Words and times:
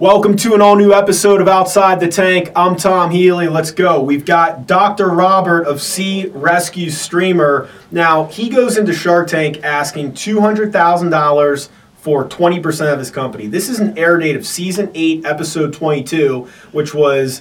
Welcome 0.00 0.34
to 0.38 0.54
an 0.54 0.60
all 0.60 0.74
new 0.74 0.92
episode 0.92 1.40
of 1.40 1.46
Outside 1.46 2.00
the 2.00 2.08
Tank. 2.08 2.50
I'm 2.56 2.74
Tom 2.74 3.12
Healy. 3.12 3.46
Let's 3.46 3.70
go. 3.70 4.02
We've 4.02 4.24
got 4.24 4.66
Dr. 4.66 5.08
Robert 5.08 5.68
of 5.68 5.80
Sea 5.80 6.26
Rescue 6.34 6.90
Streamer. 6.90 7.68
Now, 7.92 8.24
he 8.24 8.48
goes 8.48 8.76
into 8.76 8.92
Shark 8.92 9.28
Tank 9.28 9.62
asking 9.62 10.14
$200,000 10.14 11.68
for 11.94 12.28
20% 12.28 12.92
of 12.92 12.98
his 12.98 13.12
company. 13.12 13.46
This 13.46 13.68
is 13.68 13.78
an 13.78 13.96
air 13.96 14.18
date 14.18 14.34
of 14.34 14.44
season 14.44 14.90
8, 14.94 15.26
episode 15.26 15.72
22, 15.72 16.48
which 16.72 16.92
was 16.92 17.40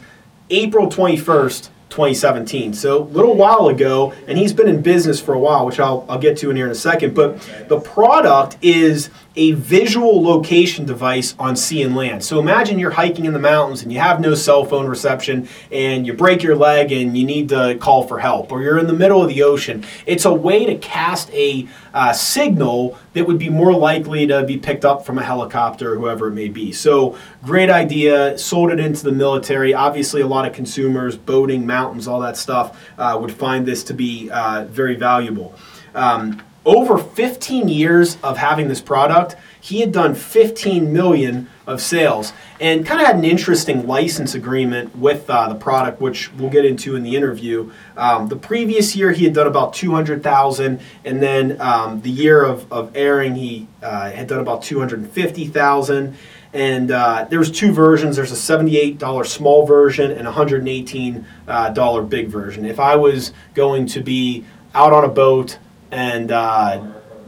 April 0.52 0.90
21st, 0.90 1.70
2017. 1.94 2.74
So 2.74 3.02
a 3.02 3.06
little 3.06 3.36
while 3.36 3.68
ago, 3.68 4.14
and 4.28 4.36
he's 4.36 4.52
been 4.52 4.68
in 4.68 4.82
business 4.82 5.20
for 5.20 5.34
a 5.34 5.40
while, 5.40 5.66
which 5.66 5.80
I'll, 5.80 6.06
I'll 6.10 6.18
get 6.18 6.38
to 6.38 6.50
in 6.50 6.56
here 6.56 6.66
in 6.66 6.72
a 6.72 6.76
second. 6.76 7.14
But 7.14 7.40
the 7.68 7.80
product 7.80 8.58
is 8.64 9.12
a 9.36 9.52
visual 9.54 10.22
location 10.22 10.86
device 10.86 11.34
on 11.40 11.56
sea 11.56 11.82
and 11.82 11.96
land. 11.96 12.24
So 12.24 12.40
imagine 12.40 12.78
you're 12.78 12.92
hiking 12.92 13.26
in 13.26 13.34
the 13.34 13.40
mountains 13.40 13.82
and 13.82 13.92
you 13.92 14.00
have 14.00 14.20
no 14.20 14.36
cell 14.36 14.64
phone 14.64 14.86
reception 14.86 15.48
and 15.72 16.06
you 16.06 16.14
break 16.14 16.44
your 16.44 16.56
leg 16.56 16.92
and 16.92 17.18
you 17.18 17.26
need 17.26 17.50
to 17.50 17.78
call 17.80 18.08
for 18.08 18.20
help, 18.20 18.52
or 18.52 18.62
you're 18.62 18.78
in 18.78 18.86
the 18.86 18.94
middle 18.94 19.24
of 19.24 19.30
the 19.30 19.42
ocean. 19.42 19.84
It's 20.06 20.26
a 20.26 20.34
way 20.34 20.66
to 20.66 20.76
cast 20.78 21.32
a 21.32 21.68
uh, 21.94 22.14
signal 22.14 22.98
that 23.14 23.26
would 23.28 23.40
be 23.40 23.50
more 23.50 23.74
likely 23.74 24.28
to 24.28 24.44
be 24.44 24.58
picked 24.58 24.86
up 24.86 25.06
from 25.06 25.18
a 25.18 25.24
helicopter 25.24 25.94
or 25.94 25.98
whoever 25.98 26.28
it 26.28 26.34
may 26.34 26.50
be. 26.50 26.72
So 26.72 27.18
great 27.44 27.70
idea. 27.70 28.38
Sold 28.38 28.72
it 28.72 28.80
into 28.80 29.04
the 29.04 29.12
military. 29.12 29.74
Obviously, 29.74 30.22
a 30.22 30.28
lot 30.28 30.48
of 30.48 30.54
consumers, 30.54 31.18
boating, 31.18 31.66
mountains, 31.66 32.08
all 32.08 32.20
that 32.22 32.38
stuff, 32.38 32.80
uh, 32.98 33.18
would 33.20 33.32
find 33.32 33.66
this 33.66 33.84
to 33.86 33.94
be 33.94 34.30
uh, 34.32 34.66
very 34.66 34.96
valuable. 34.96 35.56
Um, 35.96 36.42
over 36.66 36.98
15 36.98 37.68
years 37.68 38.18
of 38.24 38.38
having 38.38 38.68
this 38.68 38.82
product, 38.82 39.36
he 39.60 39.80
had 39.82 39.92
done 39.92 40.16
15 40.16 40.92
million 40.92 41.50
of 41.66 41.82
sales 41.82 42.34
and 42.60 42.86
kind 42.86 43.00
of 43.00 43.08
had 43.08 43.16
an 43.16 43.24
interesting 43.24 43.88
license 43.88 44.36
agreement 44.36 44.96
with 44.96 45.30
uh, 45.30 45.48
the 45.50 45.56
product, 45.56 46.02
which 46.02 46.32
we'll 46.34 46.50
get 46.50 46.66
into 46.66 46.96
in 46.96 47.04
the 47.04 47.16
interview. 47.16 47.72
Um, 47.96 48.28
the 48.28 48.36
previous 48.36 48.96
year, 48.96 49.12
he 49.12 49.24
had 49.26 49.34
done 49.34 49.48
about 49.48 49.74
200,000, 49.74 50.82
and 51.06 51.22
then 51.22 51.60
um, 51.62 52.02
the 52.02 52.10
year 52.10 52.44
of, 52.44 52.72
of 52.72 52.96
airing, 52.96 53.36
he 53.36 53.68
uh, 53.82 54.12
had 54.12 54.28
done 54.28 54.40
about 54.40 54.64
250,000. 54.64 56.18
And 56.54 56.92
uh, 56.92 57.26
there's 57.30 57.50
two 57.50 57.72
versions. 57.72 58.16
There's 58.16 58.32
a 58.32 58.36
$78 58.58 59.26
small 59.26 59.66
version 59.66 60.12
and 60.12 60.28
a 60.28 60.32
$118 60.32 61.26
uh, 61.48 62.02
big 62.02 62.28
version. 62.28 62.66
If 62.66 62.80
I 62.80 62.96
was 62.96 63.34
going 63.56 63.88
to 63.88 64.02
be 64.02 64.46
out 64.76 64.94
on 64.94 65.04
a 65.04 65.10
boat 65.10 65.58
and 65.94 66.32
uh, 66.32 66.84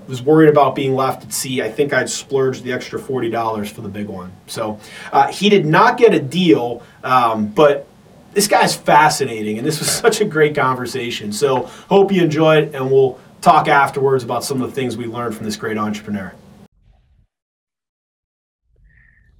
was 0.07 0.21
worried 0.21 0.49
about 0.49 0.75
being 0.75 0.95
left 0.95 1.23
at 1.23 1.33
sea, 1.33 1.61
I 1.61 1.71
think 1.71 1.93
I'd 1.93 2.09
splurged 2.09 2.63
the 2.63 2.73
extra 2.73 2.99
forty 2.99 3.29
dollars 3.29 3.71
for 3.71 3.81
the 3.81 3.89
big 3.89 4.07
one. 4.07 4.31
So 4.47 4.79
uh, 5.11 5.27
he 5.27 5.49
did 5.49 5.65
not 5.65 5.97
get 5.97 6.13
a 6.13 6.19
deal, 6.19 6.83
um, 7.03 7.47
but 7.47 7.87
this 8.33 8.47
guy's 8.47 8.75
fascinating, 8.75 9.57
and 9.57 9.65
this 9.65 9.79
was 9.79 9.89
such 10.05 10.21
a 10.21 10.25
great 10.25 10.55
conversation. 10.55 11.31
So 11.31 11.63
hope 11.89 12.11
you 12.11 12.23
enjoyed, 12.23 12.75
and 12.75 12.91
we'll 12.91 13.19
talk 13.41 13.67
afterwards 13.67 14.23
about 14.23 14.43
some 14.43 14.61
of 14.61 14.69
the 14.69 14.75
things 14.75 14.97
we 14.97 15.05
learned 15.05 15.35
from 15.35 15.45
this 15.45 15.55
great 15.55 15.77
entrepreneur. 15.77 16.33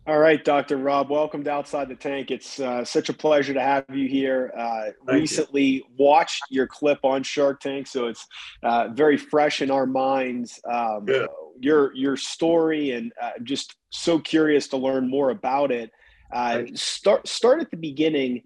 All 0.08 0.20
right, 0.20 0.44
Dr. 0.44 0.78
Rob, 0.78 1.10
welcome 1.10 1.44
to 1.46 1.50
Outside 1.50 1.90
the 1.90 1.96
Tank. 1.96 2.30
It's 2.30 2.60
uh, 2.60 2.86
such 2.86 3.10
a 3.10 3.14
pleasure 3.14 3.56
to 3.56 3.62
have 3.62 3.86
you 3.92 4.08
here. 4.08 4.54
Uh, 4.56 4.92
recently 5.08 5.64
you. 5.64 5.84
watched 5.98 6.44
your 6.52 6.68
clip 6.68 7.00
on 7.04 7.24
Shark 7.24 7.60
Tank, 7.60 7.88
so 7.88 8.06
it's 8.06 8.28
uh, 8.62 8.90
very 8.90 9.18
fresh 9.18 9.64
in 9.64 9.72
our 9.72 9.88
minds. 9.88 10.60
Um, 10.72 11.06
yeah. 11.08 11.26
Your 11.60 11.92
your 11.96 12.18
story, 12.18 12.92
and 12.92 13.14
uh, 13.20 13.32
just 13.42 13.78
so 13.90 14.20
curious 14.20 14.68
to 14.68 14.78
learn 14.78 15.10
more 15.10 15.32
about 15.32 15.72
it. 15.72 15.90
Uh, 16.32 16.66
start 16.76 17.28
start 17.28 17.62
at 17.62 17.72
the 17.72 17.78
beginning. 17.78 18.44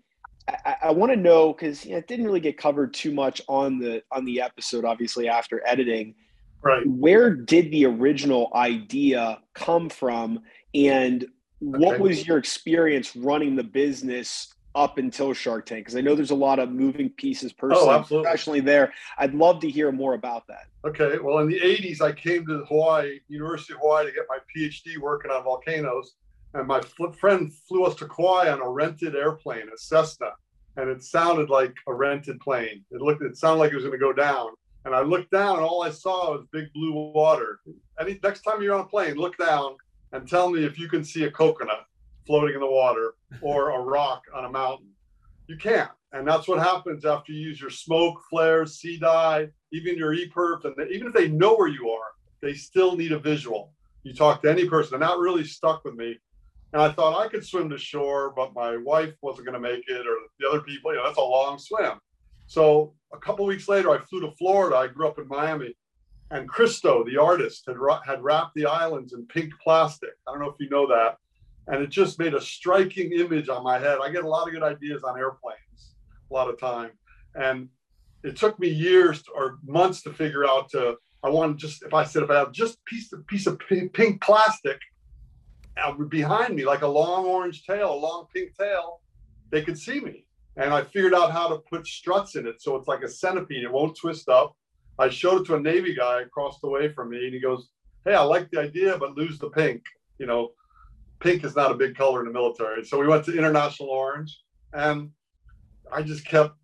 I, 0.47 0.75
I 0.83 0.91
want 0.91 1.11
to 1.11 1.17
know 1.17 1.51
because 1.51 1.83
you 1.83 1.91
know, 1.91 1.97
it 1.97 2.07
didn't 2.07 2.25
really 2.25 2.39
get 2.39 2.57
covered 2.57 2.93
too 2.93 3.11
much 3.11 3.41
on 3.49 3.79
the 3.79 4.01
on 4.13 4.23
the 4.23 4.39
episode. 4.39 4.85
Obviously, 4.85 5.27
after 5.27 5.61
editing, 5.67 6.15
right? 6.61 6.87
Where 6.87 7.35
did 7.35 7.69
the 7.69 7.85
original 7.85 8.49
idea 8.55 9.39
come 9.55 9.89
from? 9.89 10.39
And 10.73 11.25
what 11.59 11.99
was 11.99 12.25
your 12.27 12.37
experience 12.37 13.15
running 13.15 13.55
the 13.55 13.63
business 13.63 14.53
up 14.75 14.97
until 14.97 15.33
Shark 15.33 15.65
Tank? 15.65 15.85
Because 15.85 15.95
I 15.95 16.01
know 16.01 16.15
there's 16.15 16.31
a 16.31 16.35
lot 16.35 16.59
of 16.59 16.71
moving 16.71 17.09
pieces 17.09 17.51
personally, 17.51 17.89
oh, 17.89 18.03
professionally 18.03 18.59
there. 18.59 18.93
I'd 19.17 19.33
love 19.33 19.59
to 19.61 19.69
hear 19.69 19.91
more 19.91 20.13
about 20.13 20.47
that. 20.47 20.67
Okay. 20.85 21.17
Well, 21.19 21.39
in 21.39 21.47
the 21.47 21.59
80s, 21.59 22.01
I 22.01 22.11
came 22.11 22.45
to 22.47 22.63
Hawaii, 22.65 23.19
University 23.27 23.73
of 23.73 23.79
Hawaii, 23.79 24.05
to 24.05 24.11
get 24.11 24.25
my 24.29 24.37
PhD 24.55 24.97
working 24.97 25.31
on 25.31 25.43
volcanoes. 25.43 26.13
And 26.53 26.67
my 26.67 26.81
friend 27.19 27.53
flew 27.53 27.83
us 27.85 27.95
to 27.95 28.07
Kauai 28.07 28.51
on 28.51 28.61
a 28.61 28.69
rented 28.69 29.15
airplane, 29.15 29.69
a 29.73 29.77
Cessna. 29.77 30.31
And 30.77 30.89
it 30.89 31.03
sounded 31.03 31.49
like 31.49 31.75
a 31.87 31.93
rented 31.93 32.39
plane. 32.39 32.85
It 32.91 33.01
looked, 33.01 33.21
it 33.21 33.37
sounded 33.37 33.59
like 33.59 33.71
it 33.71 33.75
was 33.75 33.83
going 33.83 33.99
to 33.99 34.03
go 34.03 34.13
down. 34.13 34.51
And 34.85 34.95
I 34.95 35.01
looked 35.01 35.29
down, 35.29 35.57
and 35.57 35.65
all 35.65 35.83
I 35.83 35.89
saw 35.89 36.31
was 36.31 36.45
big 36.53 36.71
blue 36.73 37.11
water. 37.13 37.59
Any 37.99 38.17
next 38.23 38.41
time 38.41 38.63
you're 38.63 38.73
on 38.73 38.85
a 38.85 38.87
plane, 38.87 39.15
look 39.15 39.37
down 39.37 39.75
and 40.11 40.27
tell 40.27 40.49
me 40.49 40.65
if 40.65 40.79
you 40.79 40.87
can 40.87 41.03
see 41.03 41.23
a 41.23 41.31
coconut 41.31 41.85
floating 42.25 42.55
in 42.55 42.61
the 42.61 42.69
water 42.69 43.15
or 43.41 43.71
a 43.71 43.79
rock 43.81 44.23
on 44.33 44.45
a 44.45 44.49
mountain. 44.49 44.89
You 45.47 45.57
can't. 45.57 45.89
And 46.11 46.27
that's 46.27 46.47
what 46.47 46.59
happens 46.59 47.05
after 47.05 47.31
you 47.31 47.39
use 47.39 47.61
your 47.61 47.69
smoke, 47.69 48.21
flares, 48.29 48.79
sea 48.79 48.97
dye, 48.97 49.49
even 49.71 49.97
your 49.97 50.15
EPIRB. 50.15 50.65
And 50.65 50.91
even 50.91 51.07
if 51.07 51.13
they 51.13 51.27
know 51.27 51.55
where 51.55 51.67
you 51.67 51.89
are, 51.89 52.11
they 52.41 52.53
still 52.53 52.95
need 52.95 53.11
a 53.11 53.19
visual. 53.19 53.73
You 54.03 54.13
talk 54.13 54.41
to 54.41 54.51
any 54.51 54.67
person, 54.67 54.95
and 54.95 55.03
that 55.03 55.17
really 55.17 55.43
stuck 55.43 55.83
with 55.83 55.95
me. 55.95 56.17
And 56.73 56.81
I 56.81 56.91
thought 56.91 57.19
I 57.19 57.27
could 57.27 57.45
swim 57.45 57.69
to 57.69 57.77
shore, 57.77 58.31
but 58.35 58.53
my 58.53 58.77
wife 58.77 59.13
wasn't 59.21 59.47
going 59.47 59.61
to 59.61 59.69
make 59.69 59.87
it, 59.87 60.07
or 60.07 60.15
the 60.39 60.47
other 60.47 60.61
people. 60.61 60.91
You 60.91 60.97
know, 60.97 61.05
that's 61.05 61.17
a 61.17 61.21
long 61.21 61.57
swim. 61.57 61.99
So 62.47 62.93
a 63.13 63.17
couple 63.17 63.45
weeks 63.45 63.67
later, 63.67 63.91
I 63.91 63.99
flew 63.99 64.21
to 64.21 64.31
Florida. 64.31 64.77
I 64.77 64.87
grew 64.87 65.07
up 65.07 65.19
in 65.19 65.27
Miami, 65.27 65.75
and 66.31 66.47
Christo, 66.47 67.03
the 67.03 67.17
artist, 67.17 67.65
had, 67.67 67.77
had 68.05 68.23
wrapped 68.23 68.53
the 68.55 68.65
islands 68.65 69.13
in 69.13 69.25
pink 69.25 69.53
plastic. 69.63 70.11
I 70.27 70.31
don't 70.31 70.41
know 70.41 70.49
if 70.49 70.59
you 70.59 70.69
know 70.69 70.87
that. 70.87 71.17
And 71.67 71.81
it 71.83 71.89
just 71.89 72.19
made 72.19 72.33
a 72.33 72.41
striking 72.41 73.11
image 73.13 73.49
on 73.49 73.63
my 73.63 73.79
head. 73.79 73.99
I 74.01 74.11
get 74.11 74.23
a 74.23 74.27
lot 74.27 74.47
of 74.47 74.53
good 74.53 74.63
ideas 74.63 75.03
on 75.03 75.17
airplanes 75.17 75.59
a 76.29 76.33
lot 76.33 76.49
of 76.49 76.59
time. 76.59 76.91
And 77.35 77.69
it 78.23 78.35
took 78.35 78.59
me 78.59 78.67
years 78.67 79.23
or 79.33 79.59
months 79.65 80.01
to 80.03 80.13
figure 80.13 80.45
out 80.45 80.69
to, 80.71 80.97
I 81.23 81.29
wanted 81.29 81.57
just, 81.57 81.83
if 81.83 81.93
I 81.93 82.03
said, 82.03 82.23
if 82.23 82.29
I 82.29 82.45
just 82.45 82.83
piece 82.85 83.11
of 83.13 83.25
piece 83.27 83.47
of 83.47 83.59
pink, 83.59 83.93
pink 83.93 84.21
plastic 84.21 84.79
uh, 85.81 85.93
behind 85.93 86.55
me, 86.55 86.65
like 86.65 86.81
a 86.81 86.87
long 86.87 87.25
orange 87.25 87.65
tail, 87.65 87.93
a 87.93 87.95
long 87.95 88.25
pink 88.33 88.55
tail, 88.57 89.01
they 89.51 89.61
could 89.61 89.77
see 89.77 89.99
me. 89.99 90.25
And 90.57 90.73
I 90.73 90.83
figured 90.83 91.13
out 91.13 91.31
how 91.31 91.47
to 91.49 91.57
put 91.57 91.87
struts 91.87 92.35
in 92.35 92.45
it. 92.45 92.61
So 92.61 92.75
it's 92.75 92.87
like 92.87 93.03
a 93.03 93.09
centipede. 93.09 93.63
It 93.63 93.71
won't 93.71 93.97
twist 93.97 94.27
up 94.27 94.55
I 94.99 95.07
showed 95.07 95.41
it 95.41 95.45
to 95.45 95.55
a 95.55 95.59
Navy 95.59 95.95
guy 95.95 96.21
across 96.21 96.59
the 96.59 96.67
way 96.67 96.89
from 96.89 97.09
me, 97.09 97.23
and 97.23 97.33
he 97.33 97.39
goes, 97.39 97.69
"Hey, 98.03 98.13
I 98.13 98.21
like 98.21 98.51
the 98.51 98.59
idea, 98.59 98.97
but 98.97 99.15
lose 99.15 99.39
the 99.39 99.49
pink. 99.49 99.81
You 100.17 100.25
know, 100.25 100.51
pink 101.21 101.45
is 101.45 101.55
not 101.55 101.71
a 101.71 101.75
big 101.75 101.95
color 101.95 102.19
in 102.19 102.27
the 102.27 102.33
military." 102.33 102.83
So 102.83 102.99
we 102.99 103.07
went 103.07 103.23
to 103.25 103.37
International 103.37 103.89
Orange, 103.89 104.37
and 104.73 105.11
I 105.91 106.03
just 106.03 106.25
kept, 106.25 106.55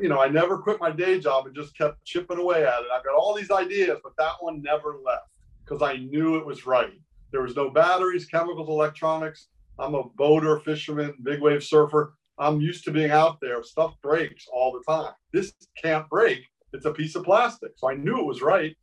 you 0.00 0.08
know, 0.08 0.20
I 0.20 0.28
never 0.28 0.58
quit 0.58 0.80
my 0.80 0.90
day 0.90 1.20
job 1.20 1.46
and 1.46 1.54
just 1.54 1.76
kept 1.76 2.02
chipping 2.04 2.38
away 2.38 2.66
at 2.66 2.80
it. 2.80 2.90
I've 2.92 3.04
got 3.04 3.14
all 3.14 3.34
these 3.34 3.50
ideas, 3.50 3.98
but 4.02 4.16
that 4.16 4.34
one 4.40 4.62
never 4.62 4.96
left 5.04 5.28
because 5.62 5.82
I 5.82 5.98
knew 5.98 6.36
it 6.36 6.46
was 6.46 6.66
right. 6.66 6.98
There 7.30 7.42
was 7.42 7.54
no 7.54 7.70
batteries, 7.70 8.26
chemicals, 8.26 8.68
electronics. 8.68 9.48
I'm 9.78 9.94
a 9.94 10.04
boater, 10.16 10.58
fisherman, 10.60 11.14
big 11.22 11.40
wave 11.40 11.62
surfer. 11.62 12.14
I'm 12.38 12.60
used 12.60 12.84
to 12.84 12.90
being 12.90 13.10
out 13.10 13.38
there. 13.40 13.62
Stuff 13.62 13.94
breaks 14.02 14.46
all 14.50 14.72
the 14.72 14.82
time. 14.90 15.12
This 15.32 15.52
can't 15.80 16.08
break 16.08 16.49
it's 16.72 16.86
a 16.86 16.92
piece 16.92 17.16
of 17.16 17.24
plastic. 17.24 17.72
So 17.76 17.90
I 17.90 17.94
knew 17.94 18.18
it 18.18 18.26
was 18.26 18.42
right. 18.42 18.76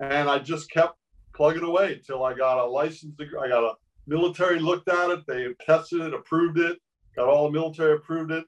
And 0.00 0.28
I 0.28 0.38
just 0.38 0.70
kept 0.70 0.96
plugging 1.34 1.62
away 1.62 1.94
until 1.94 2.24
I 2.24 2.34
got 2.34 2.58
a 2.58 2.66
license. 2.66 3.14
I 3.20 3.48
got 3.48 3.64
a 3.64 3.74
military 4.06 4.58
looked 4.58 4.88
at 4.88 5.10
it. 5.10 5.26
They 5.26 5.48
tested 5.64 6.00
it, 6.00 6.14
approved 6.14 6.58
it, 6.58 6.78
got 7.16 7.28
all 7.28 7.46
the 7.46 7.52
military 7.52 7.94
approved 7.94 8.32
it. 8.32 8.44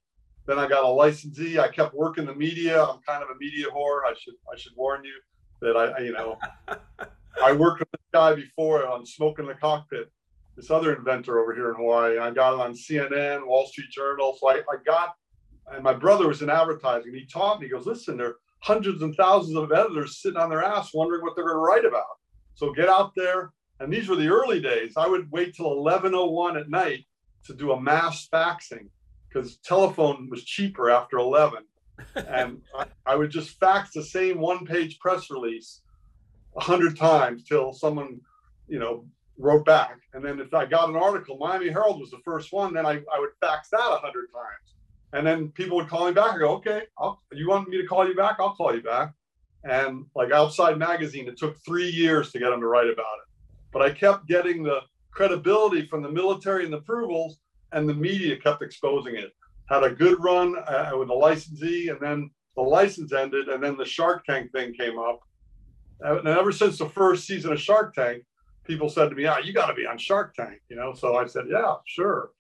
Then 0.46 0.58
I 0.58 0.68
got 0.68 0.84
a 0.84 0.88
licensee. 0.88 1.58
I 1.58 1.68
kept 1.68 1.94
working 1.94 2.26
the 2.26 2.34
media. 2.34 2.82
I'm 2.82 3.00
kind 3.06 3.22
of 3.22 3.30
a 3.30 3.38
media 3.38 3.66
whore. 3.66 4.00
I 4.06 4.12
should 4.18 4.34
I 4.52 4.58
should 4.58 4.72
warn 4.76 5.02
you 5.04 5.14
that 5.62 5.76
I, 5.76 6.00
you 6.00 6.12
know 6.12 6.38
I 7.42 7.52
worked 7.52 7.80
with 7.80 7.90
this 7.90 8.00
guy 8.12 8.34
before 8.34 8.86
on 8.86 9.06
smoking 9.06 9.46
the 9.46 9.54
Cockpit, 9.54 10.10
this 10.56 10.70
other 10.70 10.94
inventor 10.94 11.40
over 11.40 11.54
here 11.54 11.70
in 11.70 11.76
Hawaii. 11.76 12.18
I 12.18 12.30
got 12.30 12.54
it 12.54 12.60
on 12.60 12.74
CNN, 12.74 13.46
Wall 13.46 13.66
Street 13.66 13.90
Journal. 13.90 14.36
So 14.38 14.50
I, 14.50 14.56
I 14.56 14.76
got, 14.84 15.14
and 15.72 15.82
my 15.82 15.94
brother 15.94 16.28
was 16.28 16.42
in 16.42 16.50
advertising. 16.50 17.14
He 17.14 17.26
taught 17.26 17.60
me. 17.60 17.66
He 17.66 17.72
goes, 17.72 17.86
listen, 17.86 18.16
there 18.16 18.36
hundreds 18.64 19.02
and 19.02 19.14
thousands 19.14 19.56
of 19.58 19.72
editors 19.72 20.22
sitting 20.22 20.40
on 20.40 20.48
their 20.48 20.64
ass 20.64 20.94
wondering 20.94 21.20
what 21.20 21.36
they're 21.36 21.44
going 21.44 21.54
to 21.54 21.60
write 21.60 21.84
about. 21.84 22.16
So 22.54 22.72
get 22.72 22.88
out 22.88 23.12
there. 23.14 23.52
And 23.78 23.92
these 23.92 24.08
were 24.08 24.16
the 24.16 24.28
early 24.28 24.58
days. 24.60 24.94
I 24.96 25.06
would 25.06 25.30
wait 25.30 25.54
till 25.54 25.66
11:01 25.66 26.58
at 26.58 26.70
night 26.70 27.04
to 27.44 27.54
do 27.54 27.72
a 27.72 27.80
mass 27.80 28.26
faxing 28.32 28.88
because 29.28 29.58
telephone 29.58 30.30
was 30.30 30.44
cheaper 30.44 30.90
after 30.90 31.18
11. 31.18 31.64
and 32.14 32.62
I, 32.78 32.86
I, 33.04 33.16
would 33.16 33.30
just 33.30 33.60
fax 33.60 33.92
the 33.92 34.02
same 34.02 34.40
one-page 34.40 34.98
press 34.98 35.30
release 35.30 35.82
a 36.56 36.60
hundred 36.60 36.96
times 36.96 37.44
till 37.44 37.72
someone, 37.72 38.20
you 38.66 38.80
know, 38.80 39.04
wrote 39.38 39.64
back. 39.64 39.98
And 40.12 40.24
then 40.24 40.40
if 40.40 40.52
I 40.54 40.66
got 40.66 40.88
an 40.88 40.96
article, 40.96 41.36
Miami 41.38 41.68
Herald 41.68 42.00
was 42.00 42.10
the 42.10 42.18
first 42.24 42.52
one, 42.52 42.74
then 42.74 42.86
I, 42.86 42.94
I 43.14 43.20
would 43.20 43.30
fax 43.40 43.68
that 43.70 43.78
a 43.78 43.98
hundred 43.98 44.26
times. 44.32 44.73
And 45.14 45.24
then 45.24 45.50
people 45.52 45.76
would 45.76 45.88
call 45.88 46.06
me 46.06 46.12
back. 46.12 46.34
I 46.34 46.38
go, 46.38 46.56
okay, 46.56 46.82
I'll, 46.98 47.22
you 47.32 47.48
want 47.48 47.68
me 47.68 47.80
to 47.80 47.86
call 47.86 48.06
you 48.06 48.16
back? 48.16 48.36
I'll 48.40 48.56
call 48.56 48.74
you 48.74 48.82
back. 48.82 49.12
And 49.62 50.06
like 50.16 50.32
Outside 50.32 50.76
Magazine, 50.76 51.28
it 51.28 51.38
took 51.38 51.56
three 51.64 51.88
years 51.88 52.32
to 52.32 52.40
get 52.40 52.50
them 52.50 52.60
to 52.60 52.66
write 52.66 52.90
about 52.90 53.18
it. 53.22 53.28
But 53.72 53.82
I 53.82 53.90
kept 53.90 54.26
getting 54.26 54.64
the 54.64 54.80
credibility 55.12 55.86
from 55.86 56.02
the 56.02 56.10
military 56.10 56.64
and 56.64 56.72
the 56.72 56.78
approvals, 56.78 57.38
and 57.70 57.88
the 57.88 57.94
media 57.94 58.36
kept 58.36 58.60
exposing 58.60 59.14
it. 59.14 59.32
Had 59.68 59.84
a 59.84 59.90
good 59.90 60.22
run 60.22 60.56
uh, 60.58 60.90
with 60.98 61.08
the 61.08 61.14
licensee, 61.14 61.88
and 61.88 62.00
then 62.00 62.28
the 62.56 62.62
license 62.62 63.12
ended, 63.12 63.48
and 63.48 63.62
then 63.62 63.76
the 63.76 63.84
Shark 63.84 64.24
Tank 64.26 64.50
thing 64.50 64.74
came 64.74 64.98
up. 64.98 65.20
And 66.00 66.26
ever 66.26 66.50
since 66.50 66.76
the 66.76 66.88
first 66.88 67.24
season 67.24 67.52
of 67.52 67.60
Shark 67.60 67.94
Tank, 67.94 68.24
people 68.64 68.88
said 68.88 69.10
to 69.10 69.14
me, 69.14 69.22
"Yeah, 69.22 69.38
you 69.38 69.52
got 69.52 69.66
to 69.66 69.74
be 69.74 69.86
on 69.86 69.96
Shark 69.96 70.34
Tank," 70.34 70.60
you 70.68 70.76
know. 70.76 70.92
So 70.92 71.16
I 71.16 71.26
said, 71.26 71.44
"Yeah, 71.48 71.76
sure." 71.86 72.30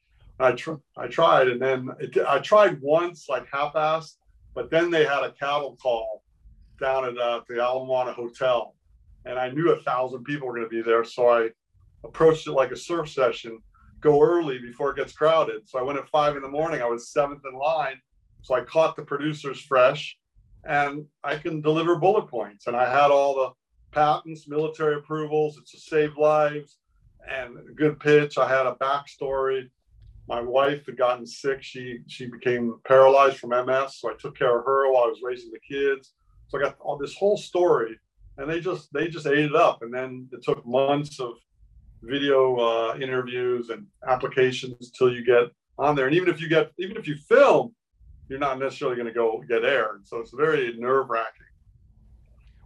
I 0.40 0.52
tr- 0.52 0.82
I 0.96 1.06
tried, 1.06 1.48
and 1.48 1.60
then 1.60 1.90
it, 2.00 2.16
I 2.26 2.38
tried 2.40 2.80
once, 2.80 3.26
like 3.28 3.46
half-assed, 3.52 4.16
but 4.54 4.70
then 4.70 4.90
they 4.90 5.04
had 5.04 5.22
a 5.22 5.32
cattle 5.32 5.76
call 5.80 6.22
down 6.80 7.04
at 7.04 7.16
uh, 7.16 7.42
the 7.48 7.56
Ala 7.56 7.86
Moana 7.86 8.12
Hotel, 8.12 8.74
and 9.24 9.38
I 9.38 9.50
knew 9.50 9.70
a 9.70 9.82
thousand 9.82 10.24
people 10.24 10.48
were 10.48 10.54
going 10.54 10.68
to 10.68 10.76
be 10.76 10.82
there, 10.82 11.04
so 11.04 11.28
I 11.28 11.50
approached 12.04 12.46
it 12.46 12.52
like 12.52 12.72
a 12.72 12.76
surf 12.76 13.08
session. 13.10 13.58
Go 14.00 14.22
early 14.22 14.58
before 14.58 14.90
it 14.90 14.96
gets 14.96 15.12
crowded. 15.12 15.66
So 15.66 15.78
I 15.78 15.82
went 15.82 15.98
at 15.98 16.08
five 16.10 16.36
in 16.36 16.42
the 16.42 16.48
morning. 16.48 16.82
I 16.82 16.86
was 16.86 17.10
seventh 17.10 17.42
in 17.50 17.58
line, 17.58 17.98
so 18.42 18.54
I 18.54 18.60
caught 18.60 18.96
the 18.96 19.02
producers 19.02 19.60
fresh, 19.60 20.18
and 20.64 21.06
I 21.22 21.36
can 21.36 21.62
deliver 21.62 21.96
bullet 21.96 22.28
points. 22.28 22.66
And 22.66 22.76
I 22.76 22.90
had 22.90 23.10
all 23.10 23.34
the 23.34 23.50
patents, 23.92 24.46
military 24.46 24.96
approvals. 24.96 25.56
It's 25.56 25.70
to 25.70 25.78
save 25.78 26.18
lives 26.18 26.78
and 27.26 27.56
good 27.76 27.98
pitch. 27.98 28.36
I 28.36 28.48
had 28.48 28.66
a 28.66 28.74
backstory. 28.74 29.70
My 30.28 30.40
wife 30.40 30.86
had 30.86 30.96
gotten 30.96 31.26
sick. 31.26 31.62
She 31.62 31.98
she 32.08 32.26
became 32.26 32.76
paralyzed 32.86 33.38
from 33.38 33.50
MS, 33.50 33.96
so 33.98 34.10
I 34.10 34.14
took 34.18 34.36
care 34.38 34.58
of 34.58 34.64
her 34.64 34.90
while 34.90 35.04
I 35.04 35.08
was 35.08 35.20
raising 35.22 35.50
the 35.50 35.60
kids. 35.60 36.14
So 36.48 36.58
I 36.58 36.62
got 36.62 36.76
all 36.80 36.96
this 36.96 37.14
whole 37.14 37.36
story, 37.36 37.98
and 38.38 38.48
they 38.48 38.60
just 38.60 38.92
they 38.92 39.08
just 39.08 39.26
ate 39.26 39.44
it 39.44 39.54
up. 39.54 39.82
And 39.82 39.92
then 39.92 40.28
it 40.32 40.42
took 40.42 40.64
months 40.66 41.20
of 41.20 41.34
video 42.02 42.56
uh, 42.56 42.96
interviews 42.96 43.70
and 43.70 43.86
applications 44.08 44.90
till 44.90 45.12
you 45.12 45.24
get 45.24 45.50
on 45.78 45.94
there. 45.94 46.06
And 46.06 46.16
even 46.16 46.28
if 46.28 46.40
you 46.40 46.48
get 46.48 46.72
even 46.78 46.96
if 46.96 47.06
you 47.06 47.16
film, 47.16 47.74
you're 48.28 48.38
not 48.38 48.58
necessarily 48.58 48.96
going 48.96 49.08
to 49.08 49.14
go 49.14 49.42
get 49.48 49.64
aired. 49.64 50.06
So 50.06 50.18
it's 50.18 50.32
very 50.32 50.74
nerve 50.78 51.10
wracking. 51.10 51.42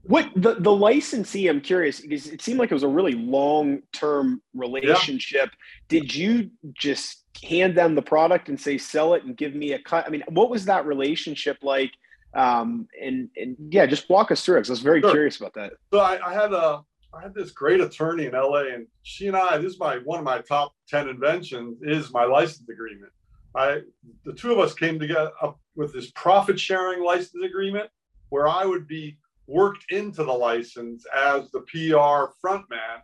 What 0.02 0.30
the, 0.36 0.54
the 0.54 0.72
licensee, 0.72 1.48
I'm 1.48 1.60
curious 1.60 2.00
because 2.00 2.28
it 2.28 2.40
seemed 2.40 2.58
like 2.58 2.70
it 2.70 2.74
was 2.74 2.82
a 2.82 2.88
really 2.88 3.12
long 3.12 3.82
term 3.92 4.40
relationship. 4.54 5.50
Yeah. 5.50 6.00
Did 6.00 6.14
you 6.14 6.50
just 6.72 7.24
hand 7.44 7.76
them 7.76 7.94
the 7.94 8.02
product 8.02 8.48
and 8.48 8.60
say, 8.60 8.78
sell 8.78 9.14
it 9.14 9.24
and 9.24 9.36
give 9.36 9.54
me 9.54 9.72
a 9.72 9.78
cut? 9.78 10.06
I 10.06 10.10
mean, 10.10 10.24
what 10.28 10.50
was 10.50 10.64
that 10.66 10.86
relationship 10.86 11.58
like? 11.62 11.92
Um, 12.34 12.88
and, 13.00 13.30
and 13.36 13.56
yeah, 13.70 13.86
just 13.86 14.08
walk 14.10 14.30
us 14.30 14.44
through 14.44 14.58
it. 14.58 14.68
I 14.68 14.72
was 14.72 14.80
very 14.80 15.00
sure. 15.00 15.10
curious 15.10 15.38
about 15.38 15.54
that. 15.54 15.72
So 15.92 16.00
I, 16.00 16.18
I 16.24 16.34
had 16.34 16.52
a, 16.52 16.82
I 17.14 17.22
had 17.22 17.34
this 17.34 17.52
great 17.52 17.80
attorney 17.80 18.26
in 18.26 18.32
LA 18.32 18.64
and 18.74 18.86
she 19.02 19.28
and 19.28 19.36
I, 19.36 19.56
this 19.58 19.72
is 19.72 19.78
my, 19.78 19.96
one 20.04 20.18
of 20.18 20.24
my 20.24 20.40
top 20.40 20.74
10 20.88 21.08
inventions 21.08 21.78
is 21.82 22.12
my 22.12 22.24
license 22.24 22.68
agreement. 22.68 23.12
I, 23.54 23.80
the 24.24 24.34
two 24.34 24.52
of 24.52 24.58
us 24.58 24.74
came 24.74 24.98
together 24.98 25.30
up 25.42 25.58
with 25.74 25.92
this 25.92 26.10
profit 26.10 26.60
sharing 26.60 27.02
license 27.02 27.42
agreement 27.42 27.88
where 28.28 28.46
I 28.46 28.64
would 28.64 28.86
be 28.86 29.16
worked 29.46 29.90
into 29.90 30.22
the 30.22 30.32
license 30.32 31.04
as 31.16 31.50
the 31.50 31.60
PR 31.62 32.30
frontman, 32.44 33.00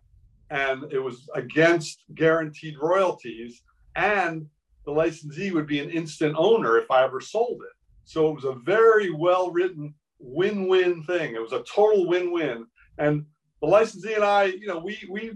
and 0.50 0.92
it 0.92 0.98
was 0.98 1.28
against 1.34 2.04
guaranteed 2.14 2.76
royalties. 2.80 3.62
And 3.96 4.46
the 4.85 4.93
licensee 4.93 5.50
would 5.50 5.67
be 5.67 5.81
an 5.81 5.91
instant 5.91 6.35
owner 6.37 6.79
if 6.79 6.91
I 6.91 7.05
ever 7.05 7.20
sold 7.20 7.62
it. 7.62 7.73
So 8.05 8.29
it 8.29 8.35
was 8.35 8.44
a 8.44 8.55
very 8.64 9.11
well 9.11 9.50
written 9.50 9.94
win 10.19 10.69
win 10.69 11.02
thing. 11.05 11.35
It 11.35 11.41
was 11.43 11.52
a 11.52 11.64
total 11.64 12.06
win 12.06 12.32
win. 12.32 12.67
And 12.99 13.25
the 13.61 13.69
licensee 13.69 14.14
and 14.14 14.25
I, 14.25 14.44
you 14.44 14.67
know, 14.67 14.79
we, 14.79 14.99
we 15.11 15.32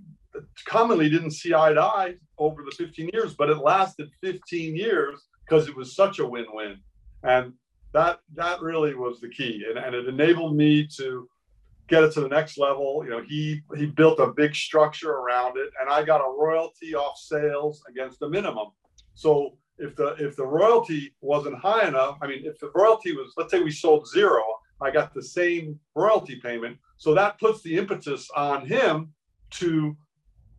commonly 0.66 1.08
didn't 1.08 1.32
see 1.32 1.54
eye 1.54 1.72
to 1.72 1.82
eye 1.82 2.14
over 2.36 2.62
the 2.62 2.70
15 2.76 3.10
years, 3.12 3.34
but 3.34 3.50
it 3.50 3.58
lasted 3.58 4.10
15 4.22 4.76
years 4.76 5.26
because 5.44 5.66
it 5.66 5.76
was 5.76 5.94
such 5.94 6.18
a 6.18 6.26
win 6.26 6.46
win. 6.50 6.76
And 7.22 7.54
that 7.94 8.20
that 8.34 8.60
really 8.60 8.94
was 8.94 9.20
the 9.20 9.28
key 9.30 9.64
and, 9.68 9.78
and 9.78 9.94
it 9.94 10.06
enabled 10.08 10.54
me 10.54 10.86
to 10.98 11.26
get 11.88 12.04
it 12.04 12.12
to 12.12 12.20
the 12.20 12.28
next 12.28 12.58
level 12.58 13.02
you 13.04 13.10
know 13.10 13.22
he 13.26 13.60
he 13.76 13.86
built 13.86 14.20
a 14.20 14.28
big 14.28 14.54
structure 14.54 15.12
around 15.12 15.56
it 15.56 15.70
and 15.80 15.90
i 15.90 16.02
got 16.02 16.20
a 16.20 16.34
royalty 16.38 16.94
off 16.94 17.18
sales 17.18 17.82
against 17.88 18.22
a 18.22 18.28
minimum 18.28 18.68
so 19.14 19.56
if 19.78 19.96
the 19.96 20.08
if 20.18 20.36
the 20.36 20.46
royalty 20.46 21.14
wasn't 21.20 21.56
high 21.58 21.86
enough 21.86 22.18
i 22.22 22.26
mean 22.26 22.42
if 22.44 22.58
the 22.58 22.70
royalty 22.74 23.12
was 23.12 23.32
let's 23.36 23.50
say 23.50 23.60
we 23.60 23.70
sold 23.70 24.06
zero 24.08 24.42
i 24.80 24.90
got 24.90 25.12
the 25.14 25.22
same 25.22 25.78
royalty 25.94 26.36
payment 26.36 26.76
so 26.96 27.14
that 27.14 27.38
puts 27.40 27.62
the 27.62 27.76
impetus 27.76 28.28
on 28.36 28.66
him 28.66 29.12
to 29.50 29.96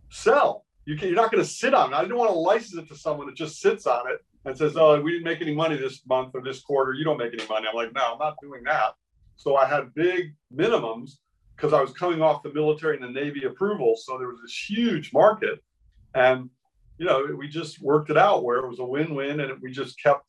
sell 0.10 0.66
you 0.86 0.98
can, 0.98 1.08
you're 1.08 1.18
not 1.18 1.32
going 1.32 1.44
to 1.44 1.50
sit 1.50 1.74
on 1.74 1.94
it 1.94 1.96
i 1.96 2.02
didn't 2.02 2.18
want 2.18 2.32
to 2.32 2.38
license 2.38 2.76
it 2.76 2.88
to 2.88 2.96
someone 2.96 3.28
that 3.28 3.36
just 3.36 3.60
sits 3.60 3.86
on 3.86 4.10
it 4.10 4.20
and 4.46 4.58
says, 4.58 4.76
"Oh, 4.78 5.00
we 5.02 5.12
didn't 5.12 5.26
make 5.26 5.42
any 5.42 5.54
money 5.54 5.76
this 5.76 6.02
month 6.08 6.32
or 6.34 6.42
this 6.42 6.62
quarter. 6.62 6.94
You 6.94 7.04
don't 7.04 7.18
make 7.18 7.34
any 7.34 7.48
money." 7.48 7.68
I'm 7.68 7.76
like, 7.76 7.94
"No, 7.94 8.14
I'm 8.14 8.20
not 8.20 8.36
doing 8.42 8.64
that." 8.66 8.96
So 9.40 9.56
I 9.56 9.66
had 9.66 9.94
big 9.96 10.36
minimums 10.54 11.12
because 11.56 11.72
I 11.72 11.80
was 11.80 11.94
coming 11.94 12.22
off 12.22 12.44
the 12.44 12.54
military 12.54 12.98
and 12.98 13.06
the 13.06 13.22
Navy 13.22 13.46
approval. 13.46 13.96
So 13.96 14.18
there 14.18 14.28
was 14.28 14.42
this 14.42 14.70
huge 14.70 15.14
market, 15.14 15.64
and 16.14 16.50
you 16.98 17.06
know, 17.06 17.26
we 17.38 17.48
just 17.48 17.82
worked 17.82 18.10
it 18.10 18.18
out 18.18 18.44
where 18.44 18.58
it 18.58 18.68
was 18.68 18.80
a 18.80 18.86
win-win, 18.86 19.40
and 19.40 19.62
we 19.62 19.72
just 19.72 19.98
kept 20.04 20.26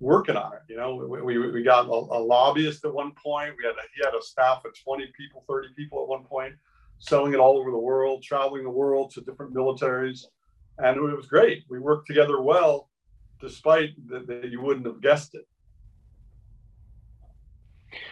working 0.00 0.36
on 0.36 0.54
it. 0.54 0.62
You 0.68 0.76
know, 0.76 0.96
we, 0.96 1.22
we, 1.22 1.52
we 1.52 1.62
got 1.62 1.86
a, 1.86 1.90
a, 1.90 2.18
lobbyist 2.18 2.84
at 2.84 2.92
one 2.92 3.12
point. 3.12 3.54
We 3.56 3.64
had 3.64 3.76
a, 3.76 3.86
he 3.94 4.02
had 4.04 4.18
a 4.18 4.22
staff 4.22 4.64
of 4.64 4.72
20 4.82 5.06
people, 5.16 5.44
30 5.48 5.68
people 5.76 6.02
at 6.02 6.08
one 6.08 6.24
point, 6.24 6.54
selling 6.98 7.34
it 7.34 7.38
all 7.38 7.56
over 7.56 7.70
the 7.70 7.78
world, 7.78 8.24
traveling 8.24 8.64
the 8.64 8.70
world 8.70 9.12
to 9.12 9.20
different 9.20 9.54
militaries, 9.54 10.24
and 10.78 10.96
it 10.96 11.00
was 11.00 11.26
great. 11.26 11.62
We 11.70 11.78
worked 11.78 12.08
together 12.08 12.42
well 12.42 12.88
despite 13.40 13.90
that 14.08 14.48
you 14.50 14.60
wouldn't 14.60 14.86
have 14.86 15.00
guessed 15.00 15.36
it. 15.36 15.46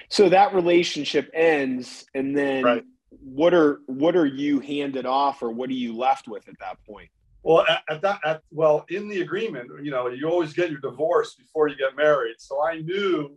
So 0.08 0.28
that 0.28 0.54
relationship 0.54 1.30
ends, 1.34 2.04
and 2.14 2.36
then 2.36 2.64
right. 2.64 2.84
what 3.10 3.54
are 3.54 3.80
what 3.86 4.16
are 4.16 4.26
you 4.26 4.60
handed 4.60 5.06
off, 5.06 5.42
or 5.42 5.50
what 5.50 5.70
are 5.70 5.74
you 5.74 5.96
left 5.96 6.28
with 6.28 6.48
at 6.48 6.58
that 6.60 6.78
point? 6.86 7.08
Well, 7.42 7.64
at, 7.68 7.82
at 7.88 8.02
that, 8.02 8.20
at, 8.24 8.42
well, 8.50 8.84
in 8.90 9.08
the 9.08 9.22
agreement, 9.22 9.70
you 9.82 9.90
know, 9.90 10.08
you 10.08 10.28
always 10.28 10.52
get 10.52 10.70
your 10.70 10.80
divorce 10.80 11.34
before 11.34 11.68
you 11.68 11.76
get 11.76 11.96
married. 11.96 12.36
So 12.38 12.62
I 12.62 12.80
knew 12.80 13.34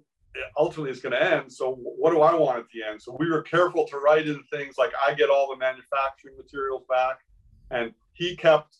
ultimately 0.57 0.91
it's 0.91 0.99
going 0.99 1.13
to 1.13 1.23
end. 1.23 1.51
So 1.51 1.75
what 1.75 2.11
do 2.11 2.21
I 2.21 2.33
want 2.33 2.59
at 2.59 2.65
the 2.73 2.83
end? 2.83 3.01
So 3.01 3.15
we 3.19 3.29
were 3.29 3.41
careful 3.41 3.87
to 3.87 3.97
write 3.97 4.27
in 4.27 4.41
things 4.51 4.75
like 4.77 4.91
I 5.05 5.13
get 5.13 5.29
all 5.29 5.49
the 5.49 5.57
manufacturing 5.57 6.35
materials 6.37 6.83
back, 6.89 7.19
and 7.71 7.93
he 8.13 8.35
kept 8.35 8.77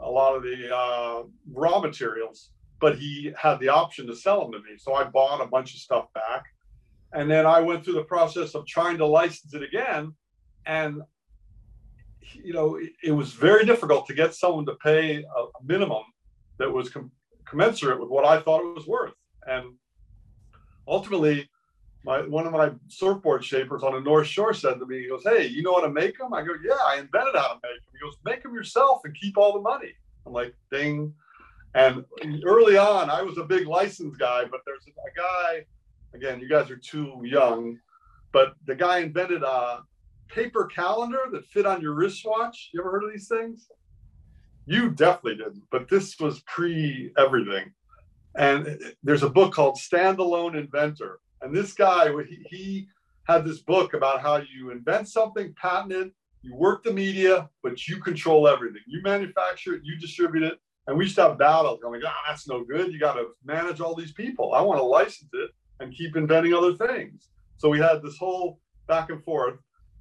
a 0.00 0.10
lot 0.10 0.36
of 0.36 0.42
the 0.42 0.74
uh, 0.74 1.22
raw 1.52 1.80
materials, 1.80 2.50
but 2.80 2.96
he 2.96 3.32
had 3.36 3.58
the 3.60 3.68
option 3.68 4.06
to 4.06 4.14
sell 4.14 4.42
them 4.42 4.52
to 4.52 4.58
me. 4.58 4.76
So 4.78 4.94
I 4.94 5.04
bought 5.04 5.40
a 5.40 5.46
bunch 5.46 5.74
of 5.74 5.80
stuff 5.80 6.12
back. 6.14 6.44
And 7.12 7.30
then 7.30 7.46
I 7.46 7.60
went 7.60 7.84
through 7.84 7.94
the 7.94 8.04
process 8.04 8.54
of 8.54 8.66
trying 8.66 8.98
to 8.98 9.06
license 9.06 9.54
it 9.54 9.62
again. 9.62 10.14
And, 10.66 11.02
you 12.34 12.52
know, 12.52 12.76
it, 12.76 12.92
it 13.02 13.12
was 13.12 13.32
very 13.32 13.64
difficult 13.64 14.06
to 14.06 14.14
get 14.14 14.34
someone 14.34 14.66
to 14.66 14.74
pay 14.74 15.24
a, 15.24 15.44
minimum 15.64 16.04
that 16.58 16.70
was 16.70 16.90
com- 16.90 17.10
commensurate 17.46 18.00
with 18.00 18.10
what 18.10 18.24
I 18.24 18.40
thought 18.40 18.60
it 18.60 18.74
was 18.74 18.86
worth. 18.86 19.14
And 19.46 19.74
ultimately, 20.86 21.48
my 22.04 22.20
one 22.22 22.46
of 22.46 22.52
my 22.52 22.70
surfboard 22.88 23.44
shapers 23.44 23.82
on 23.82 23.92
the 23.94 24.00
North 24.00 24.26
Shore 24.26 24.54
said 24.54 24.78
to 24.78 24.86
me, 24.86 25.02
he 25.02 25.08
goes, 25.08 25.22
Hey, 25.24 25.46
you 25.46 25.62
know 25.62 25.74
how 25.74 25.80
to 25.80 25.90
make 25.90 26.18
them? 26.18 26.34
I 26.34 26.42
go, 26.42 26.52
Yeah, 26.62 26.76
I 26.86 26.94
invented 26.94 27.34
how 27.34 27.48
to 27.48 27.54
make 27.54 27.62
them. 27.62 27.92
He 27.92 27.98
goes, 28.04 28.16
Make 28.24 28.42
them 28.42 28.54
yourself 28.54 29.00
and 29.04 29.14
keep 29.14 29.36
all 29.36 29.54
the 29.54 29.60
money. 29.60 29.92
I'm 30.26 30.32
like, 30.32 30.54
Ding. 30.70 31.14
And 31.74 32.04
early 32.44 32.76
on, 32.76 33.10
I 33.10 33.22
was 33.22 33.38
a 33.38 33.44
big 33.44 33.66
license 33.66 34.16
guy, 34.16 34.44
but 34.50 34.60
there's 34.64 34.84
a 34.86 35.16
guy, 35.16 35.64
again, 36.14 36.40
you 36.40 36.48
guys 36.48 36.70
are 36.70 36.76
too 36.76 37.20
young, 37.24 37.78
but 38.32 38.54
the 38.66 38.74
guy 38.74 38.98
invented 38.98 39.42
a 39.42 39.82
paper 40.28 40.66
calendar 40.66 41.20
that 41.32 41.46
fit 41.46 41.66
on 41.66 41.80
your 41.80 41.94
wristwatch. 41.94 42.70
You 42.72 42.80
ever 42.80 42.90
heard 42.90 43.04
of 43.04 43.12
these 43.12 43.28
things? 43.28 43.68
You 44.66 44.90
definitely 44.90 45.36
didn't, 45.36 45.62
but 45.70 45.88
this 45.88 46.18
was 46.20 46.40
pre 46.40 47.12
everything. 47.16 47.72
And 48.36 48.78
there's 49.02 49.22
a 49.22 49.30
book 49.30 49.54
called 49.54 49.78
Standalone 49.78 50.56
Inventor 50.56 51.20
and 51.40 51.54
this 51.54 51.72
guy, 51.72 52.10
he, 52.28 52.38
he 52.48 52.88
had 53.26 53.44
this 53.44 53.60
book 53.60 53.94
about 53.94 54.20
how 54.20 54.36
you 54.36 54.70
invent 54.70 55.08
something, 55.08 55.54
patent 55.60 55.92
it, 55.92 56.12
you 56.42 56.54
work 56.54 56.82
the 56.82 56.92
media, 56.92 57.48
but 57.62 57.86
you 57.86 57.98
control 57.98 58.48
everything. 58.48 58.82
You 58.86 59.02
manufacture 59.02 59.74
it, 59.74 59.82
you 59.84 59.98
distribute 59.98 60.44
it. 60.44 60.58
And 60.86 60.96
we 60.96 61.04
used 61.04 61.16
to 61.16 61.22
have 61.22 61.38
battles. 61.38 61.80
Like, 61.82 62.00
ah, 62.06 62.08
oh, 62.08 62.22
that's 62.28 62.48
no 62.48 62.64
good. 62.64 62.92
You 62.92 62.98
got 62.98 63.14
to 63.14 63.28
manage 63.44 63.80
all 63.80 63.94
these 63.94 64.12
people. 64.12 64.54
I 64.54 64.62
want 64.62 64.78
to 64.78 64.84
license 64.84 65.28
it 65.32 65.50
and 65.80 65.94
keep 65.94 66.16
inventing 66.16 66.54
other 66.54 66.74
things. 66.74 67.28
So 67.56 67.68
we 67.68 67.78
had 67.78 68.02
this 68.02 68.16
whole 68.16 68.60
back 68.86 69.10
and 69.10 69.22
forth. 69.22 69.58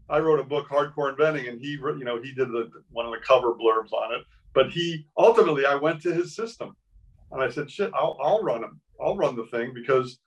I 0.10 0.19
wrote 0.19 0.39
a 0.39 0.43
book, 0.43 0.69
Hardcore 0.69 1.10
Inventing, 1.10 1.48
and 1.48 1.60
he, 1.60 1.72
you 1.72 2.03
know, 2.03 2.22
he 2.22 2.34
did 2.34 2.50
the 2.50 2.69
one 2.91 3.05
of 3.05 3.12
the 3.12 3.25
cover 3.25 3.53
blurbs 3.53 3.91
on 3.91 4.13
it. 4.15 4.25
But 4.53 4.72
he 4.72 5.05
ultimately, 5.17 5.65
I 5.65 5.75
went 5.75 6.01
to 6.03 6.13
his 6.13 6.36
system, 6.36 6.75
and 7.31 7.41
I 7.41 7.50
said, 7.50 7.69
"Shit, 7.69 7.91
I'll, 7.93 8.17
I'll 8.22 8.41
run 8.41 8.63
him. 8.63 8.79
I'll 9.01 9.17
run 9.17 9.36
the 9.36 9.46
thing 9.48 9.74
because, 9.74 10.19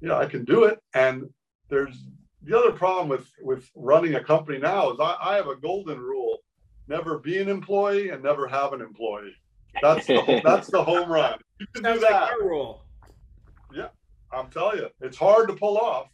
you 0.00 0.08
know, 0.08 0.16
I 0.16 0.26
can 0.26 0.44
do 0.44 0.64
it." 0.64 0.80
And 0.94 1.28
there's 1.68 2.06
the 2.42 2.58
other 2.58 2.72
problem 2.72 3.08
with 3.08 3.28
with 3.42 3.68
running 3.74 4.14
a 4.14 4.24
company 4.24 4.58
now 4.58 4.92
is 4.92 4.98
I, 5.00 5.16
I 5.20 5.36
have 5.36 5.48
a 5.48 5.56
golden 5.56 6.00
rule: 6.00 6.38
never 6.88 7.18
be 7.18 7.38
an 7.38 7.48
employee 7.48 8.08
and 8.08 8.22
never 8.22 8.48
have 8.48 8.72
an 8.72 8.80
employee. 8.80 9.34
That's 9.82 10.06
the 10.06 10.40
that's 10.44 10.68
the 10.68 10.82
home 10.82 11.10
run. 11.10 11.38
You 11.60 11.66
can 11.74 11.94
do 11.94 12.00
that. 12.00 12.22
Like 12.22 12.40
rule. 12.40 12.84
I'm 14.32 14.50
telling 14.50 14.78
you, 14.78 14.88
it's 15.00 15.16
hard 15.16 15.48
to 15.48 15.54
pull 15.54 15.78
off 15.78 16.08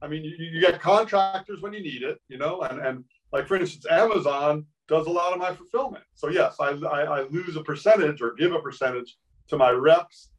I 0.00 0.08
mean, 0.08 0.24
you, 0.24 0.34
you 0.38 0.60
get 0.60 0.80
contractors 0.80 1.60
when 1.60 1.72
you 1.72 1.82
need 1.82 2.02
it, 2.02 2.20
you 2.28 2.38
know, 2.38 2.60
and, 2.62 2.80
and 2.80 3.04
like 3.32 3.46
for 3.46 3.56
instance, 3.56 3.86
Amazon 3.90 4.64
does 4.86 5.06
a 5.06 5.10
lot 5.10 5.32
of 5.32 5.38
my 5.38 5.54
fulfillment. 5.54 6.04
So 6.14 6.28
yes, 6.28 6.56
I, 6.60 6.70
I, 6.70 7.20
I 7.20 7.22
lose 7.28 7.56
a 7.56 7.62
percentage 7.62 8.22
or 8.22 8.34
give 8.34 8.52
a 8.52 8.60
percentage 8.60 9.16
to 9.48 9.56
my 9.56 9.70
reps 9.70 10.30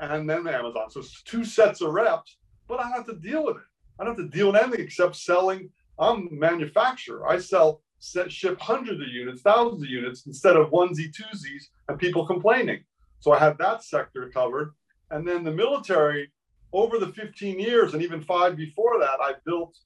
and 0.00 0.28
then 0.28 0.46
Amazon. 0.46 0.90
So 0.90 1.00
it's 1.00 1.22
two 1.22 1.44
sets 1.44 1.80
of 1.80 1.92
reps, 1.92 2.38
but 2.68 2.80
I 2.80 2.84
don't 2.84 2.92
have 2.92 3.06
to 3.06 3.16
deal 3.16 3.44
with 3.46 3.56
it. 3.56 3.62
I 3.98 4.04
don't 4.04 4.16
have 4.16 4.30
to 4.30 4.36
deal 4.36 4.52
with 4.52 4.62
anything 4.62 4.80
except 4.80 5.16
selling. 5.16 5.70
I'm 5.98 6.28
a 6.28 6.34
manufacturer. 6.34 7.28
I 7.28 7.38
sell 7.38 7.82
set, 7.98 8.30
ship 8.30 8.60
hundreds 8.60 9.00
of 9.00 9.08
units, 9.08 9.42
thousands 9.42 9.82
of 9.82 9.90
units 9.90 10.26
instead 10.26 10.56
of 10.56 10.70
onesie 10.70 11.12
twosies 11.12 11.64
and 11.88 11.98
people 11.98 12.24
complaining. 12.24 12.84
So 13.18 13.32
I 13.32 13.40
have 13.40 13.58
that 13.58 13.82
sector 13.82 14.30
covered. 14.32 14.72
And 15.10 15.26
then 15.26 15.42
the 15.42 15.50
military, 15.50 16.30
over 16.72 16.98
the 16.98 17.08
15 17.08 17.58
years 17.58 17.94
and 17.94 18.02
even 18.02 18.22
five 18.22 18.56
before 18.56 18.98
that, 19.00 19.18
I 19.20 19.34
built 19.44 19.76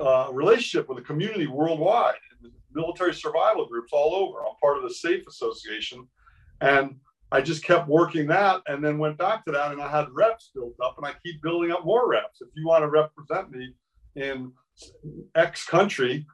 uh, 0.00 0.26
a 0.28 0.32
relationship 0.32 0.88
with 0.88 0.98
a 0.98 1.02
community 1.02 1.46
worldwide, 1.46 2.14
military 2.72 3.14
survival 3.14 3.66
groups 3.66 3.90
all 3.92 4.14
over. 4.14 4.40
I'm 4.40 4.54
part 4.60 4.78
of 4.78 4.84
the 4.84 4.94
SAFE 4.94 5.26
Association. 5.26 6.06
And 6.60 6.96
I 7.30 7.40
just 7.40 7.64
kept 7.64 7.88
working 7.88 8.26
that 8.28 8.62
and 8.66 8.84
then 8.84 8.98
went 8.98 9.18
back 9.18 9.44
to 9.46 9.52
that 9.52 9.72
and 9.72 9.82
I 9.82 9.90
had 9.90 10.06
reps 10.12 10.50
built 10.54 10.74
up 10.84 10.96
and 10.98 11.06
I 11.06 11.12
keep 11.24 11.42
building 11.42 11.72
up 11.72 11.84
more 11.84 12.08
reps. 12.08 12.40
If 12.40 12.48
you 12.54 12.66
want 12.66 12.82
to 12.82 12.88
represent 12.88 13.50
me 13.50 13.74
in 14.16 14.52
X 15.34 15.66
country, 15.66 16.26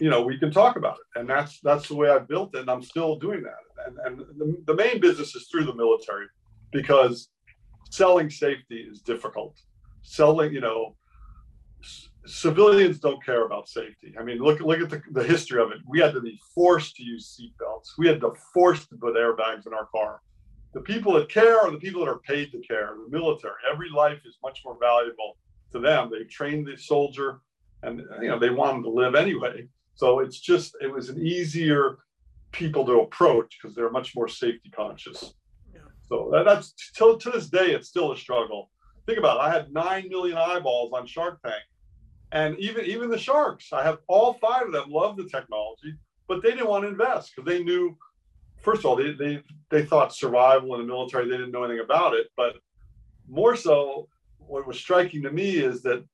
you 0.00 0.10
know, 0.10 0.22
we 0.22 0.38
can 0.38 0.52
talk 0.52 0.76
about 0.76 0.94
it. 0.94 1.20
And 1.20 1.28
that's 1.28 1.60
that's 1.60 1.88
the 1.88 1.96
way 1.96 2.08
I 2.08 2.18
built 2.18 2.54
it. 2.54 2.60
And 2.60 2.70
I'm 2.70 2.82
still 2.82 3.16
doing 3.16 3.42
that. 3.42 3.86
And, 3.86 3.98
and 4.04 4.38
the, 4.38 4.62
the 4.66 4.74
main 4.74 5.00
business 5.00 5.34
is 5.34 5.48
through 5.48 5.64
the 5.64 5.74
military 5.74 6.26
because 6.72 7.28
selling 7.90 8.30
safety 8.30 8.86
is 8.90 9.00
difficult. 9.00 9.58
Selling, 10.02 10.52
you 10.52 10.60
know, 10.60 10.96
c- 11.82 12.08
civilians 12.26 12.98
don't 12.98 13.24
care 13.24 13.44
about 13.44 13.68
safety. 13.68 14.14
I 14.18 14.22
mean, 14.22 14.38
look 14.38 14.60
look 14.60 14.80
at 14.80 14.90
the, 14.90 15.02
the 15.12 15.24
history 15.24 15.60
of 15.62 15.70
it. 15.70 15.78
We 15.88 16.00
had 16.00 16.14
to 16.14 16.20
be 16.20 16.38
forced 16.54 16.96
to 16.96 17.02
use 17.02 17.38
seatbelts. 17.38 17.98
We 17.98 18.06
had 18.06 18.20
to 18.20 18.32
force 18.52 18.86
to 18.86 18.96
put 18.96 19.16
airbags 19.16 19.66
in 19.66 19.74
our 19.74 19.86
car. 19.86 20.20
The 20.72 20.80
people 20.80 21.12
that 21.14 21.28
care 21.28 21.60
are 21.60 21.70
the 21.70 21.78
people 21.78 22.04
that 22.04 22.10
are 22.10 22.18
paid 22.18 22.50
to 22.52 22.58
care. 22.58 22.96
The 23.04 23.16
military. 23.16 23.54
Every 23.70 23.90
life 23.90 24.20
is 24.24 24.38
much 24.42 24.62
more 24.64 24.76
valuable 24.80 25.36
to 25.72 25.78
them. 25.78 26.10
They 26.10 26.24
trained 26.24 26.66
the 26.66 26.76
soldier, 26.76 27.40
and 27.82 28.02
you 28.20 28.28
know 28.28 28.38
they 28.38 28.50
want 28.50 28.74
them 28.74 28.82
to 28.84 28.90
live 28.90 29.14
anyway. 29.14 29.68
So 29.94 30.18
it's 30.20 30.40
just 30.40 30.76
it 30.80 30.92
was 30.92 31.08
an 31.08 31.24
easier 31.24 31.98
people 32.52 32.84
to 32.86 33.00
approach 33.00 33.58
because 33.60 33.74
they're 33.74 33.90
much 33.90 34.14
more 34.16 34.28
safety 34.28 34.70
conscious. 34.70 35.34
So 36.14 36.30
that, 36.32 36.44
that's 36.44 36.74
till 36.94 37.18
to 37.18 37.30
this 37.30 37.48
day, 37.48 37.72
it's 37.72 37.88
still 37.88 38.12
a 38.12 38.16
struggle. 38.16 38.70
Think 39.06 39.18
about 39.18 39.38
it. 39.38 39.40
I 39.40 39.52
had 39.52 39.72
nine 39.72 40.08
million 40.08 40.38
eyeballs 40.38 40.92
on 40.92 41.06
Shark 41.06 41.40
Tank, 41.42 41.62
and 42.30 42.56
even 42.58 42.84
even 42.84 43.10
the 43.10 43.18
sharks. 43.18 43.72
I 43.72 43.82
have 43.82 43.98
all 44.06 44.34
five 44.34 44.66
of 44.66 44.72
them 44.72 44.90
love 44.90 45.16
the 45.16 45.24
technology, 45.24 45.94
but 46.28 46.42
they 46.42 46.50
didn't 46.50 46.68
want 46.68 46.84
to 46.84 46.88
invest 46.88 47.32
because 47.34 47.48
they 47.48 47.64
knew. 47.64 47.96
First 48.62 48.80
of 48.80 48.86
all, 48.86 48.96
they, 48.96 49.12
they 49.12 49.42
they 49.70 49.84
thought 49.84 50.14
survival 50.14 50.74
in 50.74 50.82
the 50.82 50.86
military. 50.86 51.28
They 51.28 51.36
didn't 51.36 51.50
know 51.50 51.64
anything 51.64 51.84
about 51.84 52.14
it, 52.14 52.28
but 52.36 52.54
more 53.28 53.56
so, 53.56 54.08
what 54.38 54.66
was 54.66 54.78
striking 54.78 55.22
to 55.24 55.32
me 55.32 55.56
is 55.56 55.82
that 55.82 56.04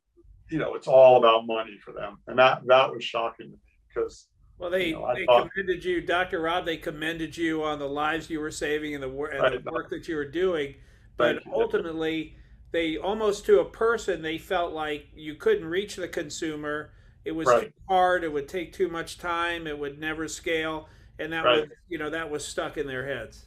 you 0.51 0.59
know 0.59 0.75
it's 0.75 0.89
all 0.89 1.19
about 1.19 1.47
money 1.47 1.79
for 1.85 1.93
them, 1.93 2.17
and 2.27 2.39
that 2.39 2.63
that 2.67 2.91
was 2.91 3.05
shocking 3.05 3.47
to 3.47 3.53
me 3.53 3.59
because 3.95 4.29
well, 4.61 4.71
they, 4.71 4.89
you 4.89 4.93
know, 4.93 5.15
they 5.15 5.25
thought, 5.25 5.51
commended 5.53 5.85
you, 5.85 6.03
Dr. 6.03 6.43
Rob. 6.43 6.67
They 6.67 6.77
commended 6.77 7.35
you 7.35 7.63
on 7.65 7.79
the 7.79 7.89
lives 7.89 8.29
you 8.29 8.41
were 8.41 8.51
saving 8.51 8.95
and 8.95 9.03
the, 9.03 9.09
and 9.09 9.41
right, 9.41 9.65
the 9.65 9.73
work 9.73 9.89
that 9.89 10.07
you 10.07 10.17
were 10.17 10.29
doing. 10.29 10.75
But 11.17 11.39
ultimately, 11.51 12.37
they 12.71 12.99
almost 12.99 13.47
to 13.47 13.61
a 13.61 13.65
person, 13.65 14.21
they 14.21 14.37
felt 14.37 14.73
like 14.73 15.09
you 15.15 15.35
couldn't 15.35 15.65
reach 15.65 15.97
the 15.97 16.09
consumer. 16.09 16.93
It 17.25 17.33
was 17.33 17.49
right. 17.49 17.63
too 17.65 17.73
hard. 17.89 18.23
It 18.23 18.33
would 18.33 18.49
take 18.49 18.73
too 18.73 18.89
much 18.89 19.19
time. 19.19 19.67
It 19.67 19.79
would 19.79 19.99
never 19.99 20.29
scale, 20.29 20.89
and 21.19 21.33
that 21.33 21.45
right. 21.45 21.61
was 21.63 21.71
you 21.89 21.99
know 21.99 22.11
that 22.11 22.31
was 22.31 22.47
stuck 22.47 22.77
in 22.77 22.87
their 22.87 23.07
heads. 23.07 23.47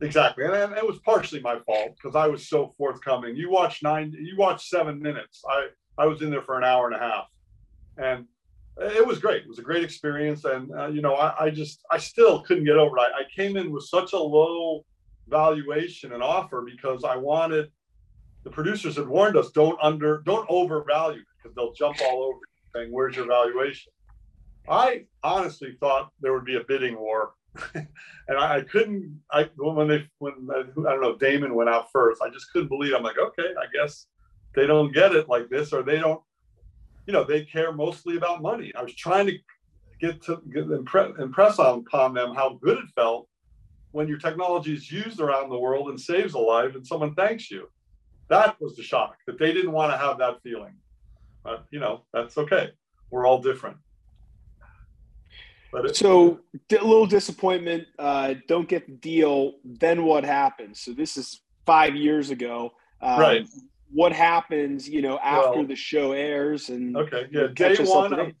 Exactly, 0.00 0.44
and, 0.44 0.54
and 0.54 0.72
it 0.74 0.86
was 0.86 0.98
partially 1.00 1.40
my 1.40 1.58
fault 1.60 1.96
because 1.96 2.16
I 2.16 2.26
was 2.28 2.48
so 2.48 2.74
forthcoming. 2.78 3.36
You 3.36 3.50
watched 3.50 3.82
nine, 3.82 4.14
you 4.18 4.36
watched 4.36 4.68
seven 4.68 5.00
minutes. 5.00 5.42
I 5.48 5.66
I 5.98 6.06
was 6.06 6.22
in 6.22 6.30
there 6.30 6.42
for 6.42 6.56
an 6.56 6.64
hour 6.64 6.86
and 6.86 6.96
a 6.96 6.98
half, 6.98 7.26
and 7.98 8.26
it 8.80 9.06
was 9.06 9.18
great. 9.18 9.42
It 9.42 9.48
was 9.48 9.58
a 9.58 9.62
great 9.62 9.84
experience, 9.84 10.44
and 10.44 10.70
uh, 10.72 10.88
you 10.88 11.02
know, 11.02 11.14
I, 11.14 11.46
I, 11.46 11.50
just 11.50 11.84
I 11.90 11.98
still 11.98 12.40
couldn't 12.40 12.64
get 12.64 12.76
over 12.76 12.96
it. 12.96 13.00
I, 13.00 13.20
I, 13.20 13.22
came 13.34 13.56
in 13.56 13.70
with 13.70 13.84
such 13.84 14.12
a 14.12 14.18
low 14.18 14.84
valuation 15.28 16.12
and 16.12 16.22
offer 16.22 16.64
because 16.64 17.04
I 17.04 17.16
wanted. 17.16 17.70
The 18.44 18.50
producers 18.50 18.96
had 18.96 19.06
warned 19.06 19.36
us 19.36 19.50
don't 19.50 19.78
under 19.82 20.22
don't 20.24 20.46
overvalue 20.48 21.22
because 21.36 21.54
they'll 21.54 21.74
jump 21.74 21.98
all 22.02 22.24
over 22.24 22.38
you 22.38 22.62
saying 22.74 22.92
where's 22.92 23.16
your 23.16 23.26
valuation. 23.26 23.92
I 24.68 25.04
honestly 25.22 25.76
thought 25.78 26.10
there 26.20 26.32
would 26.32 26.44
be 26.44 26.56
a 26.56 26.64
bidding 26.64 26.98
war, 26.98 27.34
and 27.74 27.86
I, 28.38 28.56
I, 28.56 28.60
couldn't. 28.62 29.20
I 29.30 29.50
when 29.56 29.88
they 29.88 30.06
when 30.18 30.48
I 30.50 30.62
don't 30.62 31.02
know 31.02 31.16
Daymond 31.16 31.52
went 31.52 31.70
out 31.70 31.92
first, 31.92 32.22
I 32.22 32.30
just 32.30 32.50
couldn't 32.52 32.68
believe. 32.68 32.94
I'm 32.94 33.02
like, 33.02 33.18
okay, 33.18 33.50
I 33.60 33.66
guess 33.72 34.06
they 34.54 34.66
don't 34.66 34.94
get 34.94 35.14
it 35.14 35.28
like 35.28 35.48
this, 35.50 35.72
or 35.72 35.82
they 35.82 35.98
don't 35.98 36.22
you 37.06 37.12
know, 37.12 37.24
they 37.24 37.44
care 37.44 37.72
mostly 37.72 38.16
about 38.16 38.42
money. 38.42 38.72
I 38.76 38.82
was 38.82 38.94
trying 38.94 39.26
to 39.26 39.38
get 40.00 40.22
to 40.22 40.42
get 40.52 40.68
impre- 40.68 41.18
impress 41.18 41.58
on, 41.58 41.80
upon 41.80 42.14
them 42.14 42.34
how 42.34 42.58
good 42.62 42.78
it 42.78 42.84
felt 42.94 43.28
when 43.92 44.08
your 44.08 44.18
technology 44.18 44.74
is 44.74 44.90
used 44.90 45.20
around 45.20 45.50
the 45.50 45.58
world 45.58 45.88
and 45.88 46.00
saves 46.00 46.34
a 46.34 46.38
life 46.38 46.74
and 46.74 46.86
someone 46.86 47.14
thanks 47.14 47.50
you. 47.50 47.68
That 48.28 48.60
was 48.60 48.76
the 48.76 48.82
shock 48.82 49.16
that 49.26 49.38
they 49.38 49.52
didn't 49.52 49.72
want 49.72 49.92
to 49.92 49.98
have 49.98 50.18
that 50.18 50.42
feeling. 50.42 50.74
But, 51.44 51.66
you 51.70 51.80
know, 51.80 52.04
that's 52.12 52.38
okay. 52.38 52.70
We're 53.10 53.26
all 53.26 53.42
different. 53.42 53.76
But 55.72 55.86
it, 55.86 55.96
so 55.96 56.40
a 56.70 56.72
little 56.72 57.06
disappointment. 57.06 57.86
Uh, 57.98 58.34
don't 58.46 58.68
get 58.68 58.86
the 58.86 58.92
deal. 58.92 59.54
Then 59.64 60.04
what 60.04 60.24
happens? 60.24 60.80
So 60.80 60.92
this 60.92 61.16
is 61.16 61.40
five 61.66 61.94
years 61.94 62.30
ago. 62.30 62.72
Um, 63.00 63.20
right 63.20 63.46
what 63.92 64.12
happens, 64.12 64.88
you 64.88 65.02
know, 65.02 65.18
after 65.18 65.58
well, 65.58 65.66
the 65.66 65.76
show 65.76 66.12
airs 66.12 66.70
and 66.70 66.96
okay, 66.96 67.26
yeah. 67.30 67.48
Day 67.54 67.76
one, 67.76 68.18
I'm, 68.18 68.34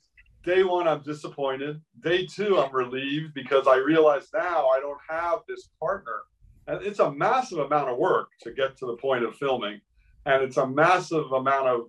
day 0.44 0.64
one, 0.64 0.88
I'm 0.88 1.02
disappointed. 1.02 1.80
Day 2.00 2.26
two, 2.26 2.58
I'm 2.58 2.74
relieved 2.74 3.34
because 3.34 3.66
I 3.66 3.76
realize 3.76 4.28
now 4.32 4.68
I 4.68 4.80
don't 4.80 5.00
have 5.08 5.40
this 5.46 5.68
partner, 5.78 6.22
and 6.66 6.82
it's 6.82 7.00
a 7.00 7.12
massive 7.12 7.58
amount 7.58 7.90
of 7.90 7.98
work 7.98 8.28
to 8.42 8.52
get 8.52 8.76
to 8.78 8.86
the 8.86 8.96
point 8.96 9.24
of 9.24 9.36
filming, 9.36 9.80
and 10.26 10.42
it's 10.42 10.56
a 10.56 10.66
massive 10.66 11.30
amount 11.32 11.68
of 11.68 11.80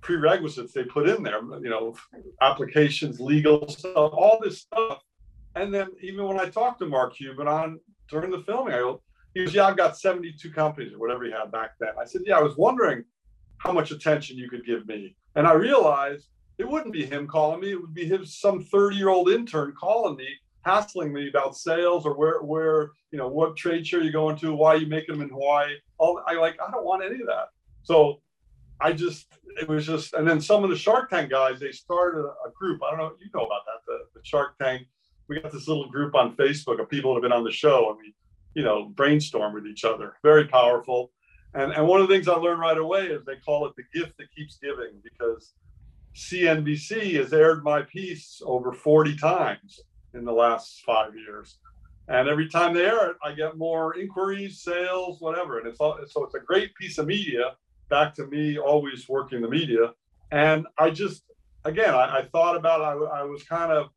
prerequisites 0.00 0.72
they 0.72 0.84
put 0.84 1.08
in 1.08 1.22
there. 1.22 1.40
You 1.62 1.70
know, 1.70 1.94
applications, 2.40 3.20
legal 3.20 3.68
stuff, 3.68 3.94
all 3.96 4.38
this 4.42 4.62
stuff, 4.62 5.02
and 5.56 5.72
then 5.72 5.88
even 6.00 6.24
when 6.24 6.40
I 6.40 6.46
talked 6.46 6.78
to 6.80 6.86
Mark 6.86 7.16
Cuban 7.16 7.48
on 7.48 7.80
during 8.08 8.30
the 8.30 8.40
filming, 8.40 8.74
I 8.74 8.78
go, 8.78 9.02
he 9.34 9.44
goes, 9.44 9.54
Yeah, 9.54 9.66
I've 9.66 9.76
got 9.76 9.98
72 9.98 10.50
companies 10.50 10.92
or 10.92 10.98
whatever 10.98 11.24
he 11.24 11.32
had 11.32 11.50
back 11.50 11.72
then. 11.78 11.90
I 12.00 12.04
said, 12.04 12.22
Yeah, 12.24 12.38
I 12.38 12.42
was 12.42 12.56
wondering 12.56 13.04
how 13.58 13.72
much 13.72 13.90
attention 13.90 14.36
you 14.36 14.48
could 14.48 14.64
give 14.64 14.86
me. 14.86 15.16
And 15.36 15.46
I 15.46 15.52
realized 15.52 16.28
it 16.58 16.68
wouldn't 16.68 16.92
be 16.92 17.04
him 17.04 17.26
calling 17.26 17.60
me, 17.60 17.72
it 17.72 17.80
would 17.80 17.94
be 17.94 18.06
his 18.06 18.38
some 18.38 18.62
30 18.62 18.96
year 18.96 19.08
old 19.08 19.30
intern 19.30 19.74
calling 19.78 20.16
me, 20.16 20.28
hassling 20.64 21.12
me 21.12 21.28
about 21.28 21.56
sales 21.56 22.06
or 22.06 22.16
where, 22.16 22.42
where, 22.42 22.90
you 23.10 23.18
know, 23.18 23.28
what 23.28 23.56
trade 23.56 23.86
show 23.86 23.98
you're 23.98 24.12
going 24.12 24.36
to, 24.36 24.54
why 24.54 24.74
you 24.74 24.86
making 24.86 25.14
them 25.14 25.22
in 25.22 25.30
Hawaii. 25.30 25.74
All 25.98 26.22
I 26.26 26.34
like, 26.34 26.56
I 26.66 26.70
don't 26.70 26.84
want 26.84 27.04
any 27.04 27.20
of 27.20 27.26
that. 27.26 27.48
So 27.82 28.20
I 28.80 28.92
just, 28.92 29.26
it 29.60 29.68
was 29.68 29.86
just, 29.86 30.14
and 30.14 30.26
then 30.26 30.40
some 30.40 30.62
of 30.62 30.70
the 30.70 30.76
Shark 30.76 31.10
Tank 31.10 31.30
guys, 31.30 31.60
they 31.60 31.72
started 31.72 32.20
a, 32.20 32.50
group. 32.54 32.80
I 32.82 32.90
don't 32.90 32.98
know, 32.98 33.12
you 33.20 33.30
know 33.34 33.44
about 33.44 33.62
that, 33.66 33.84
the, 33.86 33.98
the 34.14 34.20
Shark 34.24 34.56
Tank. 34.58 34.86
We 35.28 35.40
got 35.40 35.52
this 35.52 35.66
little 35.66 35.88
group 35.88 36.14
on 36.14 36.36
Facebook 36.36 36.80
of 36.80 36.88
people 36.88 37.12
that 37.12 37.22
have 37.22 37.22
been 37.22 37.36
on 37.36 37.44
the 37.44 37.50
show, 37.50 37.90
and 37.90 37.98
we 37.98 38.14
you 38.54 38.62
know, 38.62 38.86
brainstorm 38.86 39.54
with 39.54 39.66
each 39.66 39.84
other. 39.84 40.14
Very 40.22 40.46
powerful. 40.46 41.10
And, 41.54 41.72
and 41.72 41.86
one 41.86 42.00
of 42.00 42.08
the 42.08 42.14
things 42.14 42.28
I 42.28 42.34
learned 42.34 42.60
right 42.60 42.78
away 42.78 43.06
is 43.06 43.24
they 43.24 43.36
call 43.36 43.66
it 43.66 43.74
the 43.76 43.84
gift 43.98 44.16
that 44.18 44.34
keeps 44.34 44.58
giving 44.58 45.00
because 45.02 45.54
CNBC 46.14 47.14
has 47.16 47.32
aired 47.32 47.62
my 47.64 47.82
piece 47.82 48.40
over 48.44 48.72
40 48.72 49.16
times 49.16 49.80
in 50.14 50.24
the 50.24 50.32
last 50.32 50.82
five 50.84 51.16
years. 51.16 51.58
And 52.08 52.28
every 52.28 52.48
time 52.48 52.74
they 52.74 52.84
air 52.84 53.10
it, 53.10 53.16
I 53.24 53.32
get 53.32 53.56
more 53.56 53.96
inquiries, 53.98 54.60
sales, 54.60 55.20
whatever. 55.20 55.58
And 55.58 55.66
it's 55.66 55.80
all, 55.80 55.98
so 56.06 56.24
it's 56.24 56.34
a 56.34 56.40
great 56.40 56.74
piece 56.74 56.98
of 56.98 57.06
media 57.06 57.56
back 57.88 58.14
to 58.14 58.26
me 58.26 58.58
always 58.58 59.08
working 59.08 59.40
the 59.40 59.48
media. 59.48 59.92
And 60.30 60.66
I 60.78 60.90
just, 60.90 61.22
again, 61.64 61.94
I, 61.94 62.18
I 62.18 62.28
thought 62.32 62.56
about. 62.56 62.80
I, 62.82 63.20
I 63.20 63.22
was 63.22 63.42
kind 63.44 63.72
of 63.72 63.88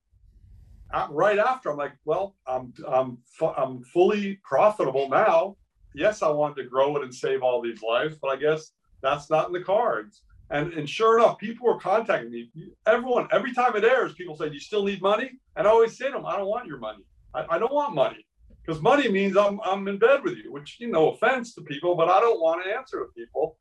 right 1.09 1.39
after. 1.39 1.71
I'm 1.71 1.77
like, 1.77 1.93
well, 2.05 2.35
I'm 2.45 2.73
I'm 2.87 3.17
I'm 3.57 3.83
fully 3.83 4.39
profitable 4.43 5.09
now. 5.09 5.57
Yes, 5.93 6.21
I 6.21 6.29
wanted 6.29 6.61
to 6.63 6.69
grow 6.69 6.95
it 6.97 7.03
and 7.03 7.13
save 7.13 7.41
all 7.41 7.61
these 7.61 7.81
lives, 7.81 8.17
but 8.21 8.29
I 8.29 8.35
guess 8.35 8.71
that's 9.01 9.29
not 9.29 9.47
in 9.47 9.53
the 9.53 9.63
cards. 9.63 10.21
And 10.49 10.73
and 10.73 10.89
sure 10.89 11.19
enough, 11.19 11.37
people 11.39 11.67
were 11.67 11.79
contacting 11.79 12.31
me. 12.31 12.49
Everyone, 12.85 13.27
every 13.31 13.53
time 13.53 13.75
it 13.75 13.83
airs, 13.83 14.13
people 14.13 14.37
say, 14.37 14.47
"Do 14.47 14.53
you 14.53 14.59
still 14.59 14.85
need 14.85 15.01
money?" 15.01 15.31
And 15.55 15.67
I 15.67 15.71
always 15.71 15.97
say 15.97 16.07
to 16.07 16.13
them, 16.13 16.25
"I 16.25 16.37
don't 16.37 16.47
want 16.47 16.67
your 16.67 16.77
money. 16.77 17.03
I, 17.33 17.45
I 17.49 17.59
don't 17.59 17.73
want 17.73 17.95
money 17.95 18.25
because 18.65 18.81
money 18.81 19.09
means 19.09 19.35
I'm 19.35 19.59
I'm 19.65 19.87
in 19.87 19.97
bed 19.97 20.23
with 20.23 20.37
you." 20.37 20.53
Which, 20.53 20.77
you 20.79 20.89
know, 20.89 21.11
offense 21.11 21.53
to 21.55 21.61
people, 21.61 21.95
but 21.95 22.07
I 22.07 22.21
don't 22.21 22.39
want 22.39 22.63
to 22.63 22.73
answer 22.73 22.99
to 22.99 23.07
people. 23.15 23.57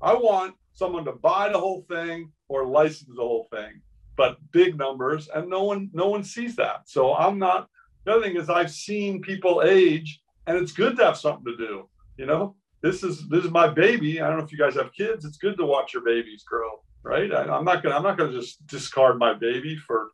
I 0.00 0.14
want 0.14 0.54
someone 0.74 1.04
to 1.06 1.12
buy 1.12 1.48
the 1.48 1.58
whole 1.58 1.84
thing 1.88 2.30
or 2.48 2.66
license 2.66 3.10
the 3.16 3.22
whole 3.22 3.48
thing, 3.50 3.82
but 4.18 4.36
big 4.50 4.76
numbers, 4.76 5.28
and 5.32 5.48
no 5.48 5.62
one 5.62 5.88
no 5.94 6.08
one 6.08 6.24
sees 6.24 6.56
that. 6.56 6.82
So 6.86 7.14
I'm 7.14 7.38
not. 7.38 7.68
The 8.04 8.12
other 8.12 8.22
thing 8.22 8.36
is 8.36 8.50
I've 8.50 8.70
seen 8.70 9.22
people 9.22 9.62
age, 9.64 10.20
and 10.46 10.58
it's 10.58 10.72
good 10.72 10.96
to 10.96 11.04
have 11.04 11.16
something 11.16 11.44
to 11.44 11.56
do. 11.56 11.88
You 12.18 12.26
know, 12.26 12.56
this 12.82 13.02
is 13.04 13.26
this 13.28 13.44
is 13.44 13.50
my 13.50 13.68
baby. 13.68 14.20
I 14.20 14.28
don't 14.28 14.38
know 14.38 14.44
if 14.44 14.52
you 14.52 14.58
guys 14.58 14.74
have 14.74 14.92
kids. 14.92 15.24
It's 15.24 15.38
good 15.38 15.56
to 15.58 15.64
watch 15.64 15.94
your 15.94 16.02
babies 16.02 16.42
grow, 16.42 16.82
right? 17.02 17.32
I, 17.32 17.56
am 17.56 17.64
not 17.64 17.82
gonna 17.82 17.94
I'm 17.94 18.02
not 18.02 18.18
gonna 18.18 18.32
just 18.32 18.66
discard 18.66 19.18
my 19.18 19.32
baby 19.32 19.76
for 19.76 20.10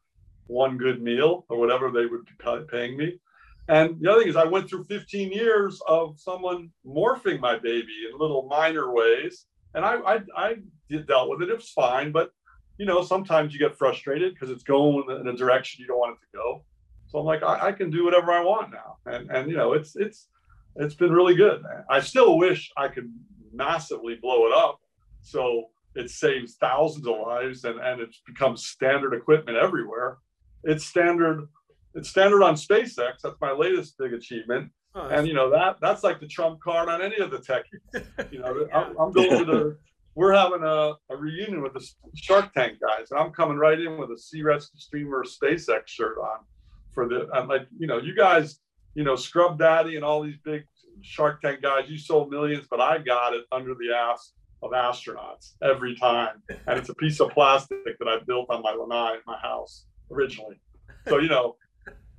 one 0.46 0.76
good 0.76 1.02
meal 1.02 1.46
or 1.48 1.58
whatever 1.58 1.90
they 1.90 2.04
would 2.04 2.26
be 2.26 2.66
paying 2.70 2.98
me. 2.98 3.18
And 3.68 3.98
the 3.98 4.10
other 4.10 4.20
thing 4.20 4.28
is, 4.28 4.36
I 4.36 4.44
went 4.44 4.68
through 4.68 4.84
15 4.84 5.32
years 5.32 5.80
of 5.88 6.20
someone 6.20 6.70
morphing 6.86 7.40
my 7.40 7.56
baby 7.58 7.96
in 8.12 8.18
little 8.18 8.46
minor 8.50 8.92
ways, 8.92 9.46
and 9.72 9.82
I 9.82 9.94
I, 9.96 10.20
I 10.36 10.56
dealt 11.06 11.30
with 11.30 11.40
it. 11.40 11.48
It 11.48 11.56
was 11.56 11.70
fine, 11.70 12.12
but 12.12 12.30
you 12.78 12.86
know 12.86 13.02
sometimes 13.02 13.52
you 13.52 13.58
get 13.58 13.76
frustrated 13.76 14.34
because 14.34 14.50
it's 14.50 14.64
going 14.64 15.04
in 15.20 15.28
a 15.28 15.36
direction 15.36 15.80
you 15.80 15.86
don't 15.86 15.98
want 15.98 16.16
it 16.16 16.24
to 16.26 16.38
go. 16.38 16.64
So 17.06 17.18
I'm 17.18 17.24
like, 17.24 17.42
I, 17.42 17.68
I 17.68 17.72
can 17.72 17.90
do 17.90 18.04
whatever 18.04 18.32
I 18.32 18.40
want 18.40 18.72
now, 18.72 18.96
and 19.06 19.30
and 19.30 19.50
you 19.50 19.56
know 19.56 19.72
it's 19.72 19.96
it's 19.96 20.28
it's 20.76 20.94
been 20.94 21.12
really 21.12 21.34
good. 21.34 21.62
I 21.88 22.00
still 22.00 22.36
wish 22.38 22.70
I 22.76 22.88
could 22.88 23.12
massively 23.52 24.16
blow 24.16 24.46
it 24.46 24.52
up 24.52 24.80
so 25.22 25.66
it 25.94 26.10
saves 26.10 26.56
thousands 26.56 27.06
of 27.06 27.16
lives 27.18 27.64
and, 27.64 27.78
and 27.78 28.00
it 28.00 28.14
becomes 28.26 28.66
standard 28.66 29.14
equipment 29.14 29.56
everywhere. 29.56 30.18
It's 30.64 30.84
standard, 30.84 31.46
it's 31.94 32.08
standard 32.08 32.42
on 32.42 32.54
SpaceX. 32.54 33.20
That's 33.22 33.40
my 33.40 33.52
latest 33.52 33.96
big 33.98 34.12
achievement. 34.12 34.70
Oh, 34.96 35.08
and 35.08 35.26
you 35.26 35.34
know 35.34 35.50
that 35.50 35.78
that's 35.80 36.04
like 36.04 36.20
the 36.20 36.28
trump 36.28 36.60
card 36.60 36.88
on 36.88 37.02
any 37.02 37.16
of 37.16 37.30
the 37.30 37.40
tech. 37.40 37.64
You 38.30 38.38
know, 38.40 38.66
yeah. 38.68 38.76
I'm, 38.76 38.96
I'm, 38.98 39.12
going 39.12 39.38
to 39.38 39.44
the. 39.44 39.76
We're 40.14 40.32
having 40.32 40.62
a, 40.62 40.92
a 41.10 41.16
reunion 41.16 41.62
with 41.62 41.74
the 41.74 41.86
Shark 42.14 42.52
Tank 42.54 42.78
guys, 42.80 43.10
and 43.10 43.18
I'm 43.18 43.32
coming 43.32 43.56
right 43.56 43.80
in 43.80 43.98
with 43.98 44.10
a 44.10 44.18
Sea 44.18 44.42
Rescue 44.42 44.78
Streamer 44.78 45.24
SpaceX 45.24 45.82
shirt 45.86 46.18
on. 46.18 46.38
For 46.92 47.08
the, 47.08 47.28
I'm 47.34 47.48
like, 47.48 47.66
you 47.76 47.88
know, 47.88 47.98
you 47.98 48.14
guys 48.14 48.60
you 48.94 49.04
know, 49.04 49.16
Scrub 49.16 49.58
Daddy 49.58 49.96
and 49.96 50.04
all 50.04 50.22
these 50.22 50.38
big 50.44 50.64
Shark 51.02 51.42
Tank 51.42 51.62
guys, 51.62 51.88
you 51.88 51.98
sold 51.98 52.30
millions, 52.30 52.66
but 52.70 52.80
I 52.80 52.98
got 52.98 53.34
it 53.34 53.44
under 53.52 53.74
the 53.74 53.94
ass 53.94 54.32
of 54.62 54.70
astronauts 54.70 55.54
every 55.62 55.96
time. 55.96 56.42
And 56.66 56.78
it's 56.78 56.88
a 56.88 56.94
piece 56.94 57.20
of 57.20 57.30
plastic 57.30 57.98
that 57.98 58.08
I 58.08 58.18
built 58.26 58.46
on 58.50 58.62
my 58.62 58.72
lanai 58.72 59.14
in 59.14 59.20
my 59.26 59.38
house 59.38 59.86
originally. 60.10 60.60
So, 61.08 61.18
you 61.18 61.28
know, 61.28 61.56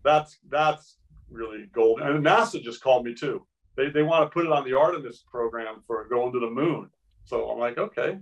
that's 0.03 0.37
that's 0.49 0.97
really 1.31 1.69
gold. 1.73 2.01
And 2.01 2.23
NASA 2.23 2.61
just 2.61 2.83
called 2.83 3.05
me 3.05 3.15
too. 3.15 3.45
They, 3.77 3.89
they 3.89 4.03
want 4.03 4.29
to 4.29 4.33
put 4.33 4.45
it 4.45 4.51
on 4.51 4.63
the 4.63 4.77
Artemis 4.77 5.23
program 5.29 5.83
for 5.87 6.07
going 6.07 6.31
to 6.33 6.39
the 6.39 6.49
moon. 6.49 6.89
So 7.25 7.49
I'm 7.49 7.59
like, 7.59 7.77
okay, 7.77 8.19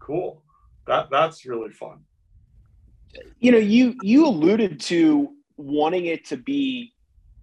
cool. 0.00 0.42
That 0.86 1.08
that's 1.10 1.44
really 1.44 1.70
fun. 1.70 1.98
You 3.38 3.52
know, 3.52 3.58
you 3.58 3.94
you 4.02 4.26
alluded 4.26 4.80
to 4.80 5.30
wanting 5.56 6.06
it 6.06 6.24
to 6.26 6.36
be 6.36 6.92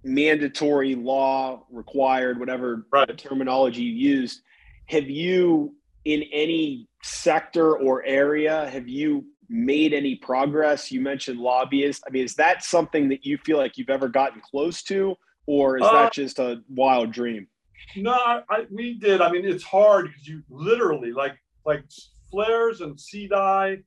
mandatory 0.03 0.96
law 0.96 1.63
required, 1.72 2.39
whatever 2.39 2.86
right. 2.91 3.17
terminology 3.17 3.82
you 3.82 3.93
used. 3.93 4.41
Have 4.88 5.10
you, 5.10 5.75
in 6.05 6.24
any 6.32 6.87
sector 7.01 7.77
or 7.77 8.03
area, 8.03 8.70
have 8.70 8.87
you 8.87 9.25
made 9.50 9.94
any 9.94 10.16
progress? 10.16 10.92
You 10.92 11.01
mentioned 11.01 11.40
lobbyists. 11.40 12.03
I 12.07 12.11
mean, 12.11 12.25
is 12.25 12.35
that 12.35 12.64
something 12.64 13.09
that 13.09 13.25
you 13.25 13.37
feel 13.37 13.57
like 13.57 13.77
you've 13.77 13.90
ever 13.90 14.09
gotten 14.09 14.42
close 14.42 14.83
to, 14.83 15.16
or 15.48 15.77
is 15.77 15.83
uh, 15.83 15.94
that 15.94 16.14
just 16.14 16.40
a 16.40 16.61
wild 16.70 17.11
dream? 17.11 17.48
No, 17.96 18.13
I, 18.13 18.65
we 18.72 18.96
did. 18.96 19.22
I 19.22 19.31
mean, 19.31 19.46
it's 19.46 19.63
hard 19.63 20.07
because 20.07 20.27
you 20.27 20.43
literally 20.50 21.11
like 21.11 21.37
like 21.65 21.83
flares 22.29 22.81
and 22.81 23.00
sea 23.00 23.27
dye 23.27 23.77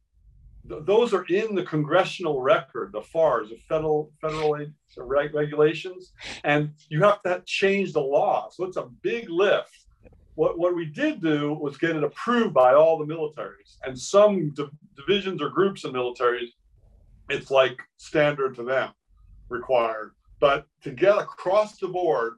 those 0.68 1.14
are 1.14 1.24
in 1.26 1.54
the 1.54 1.62
congressional 1.62 2.40
record, 2.40 2.92
the 2.92 3.02
FARs, 3.02 3.50
the 3.50 3.56
federal 3.68 4.12
federal 4.20 4.56
regulations, 4.96 6.12
and 6.44 6.70
you 6.88 7.02
have 7.02 7.22
to 7.22 7.42
change 7.46 7.92
the 7.92 8.00
law. 8.00 8.48
So 8.50 8.64
it's 8.64 8.76
a 8.76 8.88
big 9.02 9.28
lift. 9.28 9.86
What, 10.34 10.58
what 10.58 10.76
we 10.76 10.84
did 10.84 11.22
do 11.22 11.54
was 11.54 11.78
get 11.78 11.96
it 11.96 12.04
approved 12.04 12.52
by 12.52 12.74
all 12.74 12.98
the 12.98 13.06
militaries, 13.06 13.78
and 13.84 13.98
some 13.98 14.54
divisions 14.96 15.40
or 15.40 15.48
groups 15.48 15.84
of 15.84 15.92
militaries, 15.92 16.50
it's 17.30 17.50
like 17.50 17.80
standard 17.96 18.54
to 18.56 18.62
them, 18.62 18.90
required. 19.48 20.12
But 20.38 20.66
to 20.82 20.90
get 20.90 21.16
across 21.16 21.78
the 21.78 21.88
board, 21.88 22.34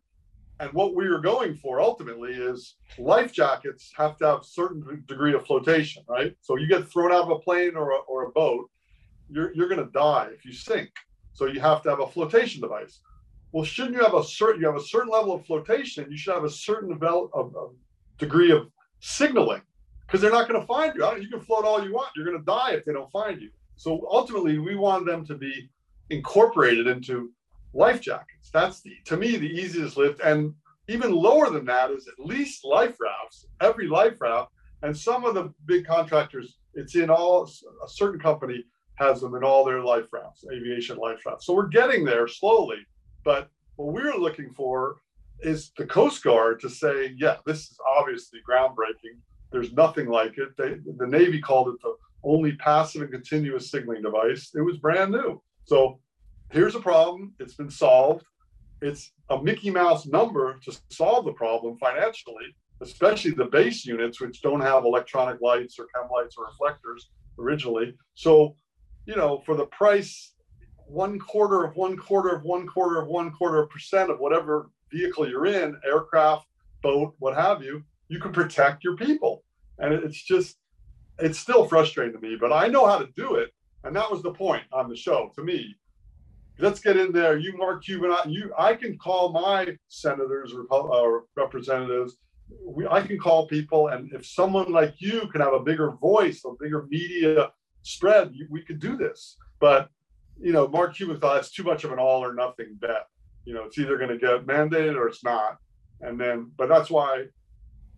and 0.61 0.73
what 0.73 0.95
we 0.95 1.07
are 1.07 1.21
going 1.21 1.55
for 1.55 1.81
ultimately 1.81 2.33
is 2.33 2.75
life 2.99 3.33
jackets 3.33 3.93
have 3.97 4.17
to 4.19 4.27
have 4.27 4.45
certain 4.45 5.05
degree 5.07 5.35
of 5.35 5.47
flotation, 5.47 6.03
right? 6.09 6.35
So 6.41 6.57
you 6.57 6.67
get 6.67 6.89
thrown 6.89 7.13
out 7.13 7.23
of 7.23 7.31
a 7.31 7.39
plane 7.39 7.77
or 7.77 7.93
a, 7.93 7.99
or 8.09 8.25
a 8.25 8.31
boat, 8.31 8.69
you're, 9.31 9.55
you're 9.55 9.69
going 9.69 9.85
to 9.85 9.93
die 9.93 10.29
if 10.35 10.45
you 10.45 10.53
sink. 10.53 10.91
So 11.33 11.47
you 11.47 11.61
have 11.61 11.83
to 11.85 11.91
have 11.91 12.01
a 12.01 12.09
flotation 12.09 12.61
device. 12.61 13.01
Well, 13.53 13.65
shouldn't 13.65 13.95
you 13.95 14.03
have 14.03 14.15
a 14.15 14.25
certain 14.25 14.61
you 14.61 14.67
have 14.67 14.77
a 14.77 14.83
certain 14.83 15.11
level 15.11 15.35
of 15.35 15.47
flotation? 15.47 16.07
You 16.11 16.19
should 16.19 16.35
have 16.35 16.45
a 16.45 16.51
certain 16.51 16.89
develop, 16.89 17.31
of, 17.33 17.55
of 17.57 17.75
degree 18.19 18.51
of 18.51 18.69
signaling 19.01 19.63
because 20.07 20.21
they're 20.21 20.33
not 20.33 20.49
going 20.49 20.61
to 20.61 20.67
find 20.67 20.95
you. 20.97 21.05
You 21.21 21.29
can 21.29 21.41
float 21.41 21.65
all 21.65 21.83
you 21.83 21.93
want. 21.93 22.11
You're 22.17 22.27
going 22.27 22.39
to 22.39 22.45
die 22.45 22.73
if 22.73 22.85
they 22.85 22.93
don't 22.93 23.11
find 23.13 23.41
you. 23.41 23.51
So 23.77 24.07
ultimately, 24.11 24.59
we 24.59 24.75
want 24.75 25.07
them 25.07 25.25
to 25.27 25.35
be 25.35 25.71
incorporated 26.11 26.89
into 26.89 27.31
life 27.75 28.01
jackets. 28.01 28.51
That's 28.53 28.81
the 28.81 28.93
to 29.07 29.17
me 29.17 29.37
the 29.37 29.47
easiest 29.47 29.97
lift. 29.97 30.21
And 30.21 30.55
even 30.89 31.13
lower 31.13 31.51
than 31.51 31.67
that 31.67 31.91
is 31.91 32.09
at 32.09 32.25
least 32.25 32.65
life 32.65 32.97
rafts, 33.01 33.47
every 33.61 33.87
life 33.87 34.21
raft. 34.21 34.53
And 34.83 34.97
some 34.97 35.25
of 35.25 35.35
the 35.35 35.53
big 35.67 35.87
contractors, 35.87 36.59
it's 36.75 36.95
in 36.95 37.11
all 37.11 37.45
a 37.45 37.89
certain 37.89 38.21
company 38.21 38.65
has 38.95 39.21
them 39.21 39.35
in 39.35 39.45
all 39.45 39.65
their 39.65 39.83
life 39.83 40.07
rafts, 40.13 40.45
aviation 40.53 40.97
life 40.97 41.25
rafts. 41.27 41.47
So 41.47 41.55
we're 41.55 41.69
getting 41.69 42.05
there 42.05 42.27
slowly. 42.27 42.79
But 43.25 43.51
what 43.77 43.93
we're 43.93 44.17
looking 44.17 44.53
for 44.53 44.97
is 45.41 45.73
the 45.77 45.87
Coast 45.87 46.23
Guard 46.25 46.61
to 46.61 46.69
say, 46.69 47.15
yeah, 47.17 47.37
this 47.47 47.71
is 47.71 47.79
obviously 47.97 48.41
groundbreaking. 48.49 49.19
There's 49.53 49.73
nothing 49.73 50.09
like 50.09 50.37
it. 50.39 50.57
They, 50.57 50.77
the 50.97 51.07
Navy 51.07 51.41
called 51.41 51.69
it 51.69 51.81
the 51.83 51.95
only 52.25 52.53
passive 52.57 53.03
and 53.03 53.11
continuous 53.11 53.71
signaling 53.71 54.03
device. 54.03 54.51
It 54.55 54.63
was 54.63 54.79
brand 54.79 55.13
new. 55.13 55.41
So 55.65 56.01
here's 56.51 56.75
a 56.75 56.81
problem. 56.81 57.35
It's 57.39 57.55
been 57.55 57.71
solved. 57.71 58.25
It's 58.81 59.13
a 59.31 59.43
Mickey 59.43 59.71
Mouse 59.71 60.07
number 60.07 60.59
to 60.65 60.79
solve 60.91 61.25
the 61.25 61.33
problem 61.33 61.77
financially, 61.79 62.55
especially 62.81 63.33
the 63.33 63.47
base 63.47 63.85
units, 63.85 64.21
which 64.21 64.41
don't 64.41 64.61
have 64.61 64.85
electronic 64.85 65.41
lights 65.41 65.79
or 65.79 65.87
chem 65.95 66.09
lights 66.11 66.37
or 66.39 66.47
reflectors 66.47 67.11
originally. 67.39 67.95
So, 68.15 68.55
you 69.07 69.17
know, 69.17 69.43
for 69.45 69.57
the 69.57 69.67
price, 69.67 70.35
one 70.87 71.19
quarter 71.19 71.65
of 71.65 71.77
one 71.77 71.97
quarter 71.97 72.31
of 72.31 72.45
one 72.45 72.67
quarter 72.67 73.01
of 73.01 73.09
one 73.09 73.31
quarter 73.31 73.63
of 73.63 73.71
percent 73.71 74.11
of 74.11 74.21
whatever 74.21 74.71
vehicle 74.93 75.29
you're 75.29 75.47
in, 75.47 75.77
aircraft, 75.85 76.47
boat, 76.83 77.15
what 77.19 77.35
have 77.35 77.63
you, 77.63 77.83
you 78.09 78.21
can 78.21 78.33
protect 78.33 78.85
your 78.85 78.97
people. 78.97 79.43
And 79.79 79.93
it's 79.93 80.23
just, 80.23 80.57
it's 81.19 81.39
still 81.39 81.69
frustrating 81.69 82.15
to 82.15 82.21
me, 82.21 82.37
but 82.41 82.53
I 82.53 82.69
know 82.69 82.87
how 82.87 82.99
to 82.99 83.09
do 83.17 83.35
it. 83.35 83.51
And 83.85 83.95
that 83.97 84.11
was 84.11 84.23
the 84.23 84.33
point 84.33 84.65
on 84.73 84.89
the 84.89 84.97
show 84.97 85.31
to 85.37 85.43
me 85.43 85.75
let's 86.59 86.81
get 86.81 86.97
in 86.97 87.13
there. 87.13 87.39
You, 87.39 87.57
Mark 87.57 87.85
Cuban, 87.85 88.15
you, 88.27 88.53
I 88.59 88.75
can 88.75 88.99
call 88.99 89.33
my 89.33 89.77
senators 89.89 90.53
or 90.53 90.67
uh, 90.73 91.21
representatives. 91.37 92.17
We, 92.65 92.87
I 92.87 93.03
can 93.03 93.19
call 93.19 93.47
people, 93.47 93.89
and 93.89 94.11
if 94.13 94.27
someone 94.27 94.73
like 94.73 94.95
you 94.99 95.29
can 95.33 95.41
have 95.41 95.53
a 95.53 95.61
bigger 95.61 95.93
voice, 95.93 96.43
a 96.47 96.53
bigger 96.59 96.87
media 96.89 97.51
spread, 97.83 98.31
you, 98.33 98.47
we 98.51 98.63
could 98.63 98.81
do 98.81 98.97
this. 98.97 99.37
But 99.61 99.91
you 100.41 100.53
know, 100.53 100.69
Mark 100.69 100.95
Cuban 100.95 101.19
thought 101.21 101.39
it's 101.39 101.51
too 101.51 101.65
much 101.65 101.85
of 101.85 101.93
an 101.93 101.99
all 101.99 102.25
or 102.25 102.35
nothing 102.35 102.77
bet. 102.81 103.07
You 103.45 103.55
know, 103.55 103.65
it's 103.65 103.79
either 103.79 103.99
going 103.99 104.11
to 104.11 104.19
get 104.19 104.47
mandated 104.47 104.97
or 104.97 105.09
it's 105.09 105.25
not. 105.25 105.59
And 106.01 106.21
then, 106.21 106.53
but 106.57 106.69
that's 106.69 106.91
why 106.91 107.25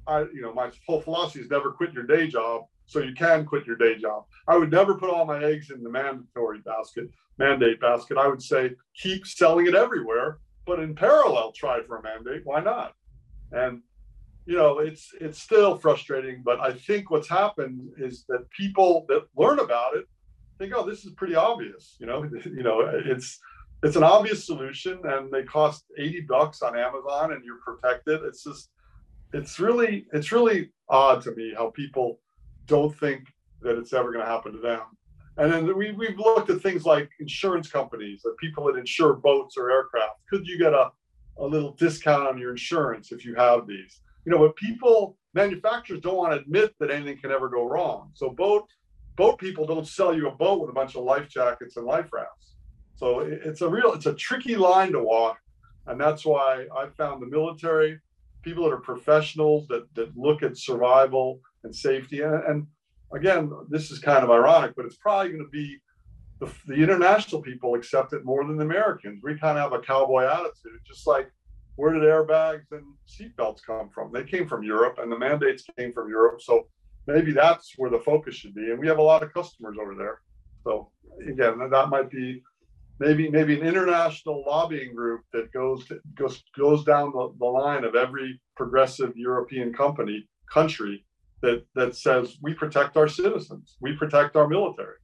I, 0.07 0.21
you 0.21 0.41
know, 0.41 0.55
my 0.55 0.71
whole 0.87 1.03
philosophy 1.03 1.41
is 1.41 1.51
never 1.51 1.73
quit 1.73 1.93
your 1.93 2.05
day 2.05 2.29
job 2.29 2.63
so 2.87 3.01
you 3.01 3.15
can 3.15 3.45
quit 3.45 3.67
your 3.67 3.77
day 3.77 3.99
job. 3.99 4.25
I 4.49 4.57
would 4.57 4.71
never 4.71 4.95
put 4.95 5.11
all 5.11 5.25
my 5.25 5.45
eggs 5.45 5.71
in 5.71 5.83
the 5.83 5.91
mandatory 5.91 6.61
basket, 6.61 7.09
mandate 7.41 7.81
basket. 7.81 8.19
I 8.19 8.29
would 8.29 8.43
say 8.43 8.73
keep 8.95 9.27
selling 9.27 9.67
it 9.67 9.75
everywhere, 9.75 10.39
but 10.67 10.79
in 10.79 10.95
parallel, 10.95 11.53
try 11.53 11.83
for 11.83 11.97
a 11.97 12.03
mandate. 12.03 12.43
Why 12.45 12.61
not? 12.61 12.95
And 13.51 13.83
you 14.47 14.57
know, 14.57 14.79
it's 14.79 15.13
it's 15.21 15.41
still 15.41 15.77
frustrating, 15.79 16.43
but 16.45 16.61
I 16.61 16.73
think 16.73 17.11
what's 17.11 17.29
happened 17.29 17.81
is 17.99 18.25
that 18.29 18.49
people 18.51 19.07
that 19.09 19.23
learn 19.37 19.59
about 19.59 19.97
it 19.97 20.05
think, 20.59 20.73
oh, 20.77 20.89
this 20.89 21.05
is 21.05 21.13
pretty 21.13 21.35
obvious. 21.35 21.97
You 21.99 22.07
know, 22.07 22.25
you 22.45 22.63
know, 22.63 22.81
it's 23.07 23.41
it's 23.83 23.97
an 23.97 24.05
obvious 24.05 24.47
solution, 24.47 25.01
and 25.05 25.33
they 25.33 25.43
cost 25.43 25.85
eighty 25.99 26.21
bucks 26.21 26.63
on 26.63 26.79
Amazon, 26.79 27.33
and 27.33 27.45
you're 27.45 27.61
protected. 27.65 28.23
It's 28.25 28.45
just, 28.45 28.71
it's 29.33 29.59
really, 29.59 30.07
it's 30.13 30.33
really 30.33 30.71
odd 30.89 31.23
to 31.23 31.33
me 31.33 31.55
how 31.57 31.71
people 31.71 32.21
don't 32.67 32.97
think 32.99 33.25
that 33.63 33.79
it's 33.79 33.93
ever 33.93 34.13
going 34.13 34.25
to 34.25 34.31
happen 34.31 34.53
to 34.53 34.59
them. 34.59 34.83
And 35.37 35.53
then 35.53 35.77
we, 35.77 35.93
we've 35.93 36.19
looked 36.19 36.51
at 36.51 36.61
things 36.61 36.85
like 36.85 37.09
insurance 37.21 37.71
companies, 37.71 38.23
that 38.23 38.37
people 38.39 38.65
that 38.65 38.77
insure 38.77 39.15
boats 39.15 39.57
or 39.57 39.71
aircraft. 39.71 40.19
Could 40.29 40.47
you 40.47 40.59
get 40.59 40.75
a, 40.75 40.91
a 41.39 41.47
little 41.47 41.73
discount 41.73 42.29
on 42.29 42.39
your 42.39 42.51
insurance 42.51 43.13
if 43.13 43.25
you 43.25 43.35
have 43.37 43.67
these? 43.67 44.01
You 44.27 44.33
know, 44.33 44.39
but 44.39 44.57
people, 44.57 45.17
manufacturers 45.35 46.01
don't 46.01 46.17
want 46.17 46.33
to 46.33 46.41
admit 46.41 46.75
that 46.79 46.91
anything 46.91 47.19
can 47.19 47.31
ever 47.31 47.49
go 47.49 47.67
wrong. 47.67 48.11
So 48.15 48.31
boat 48.31 48.67
boat 49.17 49.39
people 49.39 49.67
don't 49.67 49.87
sell 49.87 50.15
you 50.15 50.29
a 50.29 50.35
boat 50.35 50.61
with 50.61 50.71
a 50.71 50.73
bunch 50.73 50.97
of 50.97 51.05
life 51.05 51.29
jackets 51.29 51.77
and 51.77 51.85
life 51.85 52.09
rafts. 52.11 52.55
So 52.97 53.21
it's 53.21 53.61
a 53.61 53.69
real, 53.69 53.93
it's 53.93 54.07
a 54.07 54.15
tricky 54.15 54.57
line 54.57 54.93
to 54.93 55.03
walk. 55.03 55.39
And 55.87 56.01
that's 56.01 56.25
why 56.25 56.67
I 56.75 56.87
found 56.97 57.21
the 57.21 57.27
military, 57.27 57.99
people 58.43 58.65
that 58.65 58.73
are 58.73 58.81
professionals 58.81 59.67
that, 59.69 59.93
that 59.95 60.17
look 60.17 60.43
at 60.43 60.57
survival 60.57 61.41
and 61.65 61.75
safety. 61.75 62.23
And, 62.23 62.35
and 62.45 62.67
again, 63.13 63.51
this 63.69 63.91
is 63.91 63.99
kind 63.99 64.25
of 64.25 64.31
ironic, 64.31 64.73
but 64.77 64.85
it's 64.87 64.97
probably 64.97 65.33
going 65.33 65.45
to 65.45 65.51
be 65.51 65.79
the, 66.41 66.51
the 66.67 66.75
international 66.75 67.43
people 67.43 67.75
accept 67.75 68.13
it 68.13 68.25
more 68.25 68.45
than 68.45 68.57
the 68.57 68.65
Americans. 68.65 69.21
We 69.23 69.39
kind 69.39 69.59
of 69.59 69.71
have 69.71 69.79
a 69.79 69.83
cowboy 69.83 70.25
attitude, 70.25 70.81
just 70.87 71.07
like 71.07 71.31
where 71.77 71.93
did 71.93 72.03
airbags 72.03 72.73
and 72.73 72.85
seatbelts 73.09 73.63
come 73.65 73.91
from? 73.91 74.13
They 74.13 74.25
came 74.25 74.47
from 74.49 74.63
Europe, 74.63 74.99
and 74.99 75.11
the 75.11 75.19
mandates 75.19 75.65
came 75.79 75.93
from 75.93 76.09
Europe. 76.09 76.41
So 76.43 76.67
maybe 77.07 77.33
that's 77.33 77.75
where 77.77 77.91
the 77.91 78.01
focus 78.01 78.35
should 78.35 78.55
be. 78.55 78.71
And 78.71 78.79
we 78.79 78.87
have 78.89 78.99
a 78.99 79.03
lot 79.03 79.23
of 79.23 79.33
customers 79.33 79.77
over 79.81 79.95
there. 79.95 80.21
So 80.65 80.91
again, 81.27 81.59
that 81.59 81.89
might 81.89 82.11
be 82.11 82.43
maybe 82.99 83.31
maybe 83.31 83.59
an 83.59 83.67
international 83.67 84.45
lobbying 84.47 84.95
group 84.95 85.23
that 85.33 85.53
goes 85.53 85.87
to, 85.87 85.99
goes 86.15 86.43
goes 86.57 86.85
down 86.85 87.13
the, 87.13 87.33
the 87.39 87.47
line 87.47 87.85
of 87.85 87.95
every 87.95 88.41
progressive 88.57 89.17
European 89.17 89.73
company 89.73 90.29
country 90.53 91.05
that 91.43 91.65
that 91.75 91.97
says 91.97 92.37
we 92.43 92.55
protect 92.55 92.97
our 92.97 93.09
citizens, 93.09 93.77
we 93.81 93.97
protect 93.97 94.37
our 94.37 94.49
military. 94.49 94.97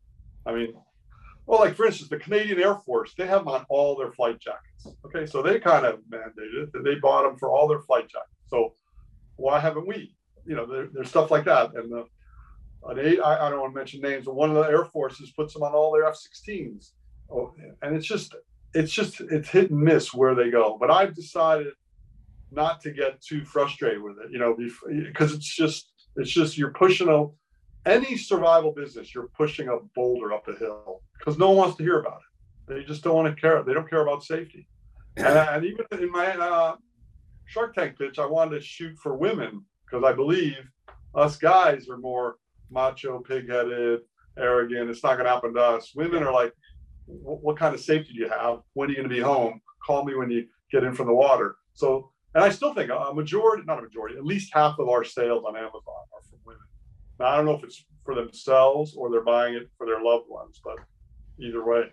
I 0.46 0.53
mean, 0.53 0.75
well, 1.46 1.61
like 1.61 1.75
for 1.75 1.87
instance, 1.87 2.11
the 2.11 2.18
Canadian 2.18 2.61
Air 2.61 2.77
Force, 2.77 3.14
they 3.16 3.27
have 3.27 3.40
them 3.40 3.49
on 3.49 3.64
all 3.68 3.96
their 3.96 4.12
flight 4.12 4.38
jackets. 4.40 4.87
Okay, 5.05 5.27
so 5.27 5.42
they 5.42 5.59
kind 5.59 5.87
of 5.87 6.01
mandated 6.11 6.75
it, 6.75 6.85
they 6.85 6.96
bought 6.96 7.22
them 7.22 7.37
for 7.38 7.51
all 7.51 7.68
their 7.68 7.81
flight 7.81 8.09
jackets. 8.09 8.33
So 8.49 8.75
why 9.37 9.61
haven't 9.61 9.87
we? 9.87 10.14
You 10.46 10.57
know, 10.57 10.66
there, 10.66 10.88
there's 10.92 11.09
stuff 11.09 11.31
like 11.31 11.44
that. 11.44 11.75
And 11.75 11.90
the 11.90 12.05
an 12.88 12.99
eight, 13.01 13.20
I, 13.20 13.46
I 13.46 13.51
don't 13.51 13.61
want 13.61 13.72
to 13.72 13.79
mention 13.79 14.01
names, 14.01 14.27
but 14.27 14.35
one 14.35 14.51
of 14.51 14.57
the 14.57 14.70
Air 14.70 14.85
Forces 14.85 15.33
puts 15.33 15.53
them 15.53 15.62
on 15.62 15.72
all 15.72 15.92
their 15.92 16.07
F-16s. 16.07 16.92
Oh, 17.31 17.53
and 17.83 17.96
it's 17.96 18.07
just 18.07 18.35
it's 18.75 18.92
just 18.92 19.20
it's 19.20 19.49
hit 19.49 19.70
and 19.70 19.81
miss 19.81 20.14
where 20.14 20.35
they 20.35 20.51
go. 20.51 20.77
But 20.79 20.90
I've 20.90 21.14
decided 21.14 21.72
not 22.53 22.81
to 22.83 22.92
get 22.92 23.20
too 23.20 23.44
frustrated 23.44 24.03
with 24.03 24.18
it, 24.25 24.31
you 24.31 24.38
know, 24.38 24.57
because 24.88 25.33
it's 25.33 25.53
just 25.55 25.92
it's 26.17 26.31
just 26.31 26.59
you're 26.59 26.73
pushing 26.73 27.09
a 27.09 27.27
any 27.89 28.17
survival 28.17 28.73
business, 28.73 29.15
you're 29.15 29.29
pushing 29.29 29.69
a 29.69 29.79
boulder 29.95 30.33
up 30.33 30.49
a 30.49 30.57
hill 30.57 31.03
because 31.19 31.39
no 31.39 31.49
one 31.49 31.57
wants 31.59 31.77
to 31.77 31.85
hear 31.85 32.01
about 32.01 32.19
it. 32.19 32.75
They 32.75 32.83
just 32.83 33.05
don't 33.05 33.15
want 33.15 33.35
to 33.35 33.41
care. 33.41 33.63
They 33.63 33.73
don't 33.73 33.89
care 33.89 34.03
about 34.03 34.25
safety. 34.25 34.67
And, 35.17 35.27
and 35.27 35.65
even 35.65 35.87
in 35.93 36.11
my 36.11 36.27
uh, 36.37 36.77
Shark 37.47 37.75
Tank 37.75 37.97
pitch, 37.97 38.19
I 38.19 38.27
wanted 38.27 38.59
to 38.59 38.61
shoot 38.61 38.99
for 38.99 39.17
women 39.17 39.65
because 39.85 40.05
I 40.05 40.13
believe 40.13 40.57
us 41.15 41.37
guys 41.37 41.89
are 41.89 41.97
more 41.97 42.37
macho, 42.71 43.21
pig-headed, 43.21 44.01
arrogant. 44.37 44.91
It's 44.91 45.05
not 45.05 45.15
going 45.15 45.27
to 45.27 45.31
happen 45.31 45.55
to 45.55 45.61
us. 45.61 45.93
Women 45.95 46.25
are 46.25 46.33
like, 46.33 46.53
what 47.07 47.57
kind 47.57 47.75
of 47.75 47.81
safety 47.81 48.15
do 48.15 48.19
you 48.19 48.29
have? 48.29 48.59
When 48.75 48.89
are 48.89 48.91
you 48.91 48.97
going 48.97 49.09
to 49.09 49.15
be 49.15 49.21
home? 49.23 49.61
Call 49.87 50.05
me 50.05 50.17
when 50.17 50.31
you 50.31 50.47
get 50.73 50.83
in 50.83 50.93
from 50.93 51.07
the 51.07 51.15
water. 51.15 51.57
So 51.75 52.11
and 52.37 52.44
I 52.44 52.51
still 52.51 52.75
think 52.75 52.90
a 52.90 53.14
majority, 53.14 53.62
not 53.66 53.79
a 53.79 53.83
majority, 53.83 54.18
at 54.18 54.25
least 54.27 54.53
half 54.53 54.79
of 54.79 54.90
our 54.90 55.05
sales 55.05 55.42
on 55.49 55.57
Amazon 55.57 55.81
are 55.87 56.22
from 56.29 56.38
women. 56.44 56.61
Now, 57.18 57.29
I 57.29 57.37
don't 57.37 57.46
know 57.46 57.55
if 57.55 57.64
it's 57.64 57.83
for 58.05 58.14
themselves 58.14 58.94
or 58.94 59.11
they're 59.11 59.25
buying 59.25 59.55
it 59.55 59.70
for 59.79 59.87
their 59.87 60.03
loved 60.03 60.29
ones, 60.29 60.61
but 60.62 60.77
either 61.38 61.64
way. 61.64 61.85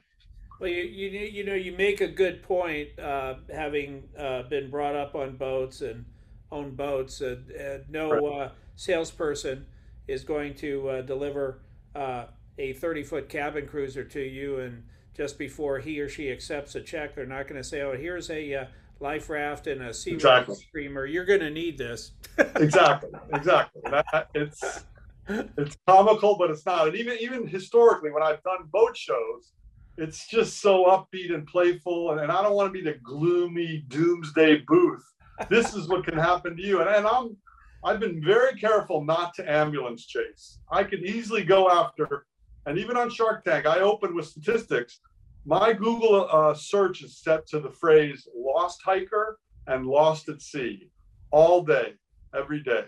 Well, 0.59 0.69
you, 0.69 0.83
you, 0.83 1.19
you 1.21 1.45
know, 1.45 1.53
you 1.53 1.71
make 1.71 2.01
a 2.01 2.09
good 2.09 2.43
point, 2.43 2.89
uh, 2.99 3.35
having 3.55 4.03
uh, 4.19 4.43
been 4.43 4.69
brought 4.69 4.97
up 4.97 5.15
on 5.15 5.37
boats 5.37 5.79
and 5.79 6.03
own 6.51 6.75
boats. 6.75 7.21
And, 7.21 7.49
and 7.51 7.89
no 7.89 8.27
uh, 8.27 8.51
salesperson 8.75 9.65
is 10.09 10.25
going 10.25 10.55
to 10.55 10.89
uh, 10.89 11.01
deliver 11.03 11.61
uh, 11.95 12.25
a 12.57 12.73
30 12.73 13.03
foot 13.03 13.29
cabin 13.29 13.65
cruiser 13.65 14.03
to 14.03 14.21
you. 14.21 14.59
And 14.59 14.83
just 15.15 15.39
before 15.39 15.79
he 15.79 16.01
or 16.01 16.09
she 16.09 16.29
accepts 16.29 16.75
a 16.75 16.81
check, 16.81 17.15
they're 17.15 17.25
not 17.25 17.47
going 17.47 17.61
to 17.61 17.67
say, 17.67 17.81
oh, 17.81 17.95
here's 17.95 18.29
a 18.29 18.53
uh, 18.53 18.65
life 19.03 19.29
raft 19.29 19.67
and 19.67 19.83
a 19.83 19.93
sea 19.93 20.13
exactly. 20.13 20.55
streamer. 20.55 21.05
You're 21.05 21.25
going 21.25 21.41
to 21.41 21.51
need 21.51 21.77
this. 21.77 22.13
exactly, 22.55 23.11
exactly. 23.31 23.81
That, 23.91 24.29
it's 24.33 24.85
it's 25.29 25.77
comical, 25.87 26.37
but 26.37 26.49
it's 26.49 26.65
not. 26.65 26.87
And 26.87 26.95
even 26.95 27.17
even 27.19 27.45
historically, 27.45 28.11
when 28.11 28.23
I've 28.23 28.41
done 28.41 28.69
boat 28.71 28.97
shows, 28.97 29.51
it's 29.97 30.27
just 30.27 30.59
so 30.59 30.85
upbeat 30.85 31.33
and 31.33 31.45
playful. 31.45 32.11
And, 32.11 32.21
and 32.21 32.31
I 32.31 32.41
don't 32.41 32.53
want 32.53 32.73
to 32.73 32.73
be 32.73 32.83
the 32.83 32.97
gloomy 33.03 33.85
doomsday 33.89 34.63
booth. 34.67 35.03
This 35.49 35.75
is 35.75 35.87
what 35.87 36.05
can 36.05 36.17
happen 36.17 36.55
to 36.57 36.63
you. 36.63 36.79
And, 36.81 36.89
and 36.89 37.05
I'm 37.05 37.37
I've 37.83 37.99
been 37.99 38.23
very 38.23 38.57
careful 38.57 39.03
not 39.03 39.33
to 39.35 39.51
ambulance 39.51 40.05
chase. 40.05 40.59
I 40.71 40.83
could 40.85 41.03
easily 41.03 41.43
go 41.43 41.69
after, 41.69 42.25
and 42.65 42.77
even 42.77 42.95
on 42.95 43.09
Shark 43.09 43.43
Tank, 43.43 43.65
I 43.65 43.79
opened 43.79 44.15
with 44.15 44.25
statistics 44.25 45.01
my 45.45 45.73
Google 45.73 46.27
uh, 46.31 46.53
search 46.53 47.03
is 47.03 47.17
set 47.17 47.47
to 47.47 47.59
the 47.59 47.71
phrase 47.71 48.27
lost 48.35 48.81
hiker 48.83 49.39
and 49.67 49.85
lost 49.85 50.29
at 50.29 50.41
sea 50.41 50.89
all 51.31 51.63
day, 51.63 51.93
every 52.35 52.61
day. 52.63 52.85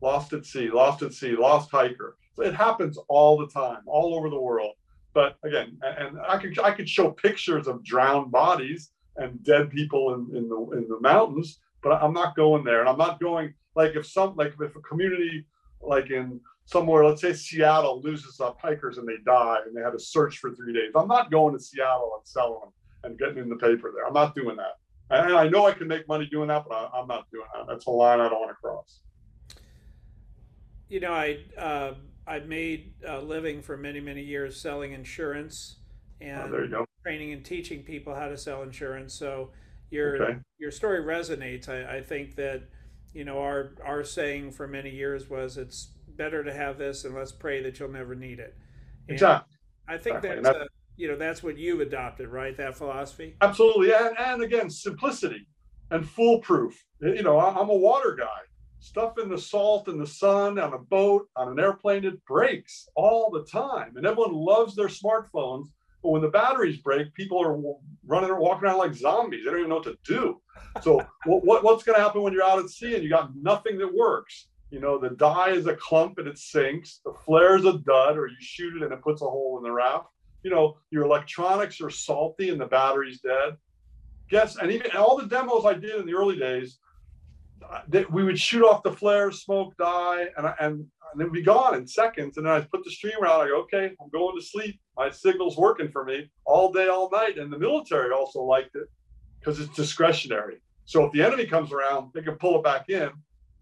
Lost 0.00 0.32
at 0.32 0.46
sea, 0.46 0.70
lost 0.70 1.02
at 1.02 1.12
sea, 1.12 1.36
lost 1.36 1.70
hiker. 1.70 2.16
So 2.34 2.42
it 2.42 2.54
happens 2.54 2.98
all 3.08 3.36
the 3.36 3.48
time, 3.48 3.82
all 3.86 4.14
over 4.14 4.30
the 4.30 4.40
world. 4.40 4.74
But 5.12 5.36
again, 5.44 5.78
and 5.82 6.18
I 6.26 6.38
could 6.38 6.58
I 6.60 6.70
could 6.70 6.88
show 6.88 7.10
pictures 7.10 7.66
of 7.66 7.84
drowned 7.84 8.30
bodies 8.30 8.92
and 9.16 9.42
dead 9.42 9.70
people 9.70 10.14
in, 10.14 10.36
in 10.36 10.48
the 10.48 10.56
in 10.78 10.88
the 10.88 11.00
mountains, 11.00 11.58
but 11.82 12.02
I'm 12.02 12.14
not 12.14 12.36
going 12.36 12.64
there. 12.64 12.80
And 12.80 12.88
I'm 12.88 12.98
not 12.98 13.20
going 13.20 13.52
like 13.74 13.96
if 13.96 14.06
some 14.06 14.36
like 14.36 14.54
if 14.58 14.76
a 14.76 14.80
community 14.80 15.44
like 15.82 16.10
in 16.10 16.40
somewhere, 16.70 17.04
let's 17.04 17.20
say 17.20 17.32
Seattle 17.32 18.00
loses 18.02 18.40
up 18.40 18.60
hikers 18.60 18.98
and 18.98 19.08
they 19.08 19.16
die 19.24 19.58
and 19.66 19.76
they 19.76 19.80
had 19.80 19.90
to 19.90 19.98
search 19.98 20.38
for 20.38 20.54
three 20.54 20.72
days. 20.72 20.92
I'm 20.94 21.08
not 21.08 21.30
going 21.30 21.56
to 21.56 21.62
Seattle 21.62 22.12
and 22.16 22.26
selling 22.26 22.60
them 22.60 22.72
and 23.02 23.18
getting 23.18 23.38
in 23.38 23.48
the 23.48 23.56
paper 23.56 23.92
there. 23.94 24.06
I'm 24.06 24.12
not 24.12 24.34
doing 24.34 24.56
that. 24.56 24.78
And 25.10 25.34
I 25.34 25.48
know 25.48 25.66
I 25.66 25.72
can 25.72 25.88
make 25.88 26.06
money 26.06 26.26
doing 26.26 26.48
that, 26.48 26.64
but 26.68 26.74
I, 26.94 27.00
am 27.00 27.08
not 27.08 27.28
doing 27.32 27.46
that. 27.54 27.66
That's 27.68 27.86
a 27.86 27.90
line 27.90 28.20
I 28.20 28.28
don't 28.28 28.38
want 28.38 28.50
to 28.50 28.54
cross. 28.54 29.00
You 30.88 31.00
know, 31.00 31.12
I 31.12 31.38
uh, 31.58 31.94
I 32.26 32.40
made 32.40 32.94
a 33.04 33.20
living 33.20 33.60
for 33.62 33.76
many 33.76 33.98
many 33.98 34.22
years 34.22 34.60
selling 34.60 34.92
insurance 34.92 35.76
and 36.20 36.54
oh, 36.54 36.84
training 37.02 37.32
and 37.32 37.44
teaching 37.44 37.82
people 37.82 38.14
how 38.14 38.28
to 38.28 38.36
sell 38.36 38.62
insurance. 38.62 39.12
So 39.14 39.50
your 39.90 40.22
okay. 40.22 40.38
your 40.58 40.70
story 40.70 41.02
resonates. 41.02 41.68
I, 41.68 41.96
I 41.96 42.02
think 42.02 42.36
that 42.36 42.62
you 43.12 43.24
know 43.24 43.40
our 43.40 43.74
our 43.84 44.04
saying 44.04 44.52
for 44.52 44.68
many 44.68 44.90
years 44.90 45.28
was 45.28 45.56
it's 45.56 45.88
better 46.20 46.44
to 46.44 46.52
have 46.52 46.76
this 46.76 47.06
and 47.06 47.14
let's 47.14 47.32
pray 47.32 47.62
that 47.62 47.80
you'll 47.80 47.88
never 47.88 48.14
need 48.14 48.38
it. 48.38 48.54
And 49.08 49.14
exactly. 49.14 49.56
I 49.88 49.96
think 49.96 50.16
exactly. 50.16 50.42
that's, 50.42 50.58
a, 50.58 50.66
you 50.98 51.08
know 51.08 51.16
that's 51.16 51.42
what 51.42 51.56
you've 51.56 51.80
adopted, 51.80 52.28
right? 52.28 52.54
That 52.58 52.76
philosophy. 52.76 53.36
Absolutely, 53.40 53.94
and 53.94 54.14
and 54.18 54.42
again, 54.42 54.68
simplicity 54.68 55.48
and 55.90 56.06
foolproof. 56.06 56.84
You 57.00 57.22
know, 57.22 57.40
I'm 57.40 57.70
a 57.70 57.74
water 57.74 58.14
guy. 58.14 58.40
Stuff 58.80 59.18
in 59.18 59.30
the 59.30 59.38
salt 59.38 59.88
in 59.88 59.98
the 59.98 60.06
sun 60.06 60.58
on 60.58 60.74
a 60.74 60.78
boat 60.78 61.26
on 61.36 61.48
an 61.48 61.58
airplane 61.58 62.04
it 62.04 62.22
breaks 62.26 62.86
all 62.94 63.30
the 63.30 63.44
time, 63.44 63.96
and 63.96 64.04
everyone 64.04 64.34
loves 64.34 64.76
their 64.76 64.88
smartphones. 64.88 65.68
But 66.02 66.10
when 66.10 66.22
the 66.22 66.28
batteries 66.28 66.78
break, 66.78 67.14
people 67.14 67.42
are 67.42 67.58
running 68.06 68.30
or 68.30 68.40
walking 68.40 68.68
around 68.68 68.78
like 68.78 68.94
zombies. 68.94 69.44
They 69.44 69.50
don't 69.50 69.60
even 69.60 69.70
know 69.70 69.76
what 69.76 69.84
to 69.84 69.98
do. 70.04 70.40
So, 70.82 70.96
what, 71.24 71.44
what, 71.44 71.64
what's 71.64 71.82
going 71.82 71.96
to 71.96 72.02
happen 72.02 72.22
when 72.22 72.32
you're 72.32 72.44
out 72.44 72.58
at 72.58 72.70
sea 72.70 72.94
and 72.94 73.02
you 73.02 73.10
got 73.10 73.34
nothing 73.36 73.78
that 73.78 73.94
works? 73.94 74.48
You 74.70 74.80
know, 74.80 74.98
the 74.98 75.10
dye 75.10 75.50
is 75.50 75.66
a 75.66 75.74
clump 75.74 76.18
and 76.18 76.28
it 76.28 76.38
sinks. 76.38 77.00
The 77.04 77.12
flare 77.24 77.56
is 77.56 77.64
a 77.64 77.78
dud, 77.78 78.16
or 78.16 78.28
you 78.28 78.36
shoot 78.38 78.76
it 78.76 78.82
and 78.84 78.92
it 78.92 79.02
puts 79.02 79.20
a 79.20 79.24
hole 79.24 79.58
in 79.58 79.64
the 79.64 79.72
raft. 79.72 80.06
You 80.42 80.50
know, 80.50 80.78
your 80.90 81.04
electronics 81.04 81.80
are 81.80 81.90
salty 81.90 82.50
and 82.50 82.60
the 82.60 82.66
battery's 82.66 83.20
dead. 83.20 83.56
Guess, 84.30 84.56
and 84.56 84.70
even 84.70 84.90
and 84.90 85.00
all 85.00 85.16
the 85.16 85.26
demos 85.26 85.66
I 85.66 85.74
did 85.74 85.96
in 85.96 86.06
the 86.06 86.14
early 86.14 86.38
days, 86.38 86.78
that 87.88 88.10
we 88.10 88.22
would 88.22 88.38
shoot 88.38 88.64
off 88.64 88.84
the 88.84 88.92
flare, 88.92 89.32
smoke, 89.32 89.76
dye, 89.76 90.28
and 90.36 90.46
and 90.60 90.86
and 91.12 91.20
then 91.20 91.32
be 91.32 91.42
gone 91.42 91.74
in 91.74 91.86
seconds. 91.86 92.36
And 92.36 92.46
then 92.46 92.52
I 92.52 92.60
put 92.60 92.84
the 92.84 92.90
streamer 92.90 93.26
out. 93.26 93.40
I 93.40 93.48
go, 93.48 93.62
okay, 93.62 93.90
I'm 94.00 94.08
going 94.10 94.38
to 94.38 94.44
sleep. 94.44 94.78
My 94.96 95.10
signal's 95.10 95.56
working 95.56 95.90
for 95.90 96.04
me 96.04 96.30
all 96.44 96.72
day, 96.72 96.86
all 96.86 97.10
night. 97.10 97.38
And 97.38 97.52
the 97.52 97.58
military 97.58 98.12
also 98.12 98.42
liked 98.42 98.76
it 98.76 98.86
because 99.40 99.58
it's 99.58 99.74
discretionary. 99.74 100.58
So 100.84 101.04
if 101.04 101.12
the 101.12 101.22
enemy 101.22 101.46
comes 101.46 101.72
around, 101.72 102.10
they 102.14 102.22
can 102.22 102.36
pull 102.36 102.58
it 102.58 102.64
back 102.64 102.88
in 102.88 103.10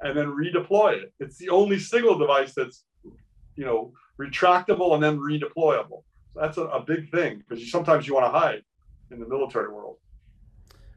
and 0.02 0.16
then 0.16 0.26
redeploy 0.26 1.02
it. 1.02 1.12
It's 1.20 1.38
the 1.38 1.48
only 1.48 1.78
signal 1.78 2.18
device 2.18 2.54
that's, 2.54 2.84
you 3.56 3.64
know, 3.64 3.92
retractable 4.20 4.94
and 4.94 5.02
then 5.02 5.18
redeployable. 5.18 6.02
So 6.34 6.40
that's 6.40 6.58
a, 6.58 6.62
a 6.62 6.82
big 6.82 7.10
thing 7.10 7.38
because 7.38 7.62
you, 7.62 7.68
sometimes 7.68 8.06
you 8.06 8.14
want 8.14 8.26
to 8.26 8.38
hide 8.38 8.62
in 9.10 9.20
the 9.20 9.26
military 9.26 9.72
world. 9.72 9.96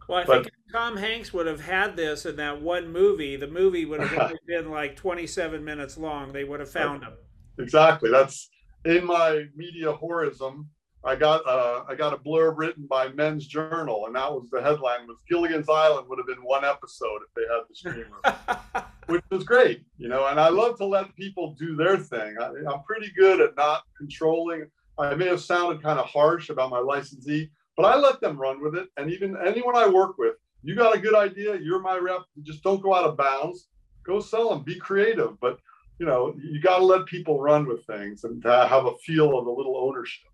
Well, 0.08 0.20
I 0.20 0.26
but, 0.26 0.44
think 0.44 0.56
Tom 0.74 0.98
Hanks 0.98 1.32
would 1.34 1.48
have 1.48 1.62
had 1.62 1.96
this 1.96 2.26
in 2.26 2.36
that 2.38 2.62
one 2.62 2.92
movie. 2.92 3.36
The 3.36 3.48
movie 3.48 3.86
would 3.86 4.02
have 4.02 4.18
only 4.20 4.40
been 4.48 4.70
like 4.70 4.96
27 4.96 5.64
minutes 5.64 5.98
long. 5.98 6.34
They 6.34 6.44
would 6.44 6.60
have 6.60 6.70
found 6.70 7.04
him. 7.04 7.14
Exactly. 7.60 8.10
That's 8.10 8.50
in 8.86 9.06
my 9.06 9.46
media 9.56 9.94
horism. 9.94 10.70
I 11.04 11.16
got 11.16 11.48
uh, 11.48 11.84
I 11.88 11.96
got 11.96 12.14
a 12.14 12.18
blurb 12.18 12.58
written 12.58 12.86
by 12.86 13.10
Men's 13.10 13.48
Journal, 13.48 14.06
and 14.06 14.16
that 14.16 14.32
was 14.32 14.50
the 14.52 14.62
headline 14.62 15.08
was 15.08 15.18
Gilligan's 15.28 15.68
Island 15.68 16.08
would 16.08 16.20
have 16.20 16.28
been 16.28 16.44
one 16.44 16.64
episode 16.64 17.22
if 17.28 17.34
they 17.36 17.42
had 17.42 17.64
the 17.68 17.76
streamer, 17.76 18.86
which 19.08 19.24
was 19.32 19.44
great, 19.44 19.84
you 19.98 20.08
know. 20.08 20.28
And 20.28 20.40
I 20.40 20.50
love 20.50 20.78
to 20.78 20.86
let 20.86 21.16
people 21.16 21.56
do 21.58 21.76
their 21.76 21.98
thing. 21.98 22.36
I, 22.40 22.52
I'm 22.72 22.84
pretty 22.84 23.12
good 23.18 23.42
at 23.42 23.56
not 23.58 23.82
controlling. 23.98 24.68
I 25.00 25.16
may 25.16 25.26
have 25.26 25.42
sounded 25.42 25.82
kind 25.82 25.98
of 25.98 26.06
harsh 26.06 26.50
about 26.50 26.70
my 26.70 26.80
licensee, 26.80 27.50
but 27.76 27.86
I 27.86 27.96
let 27.96 28.22
them 28.22 28.38
run 28.38 28.62
with 28.62 28.76
it. 28.76 28.90
And 28.98 29.12
even 29.12 29.36
anyone 29.44 29.76
I 29.76 29.88
work 29.88 30.20
with, 30.20 30.36
you 30.62 30.76
got 30.76 30.96
a 30.96 31.00
good 31.00 31.16
idea, 31.16 31.60
you're 31.60 31.82
my 31.82 31.98
rep. 31.98 32.22
Just 32.44 32.62
don't 32.62 32.82
go 32.82 32.94
out 32.94 33.06
of 33.06 33.18
bounds. 33.18 33.70
Go 34.04 34.20
sell 34.20 34.50
them. 34.50 34.64
Be 34.64 34.76
creative, 34.76 35.40
but 35.40 35.58
you 35.98 36.06
know 36.06 36.36
you 36.38 36.62
got 36.62 36.78
to 36.78 36.86
let 36.86 37.08
people 37.08 37.40
run 37.40 37.68
with 37.68 37.86
things 37.86 38.24
and 38.24 38.44
have 38.44 38.86
a 38.86 38.96
feel 39.04 39.40
of 39.40 39.48
a 39.48 39.52
little 39.52 39.78
ownership. 39.78 40.31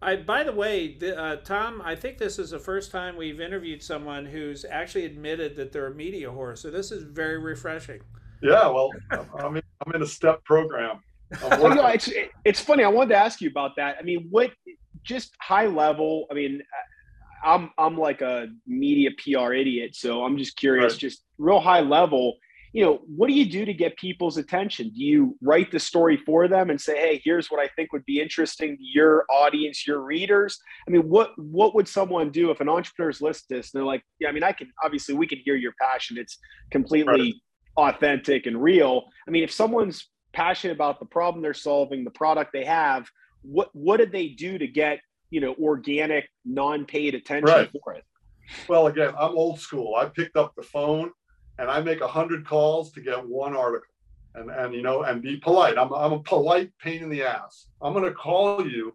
I, 0.00 0.16
by 0.16 0.44
the 0.44 0.52
way, 0.52 0.96
uh, 1.16 1.36
Tom, 1.36 1.82
I 1.84 1.96
think 1.96 2.18
this 2.18 2.38
is 2.38 2.50
the 2.50 2.58
first 2.58 2.92
time 2.92 3.16
we've 3.16 3.40
interviewed 3.40 3.82
someone 3.82 4.26
who's 4.26 4.64
actually 4.64 5.04
admitted 5.04 5.56
that 5.56 5.72
they're 5.72 5.88
a 5.88 5.94
media 5.94 6.28
whore. 6.28 6.56
So 6.56 6.70
this 6.70 6.92
is 6.92 7.02
very 7.02 7.38
refreshing. 7.38 8.00
Yeah, 8.40 8.68
well, 8.68 8.90
I'm 9.10 9.56
in, 9.56 9.62
I'm 9.84 9.94
in 9.94 10.02
a 10.02 10.06
step 10.06 10.44
program. 10.44 11.00
you 11.42 11.74
know, 11.74 11.86
it's 11.86 12.10
it's 12.44 12.60
funny. 12.60 12.84
I 12.84 12.88
wanted 12.88 13.10
to 13.10 13.16
ask 13.16 13.40
you 13.40 13.50
about 13.50 13.76
that. 13.76 13.96
I 13.98 14.02
mean, 14.02 14.28
what 14.30 14.52
just 15.02 15.32
high 15.40 15.66
level? 15.66 16.26
I 16.30 16.34
mean, 16.34 16.62
I'm 17.44 17.70
I'm 17.76 17.98
like 17.98 18.22
a 18.22 18.46
media 18.66 19.10
PR 19.22 19.52
idiot, 19.52 19.94
so 19.94 20.24
I'm 20.24 20.38
just 20.38 20.56
curious, 20.56 20.94
right. 20.94 21.00
just 21.00 21.24
real 21.38 21.60
high 21.60 21.80
level 21.80 22.34
you 22.72 22.84
know, 22.84 23.00
what 23.06 23.28
do 23.28 23.34
you 23.34 23.46
do 23.46 23.64
to 23.64 23.72
get 23.72 23.96
people's 23.96 24.36
attention? 24.36 24.90
Do 24.90 25.02
you 25.02 25.36
write 25.40 25.70
the 25.70 25.78
story 25.78 26.16
for 26.16 26.48
them 26.48 26.70
and 26.70 26.80
say, 26.80 26.98
"Hey, 26.98 27.20
here's 27.24 27.50
what 27.50 27.60
I 27.60 27.68
think 27.68 27.92
would 27.92 28.04
be 28.04 28.20
interesting 28.20 28.76
to 28.76 28.82
your 28.82 29.24
audience, 29.30 29.86
your 29.86 30.00
readers"? 30.00 30.60
I 30.86 30.90
mean, 30.90 31.08
what 31.08 31.32
what 31.38 31.74
would 31.74 31.88
someone 31.88 32.30
do 32.30 32.50
if 32.50 32.60
an 32.60 32.68
entrepreneur's 32.68 33.22
list 33.22 33.46
this 33.48 33.72
and 33.72 33.80
they're 33.80 33.86
like, 33.86 34.02
"Yeah, 34.18 34.28
I 34.28 34.32
mean, 34.32 34.42
I 34.42 34.52
can 34.52 34.70
obviously 34.84 35.14
we 35.14 35.26
can 35.26 35.38
hear 35.44 35.56
your 35.56 35.72
passion. 35.80 36.18
It's 36.18 36.38
completely 36.70 37.34
right. 37.76 37.94
authentic 37.94 38.46
and 38.46 38.62
real." 38.62 39.04
I 39.26 39.30
mean, 39.30 39.44
if 39.44 39.52
someone's 39.52 40.08
passionate 40.32 40.74
about 40.74 41.00
the 41.00 41.06
problem 41.06 41.42
they're 41.42 41.54
solving, 41.54 42.04
the 42.04 42.10
product 42.10 42.52
they 42.52 42.64
have, 42.64 43.08
what 43.42 43.70
what 43.74 43.96
did 43.96 44.12
they 44.12 44.28
do 44.28 44.58
to 44.58 44.66
get 44.66 45.00
you 45.30 45.40
know 45.40 45.54
organic, 45.54 46.28
non-paid 46.44 47.14
attention 47.14 47.48
right. 47.54 47.70
for 47.82 47.94
it? 47.94 48.04
Well, 48.68 48.86
again, 48.86 49.14
I'm 49.18 49.36
old 49.36 49.60
school. 49.60 49.94
I 49.94 50.06
picked 50.06 50.36
up 50.36 50.54
the 50.54 50.62
phone 50.62 51.12
and 51.58 51.70
I 51.70 51.80
make 51.80 52.00
a 52.00 52.08
hundred 52.08 52.46
calls 52.46 52.92
to 52.92 53.00
get 53.00 53.26
one 53.26 53.56
article. 53.56 53.88
And, 54.34 54.50
and 54.50 54.74
you 54.74 54.82
know, 54.82 55.02
and 55.02 55.20
be 55.20 55.36
polite. 55.38 55.76
I'm, 55.76 55.92
I'm 55.92 56.12
a 56.12 56.20
polite 56.20 56.70
pain 56.78 57.02
in 57.02 57.08
the 57.08 57.24
ass. 57.24 57.66
I'm 57.82 57.92
going 57.92 58.04
to 58.04 58.12
call 58.12 58.64
you 58.64 58.94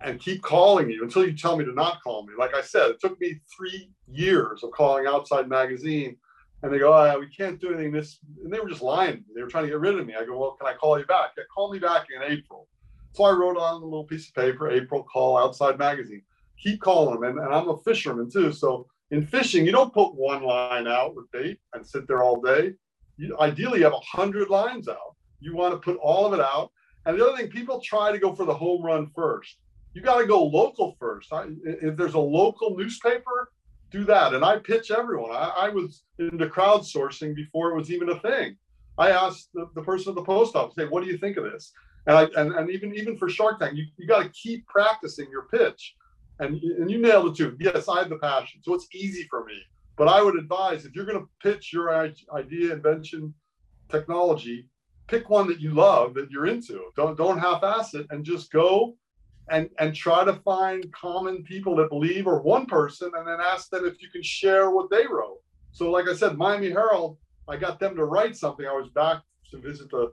and 0.00 0.18
keep 0.18 0.42
calling 0.42 0.90
you 0.90 1.04
until 1.04 1.24
you 1.24 1.32
tell 1.32 1.56
me 1.56 1.64
to 1.64 1.72
not 1.72 2.02
call 2.02 2.26
me. 2.26 2.32
Like 2.36 2.54
I 2.54 2.62
said, 2.62 2.90
it 2.90 3.00
took 3.00 3.20
me 3.20 3.40
three 3.56 3.90
years 4.08 4.64
of 4.64 4.70
calling 4.72 5.06
Outside 5.06 5.48
Magazine, 5.48 6.16
and 6.62 6.72
they 6.72 6.78
go, 6.78 6.92
oh, 6.92 7.18
"We 7.20 7.28
can't 7.28 7.60
do 7.60 7.68
anything." 7.68 7.92
This, 7.92 8.18
and 8.42 8.52
they 8.52 8.58
were 8.58 8.68
just 8.68 8.82
lying. 8.82 9.24
They 9.34 9.42
were 9.42 9.48
trying 9.48 9.64
to 9.64 9.70
get 9.70 9.80
rid 9.80 9.98
of 9.98 10.06
me. 10.06 10.14
I 10.18 10.24
go, 10.24 10.38
"Well, 10.38 10.56
can 10.58 10.66
I 10.66 10.74
call 10.74 10.98
you 10.98 11.04
back?" 11.04 11.32
Yeah, 11.36 11.44
call 11.54 11.72
me 11.72 11.78
back 11.78 12.06
in 12.14 12.22
April. 12.22 12.66
So 13.12 13.24
I 13.24 13.32
wrote 13.32 13.56
on 13.58 13.82
a 13.82 13.84
little 13.84 14.04
piece 14.04 14.28
of 14.28 14.34
paper, 14.34 14.70
April 14.70 15.02
call 15.02 15.38
Outside 15.38 15.78
Magazine. 15.78 16.22
Keep 16.58 16.80
calling 16.80 17.20
them, 17.20 17.30
and, 17.30 17.38
and 17.38 17.54
I'm 17.54 17.68
a 17.68 17.78
fisherman 17.78 18.30
too, 18.30 18.52
so 18.52 18.86
in 19.10 19.26
fishing, 19.26 19.66
you 19.66 19.72
don't 19.72 19.92
put 19.92 20.14
one 20.14 20.42
line 20.42 20.86
out 20.86 21.14
with 21.14 21.30
bait 21.32 21.58
and 21.74 21.86
sit 21.86 22.06
there 22.06 22.22
all 22.22 22.40
day. 22.40 22.74
You, 23.16 23.36
ideally, 23.40 23.78
you 23.78 23.84
have 23.84 23.92
a 23.92 24.00
hundred 24.00 24.50
lines 24.50 24.88
out. 24.88 25.16
You 25.40 25.56
want 25.56 25.74
to 25.74 25.78
put 25.78 25.98
all 26.00 26.26
of 26.26 26.32
it 26.32 26.40
out. 26.40 26.70
And 27.06 27.18
the 27.18 27.26
other 27.26 27.36
thing, 27.36 27.48
people 27.48 27.80
try 27.80 28.12
to 28.12 28.18
go 28.18 28.34
for 28.34 28.44
the 28.44 28.54
home 28.54 28.82
run 28.82 29.10
first. 29.14 29.56
You 29.94 30.02
got 30.02 30.18
to 30.18 30.26
go 30.26 30.44
local 30.44 30.96
first. 31.00 31.32
I, 31.32 31.46
if 31.64 31.96
there's 31.96 32.14
a 32.14 32.20
local 32.20 32.76
newspaper, 32.76 33.50
do 33.90 34.04
that. 34.04 34.34
And 34.34 34.44
I 34.44 34.58
pitch 34.58 34.90
everyone. 34.90 35.32
I, 35.32 35.52
I, 35.56 35.68
was 35.70 36.04
into 36.18 36.46
crowdsourcing 36.46 37.34
before 37.34 37.70
it 37.70 37.76
was 37.76 37.90
even 37.90 38.10
a 38.10 38.20
thing. 38.20 38.56
I 38.98 39.10
asked 39.10 39.48
the, 39.54 39.68
the 39.74 39.82
person 39.82 40.10
at 40.10 40.14
the 40.14 40.22
post 40.22 40.54
office, 40.54 40.74
"Hey, 40.76 40.86
what 40.86 41.02
do 41.02 41.10
you 41.10 41.18
think 41.18 41.36
of 41.36 41.44
this?" 41.44 41.72
And 42.06 42.16
I 42.16 42.24
and, 42.36 42.52
and 42.52 42.70
even 42.70 42.94
even 42.94 43.16
for 43.16 43.28
Shark 43.28 43.58
Tank, 43.58 43.76
you, 43.76 43.86
you 43.96 44.06
got 44.06 44.22
to 44.22 44.28
keep 44.28 44.66
practicing 44.66 45.28
your 45.30 45.48
pitch 45.48 45.96
and, 46.40 46.60
and 46.62 46.90
you 46.90 46.98
nailed 46.98 47.28
it 47.28 47.36
too. 47.36 47.56
Yes, 47.60 47.88
I 47.88 48.00
have 48.00 48.08
the 48.08 48.16
passion, 48.16 48.60
so 48.62 48.74
it's 48.74 48.88
easy 48.94 49.26
for 49.28 49.44
me. 49.44 49.54
But 49.96 50.08
I 50.08 50.22
would 50.22 50.36
advise 50.36 50.84
if 50.84 50.94
you're 50.94 51.04
going 51.04 51.20
to 51.20 51.28
pitch 51.42 51.72
your 51.72 51.92
idea, 51.92 52.72
invention, 52.72 53.34
technology, 53.90 54.66
pick 55.06 55.28
one 55.28 55.46
that 55.48 55.60
you 55.60 55.72
love 55.72 56.14
that 56.14 56.30
you're 56.30 56.46
into. 56.46 56.80
Don't 56.96 57.18
don't 57.18 57.38
half-ass 57.38 57.94
it 57.94 58.06
and 58.10 58.24
just 58.24 58.50
go 58.50 58.96
and 59.50 59.68
and 59.78 59.94
try 59.94 60.24
to 60.24 60.34
find 60.34 60.90
common 60.92 61.42
people 61.42 61.76
that 61.76 61.90
believe 61.90 62.26
or 62.26 62.40
one 62.40 62.64
person 62.64 63.10
and 63.14 63.26
then 63.28 63.40
ask 63.40 63.68
them 63.68 63.84
if 63.84 64.00
you 64.00 64.08
can 64.10 64.22
share 64.22 64.70
what 64.70 64.88
they 64.88 65.06
wrote. 65.06 65.40
So 65.72 65.90
like 65.90 66.08
I 66.08 66.14
said, 66.14 66.38
Miami 66.38 66.70
Herald, 66.70 67.18
I 67.48 67.56
got 67.56 67.78
them 67.78 67.94
to 67.96 68.04
write 68.04 68.36
something. 68.36 68.66
I 68.66 68.72
was 68.72 68.88
back 68.88 69.22
to 69.50 69.58
visit 69.58 69.90
the 69.90 70.12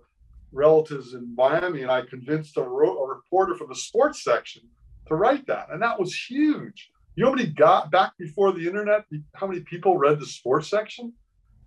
relatives 0.51 1.13
in 1.13 1.33
Miami 1.35 1.83
and 1.83 1.91
I 1.91 2.01
convinced 2.01 2.57
a, 2.57 2.61
ro- 2.61 3.03
a 3.03 3.07
reporter 3.07 3.55
from 3.55 3.69
the 3.69 3.75
sports 3.75 4.23
section 4.23 4.63
to 5.07 5.15
write 5.15 5.47
that. 5.47 5.67
And 5.71 5.81
that 5.81 5.99
was 5.99 6.13
huge. 6.13 6.91
You 7.15 7.23
know, 7.23 7.31
nobody 7.31 7.51
got 7.51 7.91
back 7.91 8.11
before 8.17 8.51
the 8.51 8.67
internet, 8.67 9.05
how 9.33 9.47
many 9.47 9.61
people 9.61 9.97
read 9.97 10.19
the 10.19 10.25
sports 10.25 10.69
section? 10.69 11.13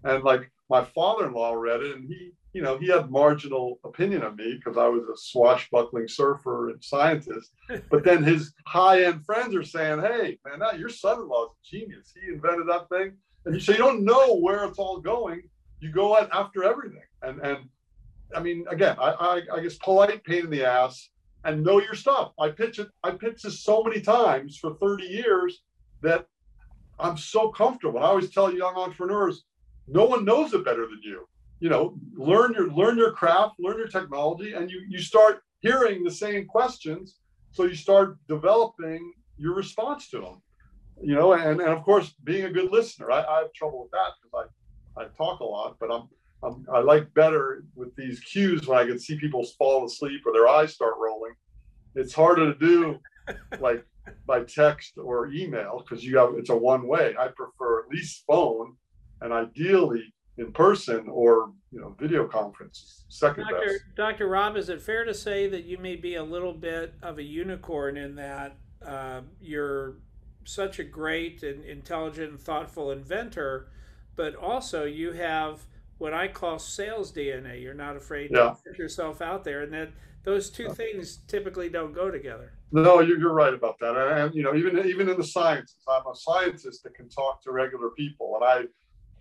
And 0.05 0.22
like 0.22 0.50
my 0.68 0.85
father-in-law 0.85 1.55
read 1.55 1.83
it 1.83 1.96
and 1.96 2.09
he, 2.09 2.33
you 2.53 2.62
know, 2.62 2.79
he 2.79 2.88
had 2.88 3.11
marginal 3.11 3.79
opinion 3.85 4.22
of 4.22 4.37
me 4.37 4.55
because 4.55 4.79
I 4.79 4.88
was 4.88 5.03
a 5.03 5.16
swashbuckling 5.16 6.09
surfer 6.09 6.70
and 6.70 6.83
scientist. 6.83 7.53
But 7.90 8.05
then 8.05 8.22
his 8.22 8.53
high-end 8.66 9.24
friends 9.24 9.55
are 9.55 9.64
saying, 9.64 10.00
hey, 10.00 10.38
man, 10.44 10.61
now 10.61 10.72
your 10.72 10.88
son-in-law 10.88 11.46
is 11.46 11.50
a 11.50 11.76
genius. 11.76 12.12
He 12.20 12.33
invented 12.33 12.68
that 12.68 12.88
thing. 12.88 13.12
And 13.44 13.61
so 13.62 13.72
you 13.72 13.79
don't 13.79 14.05
know 14.05 14.37
where 14.37 14.64
it's 14.64 14.79
all 14.79 15.00
going. 15.00 15.42
You 15.81 15.90
go 15.90 16.16
after 16.16 16.64
everything. 16.64 17.03
And 17.22 17.40
and 17.40 17.59
I 18.35 18.40
mean, 18.40 18.64
again, 18.68 18.96
I, 18.98 19.11
I, 19.11 19.42
I 19.57 19.61
guess 19.61 19.76
polite 19.76 20.22
pain 20.24 20.44
in 20.44 20.50
the 20.50 20.64
ass 20.64 21.10
and 21.44 21.62
know 21.62 21.81
your 21.81 21.94
stuff. 21.94 22.33
I 22.38 22.50
pitch 22.50 22.79
it. 22.79 22.88
I 23.03 23.12
pitched 23.12 23.44
this 23.44 23.62
so 23.62 23.83
many 23.83 24.00
times 24.00 24.57
for 24.57 24.74
30 24.74 25.05
years 25.05 25.62
that 26.03 26.26
I'm 26.98 27.16
so 27.16 27.48
comfortable. 27.50 28.00
I 28.00 28.09
always 28.09 28.31
tell 28.31 28.53
young 28.53 28.76
entrepreneurs, 28.76 29.44
no 29.88 30.05
one 30.05 30.24
knows 30.24 30.53
it 30.53 30.64
better 30.64 30.83
than 30.83 31.00
you. 31.03 31.26
You 31.61 31.68
know, 31.68 31.94
learn 32.14 32.55
your 32.55 32.70
learn 32.70 32.96
your 32.96 33.12
craft, 33.12 33.57
learn 33.59 33.79
your 33.79 33.88
technology, 33.88 34.55
and 34.55 34.70
you 34.70 34.83
you 34.88 34.98
start 34.98 35.42
hearing 35.61 36.05
the 36.05 36.11
same 36.11 36.46
questions. 36.46 37.18
So 37.53 37.64
you 37.64 37.74
start 37.74 38.16
developing 38.29 39.12
your 39.37 39.55
response 39.55 40.09
to 40.11 40.20
them. 40.20 40.42
You 41.03 41.14
know, 41.14 41.33
and, 41.33 41.61
and 41.61 41.70
of 41.70 41.83
course 41.83 42.14
being 42.24 42.44
a 42.44 42.50
good 42.50 42.70
listener. 42.70 43.11
I, 43.11 43.22
I 43.24 43.38
have 43.38 43.53
trouble 43.53 43.83
with 43.83 43.90
that 43.90 44.12
because 44.22 44.48
I, 44.96 45.03
I 45.03 45.07
talk 45.16 45.40
a 45.40 45.44
lot, 45.44 45.76
but 45.81 45.90
I'm 45.90 46.09
um, 46.42 46.66
I 46.72 46.81
like 46.81 47.12
better 47.14 47.64
with 47.74 47.94
these 47.96 48.20
cues 48.20 48.66
when 48.66 48.79
I 48.79 48.87
can 48.87 48.98
see 48.98 49.18
people 49.18 49.44
fall 49.59 49.85
asleep 49.85 50.22
or 50.26 50.33
their 50.33 50.48
eyes 50.48 50.74
start 50.74 50.94
rolling. 50.98 51.33
It's 51.94 52.14
harder 52.14 52.53
to 52.53 52.59
do 52.59 52.98
like 53.61 53.85
by 54.26 54.44
text 54.44 54.96
or 54.96 55.29
email 55.29 55.85
because 55.85 56.05
you 56.05 56.16
have 56.18 56.31
it's 56.37 56.50
a 56.50 56.57
one 56.57 56.87
way. 56.87 57.14
I 57.18 57.29
prefer 57.29 57.81
at 57.81 57.88
least 57.88 58.24
phone 58.26 58.76
and 59.20 59.33
ideally 59.33 60.14
in 60.38 60.53
person 60.53 61.07
or 61.09 61.53
you 61.70 61.81
know 61.81 61.94
video 61.98 62.26
conference 62.26 63.05
second 63.09 63.44
Dr. 63.50 63.66
best. 63.66 63.85
Dr. 63.94 64.29
Rob, 64.29 64.57
is 64.57 64.68
it 64.70 64.81
fair 64.81 65.05
to 65.05 65.12
say 65.12 65.46
that 65.48 65.64
you 65.64 65.76
may 65.76 65.96
be 65.96 66.14
a 66.14 66.24
little 66.24 66.55
bit 66.55 66.94
of 67.03 67.18
a 67.18 67.22
unicorn 67.22 67.96
in 67.98 68.14
that 68.14 68.57
uh, 68.87 69.20
you're 69.40 69.96
such 70.44 70.79
a 70.79 70.85
great 70.85 71.42
and 71.42 71.64
intelligent 71.64 72.31
and 72.31 72.40
thoughtful 72.40 72.90
inventor, 72.90 73.68
but 74.16 74.35
also 74.35 74.85
you 74.85 75.12
have 75.12 75.66
what 76.01 76.15
I 76.15 76.29
call 76.29 76.59
sales 76.59 77.13
DNA. 77.13 77.63
You're 77.63 77.75
not 77.75 77.95
afraid 77.95 78.31
yeah. 78.33 78.39
to 78.39 78.57
put 78.67 78.79
yourself 78.79 79.21
out 79.21 79.45
there, 79.45 79.63
and 79.63 79.73
that 79.73 79.91
those 80.25 80.51
two 80.51 80.71
things 80.71 81.19
typically 81.29 81.69
don't 81.69 81.93
go 81.93 82.11
together. 82.11 82.55
No, 82.73 83.01
you're, 83.01 83.19
you're 83.19 83.35
right 83.35 83.53
about 83.53 83.79
that. 83.81 83.97
And 83.97 84.35
you 84.35 84.43
know, 84.43 84.55
even 84.55 84.79
even 84.87 85.09
in 85.09 85.17
the 85.17 85.25
sciences, 85.25 85.77
I'm 85.89 86.07
a 86.11 86.15
scientist 86.15 86.83
that 86.85 86.95
can 86.95 87.09
talk 87.09 87.43
to 87.43 87.53
regular 87.53 87.91
people, 87.91 88.35
and 88.37 88.45
I 88.45 88.65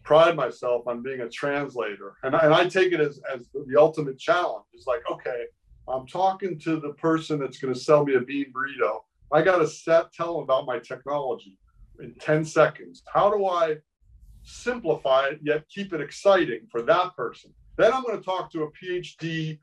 pride 0.04 0.36
myself 0.36 0.88
on 0.88 1.04
being 1.04 1.22
a 1.22 1.30
translator. 1.30 2.16
And 2.24 2.36
I, 2.36 2.40
and 2.40 2.54
I 2.54 2.68
take 2.68 2.94
it 2.94 3.02
as 3.02 3.20
as 3.34 3.50
the 3.54 3.80
ultimate 3.80 4.18
challenge. 4.18 4.66
It's 4.74 4.88
like, 4.88 5.02
okay, 5.12 5.44
I'm 5.88 6.08
talking 6.08 6.58
to 6.60 6.80
the 6.80 6.94
person 6.94 7.40
that's 7.40 7.60
going 7.60 7.74
to 7.74 7.80
sell 7.80 8.06
me 8.06 8.16
a 8.16 8.22
bean 8.22 8.54
burrito. 8.54 9.00
I 9.34 9.42
got 9.42 9.58
to 9.58 9.68
set 9.68 10.14
tell 10.14 10.36
them 10.36 10.44
about 10.44 10.66
my 10.66 10.80
technology 10.80 11.58
in 12.00 12.16
10 12.16 12.46
seconds. 12.46 13.04
How 13.14 13.30
do 13.30 13.46
I 13.46 13.78
simplify 14.44 15.28
it 15.28 15.40
yet 15.44 15.68
keep 15.70 15.94
it 15.94 16.02
exciting 16.02 16.62
for 16.72 16.82
that 16.84 17.16
person. 17.16 17.54
Then 17.78 17.94
I'm 17.94 18.04
going 18.04 18.18
to 18.18 18.24
talk 18.24 18.52
to 18.52 18.64
a 18.64 18.72
PhD 18.72 19.60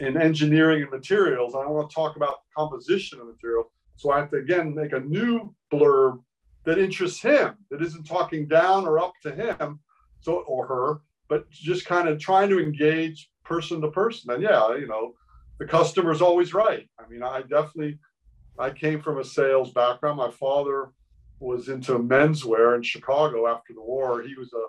in 0.00 0.20
engineering 0.20 0.82
and 0.82 0.90
materials. 0.90 1.54
And 1.54 1.62
I 1.62 1.66
want 1.66 1.90
to 1.90 1.94
talk 1.94 2.16
about 2.16 2.40
composition 2.56 3.20
of 3.20 3.26
material. 3.26 3.70
So 3.96 4.10
I 4.10 4.18
have 4.18 4.30
to 4.30 4.38
again 4.38 4.74
make 4.74 4.92
a 4.92 5.00
new 5.00 5.54
blurb 5.72 6.22
that 6.64 6.78
interests 6.78 7.22
him, 7.22 7.54
that 7.70 7.82
isn't 7.82 8.04
talking 8.04 8.46
down 8.46 8.86
or 8.86 8.98
up 8.98 9.12
to 9.22 9.34
him, 9.34 9.80
so 10.20 10.40
or 10.46 10.66
her, 10.66 11.00
but 11.28 11.50
just 11.50 11.86
kind 11.86 12.08
of 12.08 12.18
trying 12.18 12.48
to 12.50 12.58
engage 12.58 13.30
person 13.44 13.80
to 13.80 13.90
person. 13.90 14.30
And 14.30 14.42
yeah, 14.42 14.76
you 14.76 14.86
know, 14.86 15.14
the 15.58 15.66
customer's 15.66 16.22
always 16.22 16.54
right. 16.54 16.88
I 16.98 17.08
mean, 17.08 17.22
I 17.22 17.42
definitely 17.42 17.98
I 18.58 18.70
came 18.70 19.00
from 19.00 19.18
a 19.18 19.24
sales 19.24 19.72
background. 19.72 20.18
My 20.18 20.30
father 20.30 20.92
was 21.40 21.68
into 21.68 21.98
menswear 21.98 22.76
in 22.76 22.82
Chicago 22.82 23.48
after 23.48 23.72
the 23.72 23.82
war. 23.82 24.22
He 24.22 24.34
was 24.34 24.52
a 24.52 24.66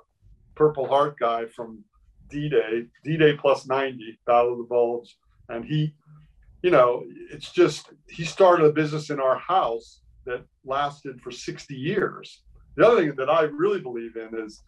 Purple 0.55 0.87
Heart 0.87 1.19
guy 1.19 1.45
from 1.45 1.83
D-Day, 2.29 2.85
D-Day 3.03 3.33
plus 3.37 3.67
90, 3.67 4.19
Battle 4.25 4.53
of 4.53 4.57
the 4.57 4.63
Bulge. 4.63 5.17
And 5.49 5.65
he, 5.65 5.93
you 6.63 6.71
know, 6.71 7.03
it's 7.29 7.51
just, 7.51 7.91
he 8.09 8.23
started 8.23 8.65
a 8.65 8.71
business 8.71 9.09
in 9.09 9.19
our 9.19 9.37
house 9.37 10.01
that 10.25 10.45
lasted 10.65 11.19
for 11.21 11.31
60 11.31 11.75
years. 11.75 12.41
The 12.77 12.87
other 12.87 13.01
thing 13.01 13.15
that 13.17 13.29
I 13.29 13.43
really 13.43 13.81
believe 13.81 14.15
in 14.15 14.39
is 14.39 14.63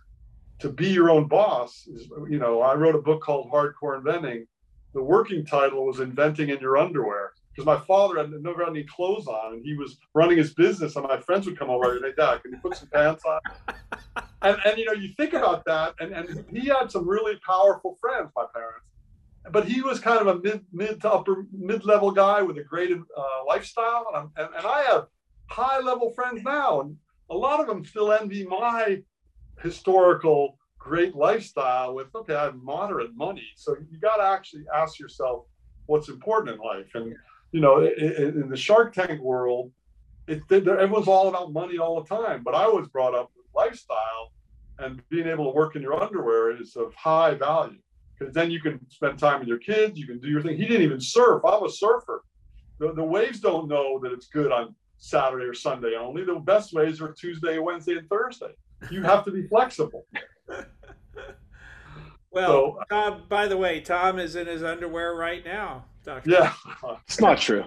to 0.59 0.69
be 0.69 0.89
your 0.89 1.09
own 1.09 1.27
boss. 1.27 1.87
Is, 1.87 2.09
you 2.29 2.37
know, 2.37 2.61
I 2.61 2.75
wrote 2.75 2.95
a 2.95 3.01
book 3.01 3.21
called 3.21 3.49
Hardcore 3.49 3.97
Inventing. 3.97 4.45
The 4.93 5.01
working 5.01 5.45
title 5.45 5.85
was 5.85 6.01
Inventing 6.01 6.49
in 6.49 6.59
Your 6.59 6.77
Underwear 6.77 7.31
because 7.53 7.65
my 7.65 7.79
father 7.85 8.17
had 8.17 8.31
never 8.31 8.63
had 8.63 8.69
any 8.69 8.83
clothes 8.83 9.27
on 9.27 9.53
and 9.53 9.65
he 9.65 9.75
was 9.75 9.97
running 10.13 10.37
his 10.37 10.53
business 10.53 10.95
and 10.95 11.05
my 11.05 11.19
friends 11.19 11.45
would 11.45 11.57
come 11.57 11.69
over 11.69 11.91
and 11.91 12.01
say, 12.01 12.13
Dad, 12.17 12.41
can 12.41 12.51
you 12.51 12.57
put 12.57 12.75
some 12.75 12.89
pants 12.89 13.23
on? 13.25 13.39
and, 14.41 14.57
and 14.65 14.77
you 14.77 14.85
know, 14.85 14.93
you 14.93 15.09
think 15.15 15.33
about 15.33 15.63
that 15.65 15.93
and, 15.99 16.13
and 16.13 16.45
he 16.51 16.67
had 16.67 16.89
some 16.89 17.07
really 17.07 17.39
powerful 17.45 17.95
friends, 18.01 18.31
my 18.35 18.45
parents. 18.53 18.85
But 19.51 19.67
he 19.67 19.81
was 19.81 19.99
kind 19.99 20.21
of 20.21 20.27
a 20.27 20.39
mid 20.39 20.65
mid 20.71 21.01
to 21.01 21.11
upper 21.11 21.45
mid 21.51 21.83
level 21.83 22.11
guy 22.11 22.41
with 22.41 22.57
a 22.57 22.63
great 22.63 22.91
uh, 22.91 23.23
lifestyle, 23.45 24.05
and, 24.15 24.29
and 24.37 24.55
and 24.55 24.65
I 24.65 24.83
have 24.83 25.07
high 25.47 25.79
level 25.79 26.11
friends 26.11 26.41
now, 26.43 26.79
and 26.79 26.95
a 27.29 27.35
lot 27.35 27.59
of 27.59 27.67
them 27.67 27.83
still 27.83 28.13
envy 28.13 28.45
my 28.45 29.01
historical 29.61 30.57
great 30.79 31.15
lifestyle 31.15 31.93
with 31.93 32.13
okay, 32.15 32.35
I 32.35 32.45
have 32.45 32.55
moderate 32.55 33.15
money. 33.15 33.47
So 33.55 33.75
you 33.91 33.99
got 33.99 34.17
to 34.17 34.23
actually 34.23 34.65
ask 34.73 34.99
yourself 34.99 35.45
what's 35.87 36.07
important 36.07 36.55
in 36.55 36.61
life, 36.61 36.91
and 36.93 37.13
you 37.53 37.61
know, 37.61 37.79
in, 37.79 38.41
in 38.41 38.49
the 38.49 38.57
Shark 38.57 38.93
Tank 38.93 39.21
world, 39.21 39.71
it, 40.27 40.41
was 40.49 41.07
all 41.07 41.29
about 41.29 41.53
money 41.53 41.77
all 41.77 42.01
the 42.01 42.09
time. 42.09 42.43
But 42.43 42.55
I 42.55 42.67
was 42.67 42.87
brought 42.89 43.15
up 43.15 43.31
with 43.37 43.45
lifestyle, 43.55 44.33
and 44.79 45.01
being 45.09 45.27
able 45.27 45.45
to 45.45 45.55
work 45.55 45.75
in 45.75 45.81
your 45.81 46.01
underwear 46.01 46.59
is 46.59 46.75
of 46.75 46.93
high 46.95 47.35
value 47.35 47.77
because 48.17 48.33
then 48.33 48.49
you 48.49 48.59
can 48.59 48.79
spend 48.89 49.19
time 49.19 49.39
with 49.39 49.47
your 49.47 49.59
kids. 49.59 49.99
You 49.99 50.07
can 50.07 50.19
do 50.19 50.27
your 50.27 50.41
thing. 50.41 50.57
He 50.57 50.65
didn't 50.65 50.81
even 50.81 50.99
surf. 50.99 51.43
I'm 51.45 51.63
a 51.63 51.69
surfer. 51.69 52.23
The, 52.79 52.93
the 52.93 53.03
waves 53.03 53.39
don't 53.39 53.67
know 53.67 53.99
that 54.01 54.11
it's 54.11 54.27
good 54.27 54.51
on 54.51 54.75
Saturday 54.97 55.45
or 55.45 55.53
Sunday 55.53 55.95
only. 55.95 56.23
The 56.25 56.35
best 56.35 56.73
waves 56.73 57.01
are 57.01 57.11
Tuesday, 57.13 57.59
Wednesday, 57.59 57.97
and 57.97 58.09
Thursday. 58.09 58.53
You 58.89 59.03
have 59.03 59.23
to 59.25 59.31
be 59.31 59.47
flexible. 59.47 60.07
Well, 62.33 62.47
so, 62.47 62.79
uh, 62.79 62.85
Tom, 62.89 63.23
by 63.29 63.47
the 63.47 63.57
way, 63.57 63.79
Tom 63.79 64.17
is 64.17 64.35
in 64.35 64.47
his 64.47 64.63
underwear 64.63 65.15
right 65.15 65.45
now. 65.45 65.85
Doctor. 66.03 66.29
Yeah, 66.29 66.53
it's 67.07 67.21
not 67.21 67.39
true. 67.39 67.63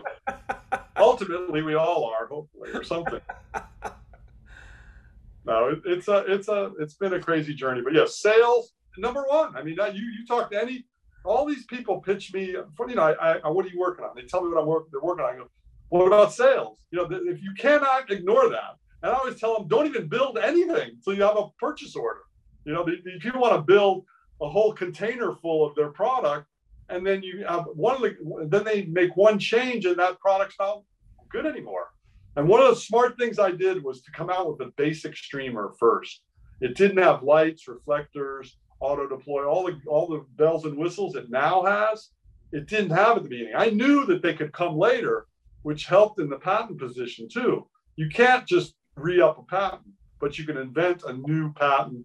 Ultimately, 0.96 1.62
we 1.62 1.74
all 1.74 2.04
are, 2.04 2.26
hopefully, 2.26 2.70
or 2.74 2.82
something. 2.82 3.20
no, 5.44 5.68
it, 5.68 5.78
it's 5.84 6.08
a, 6.08 6.24
it's 6.26 6.48
a, 6.48 6.72
it's 6.80 6.94
been 6.94 7.14
a 7.14 7.20
crazy 7.20 7.54
journey, 7.54 7.80
but 7.82 7.94
yeah, 7.94 8.06
sales 8.06 8.72
number 8.98 9.24
one. 9.28 9.56
I 9.56 9.62
mean, 9.62 9.76
you 9.94 10.02
you 10.02 10.26
talk 10.26 10.50
to 10.50 10.60
any, 10.60 10.84
all 11.24 11.46
these 11.46 11.64
people 11.66 12.00
pitch 12.00 12.34
me. 12.34 12.56
For, 12.76 12.88
you 12.88 12.96
know, 12.96 13.14
I, 13.20 13.38
I, 13.38 13.48
what 13.48 13.64
are 13.64 13.68
you 13.68 13.78
working 13.78 14.04
on? 14.04 14.16
They 14.16 14.22
tell 14.22 14.42
me 14.42 14.52
what 14.52 14.60
I'm 14.60 14.66
working. 14.66 14.88
They're 14.90 15.00
working 15.00 15.24
on. 15.24 15.34
I 15.34 15.36
go, 15.38 15.50
what 15.90 16.06
about 16.06 16.32
sales? 16.32 16.78
You 16.90 16.98
know, 16.98 17.08
if 17.10 17.40
you 17.40 17.52
cannot 17.56 18.10
ignore 18.10 18.48
that, 18.50 18.76
and 19.02 19.12
I 19.12 19.14
always 19.14 19.38
tell 19.38 19.56
them, 19.56 19.68
don't 19.68 19.86
even 19.86 20.08
build 20.08 20.38
anything 20.38 20.90
until 20.96 21.14
you 21.14 21.22
have 21.22 21.36
a 21.36 21.48
purchase 21.60 21.94
order. 21.94 22.22
You 22.64 22.72
know, 22.72 22.84
the, 22.84 22.96
the 23.04 23.18
people 23.20 23.40
want 23.40 23.54
to 23.54 23.62
build 23.62 24.04
a 24.40 24.48
whole 24.48 24.72
container 24.72 25.34
full 25.34 25.64
of 25.64 25.74
their 25.74 25.90
product 25.90 26.46
and 26.88 27.06
then 27.06 27.22
you 27.22 27.44
have 27.46 27.64
one 27.74 28.00
then 28.48 28.64
they 28.64 28.84
make 28.84 29.16
one 29.16 29.38
change 29.38 29.84
and 29.84 29.96
that 29.96 30.20
product's 30.20 30.56
not 30.58 30.82
good 31.30 31.46
anymore. 31.46 31.88
And 32.36 32.46
one 32.46 32.60
of 32.60 32.68
the 32.68 32.80
smart 32.80 33.18
things 33.18 33.38
i 33.38 33.50
did 33.50 33.82
was 33.82 34.02
to 34.02 34.12
come 34.12 34.30
out 34.30 34.48
with 34.48 34.58
the 34.58 34.72
basic 34.76 35.16
streamer 35.16 35.74
first. 35.78 36.22
It 36.60 36.76
didn't 36.76 37.02
have 37.02 37.22
lights 37.22 37.66
reflectors 37.68 38.56
auto 38.80 39.08
deploy 39.08 39.46
all 39.46 39.64
the 39.66 39.80
all 39.88 40.06
the 40.06 40.24
bells 40.36 40.64
and 40.64 40.76
whistles 40.76 41.16
it 41.16 41.30
now 41.30 41.64
has. 41.64 42.10
It 42.52 42.68
didn't 42.68 42.90
have 42.90 43.16
at 43.16 43.22
the 43.24 43.28
beginning. 43.28 43.54
I 43.56 43.70
knew 43.70 44.06
that 44.06 44.22
they 44.22 44.34
could 44.34 44.52
come 44.52 44.76
later 44.76 45.26
which 45.62 45.86
helped 45.86 46.20
in 46.20 46.28
the 46.28 46.38
patent 46.38 46.78
position 46.78 47.28
too. 47.28 47.66
You 47.96 48.08
can't 48.08 48.46
just 48.46 48.74
re-up 48.96 49.38
a 49.38 49.42
patent 49.42 49.82
but 50.20 50.38
you 50.38 50.44
can 50.44 50.56
invent 50.56 51.02
a 51.02 51.12
new 51.12 51.52
patent 51.54 52.04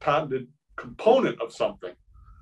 patented 0.00 0.48
component 0.82 1.40
of 1.40 1.54
something. 1.54 1.94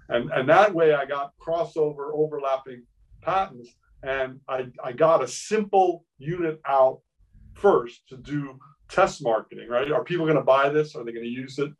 And 0.08 0.30
and 0.32 0.48
that 0.48 0.74
way 0.74 0.94
I 0.94 1.04
got 1.04 1.32
crossover 1.44 2.10
overlapping 2.12 2.82
patents 3.22 3.68
and 4.02 4.40
I, 4.48 4.66
I 4.82 4.92
got 4.92 5.22
a 5.22 5.28
simple 5.28 6.04
unit 6.18 6.58
out 6.66 7.00
first 7.54 8.08
to 8.08 8.16
do 8.16 8.58
test 8.88 9.22
marketing 9.22 9.68
right? 9.68 9.92
Are 9.92 10.02
people 10.02 10.24
going 10.24 10.38
to 10.38 10.52
buy 10.56 10.70
this? 10.70 10.96
Are 10.96 11.04
they 11.04 11.12
going 11.12 11.24
to 11.24 11.30
use 11.30 11.58
it? 11.58 11.70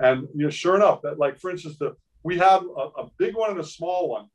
And 0.00 0.28
you 0.34 0.44
know 0.44 0.50
sure 0.50 0.76
enough 0.76 1.00
that 1.02 1.18
like 1.18 1.38
for 1.38 1.50
instance 1.50 1.78
the 1.78 1.96
we 2.22 2.36
have 2.38 2.62
a, 2.64 2.84
a 3.02 3.10
big 3.16 3.34
one 3.34 3.50
and 3.50 3.60
a 3.60 3.64
small 3.78 4.10
one. 4.10 4.26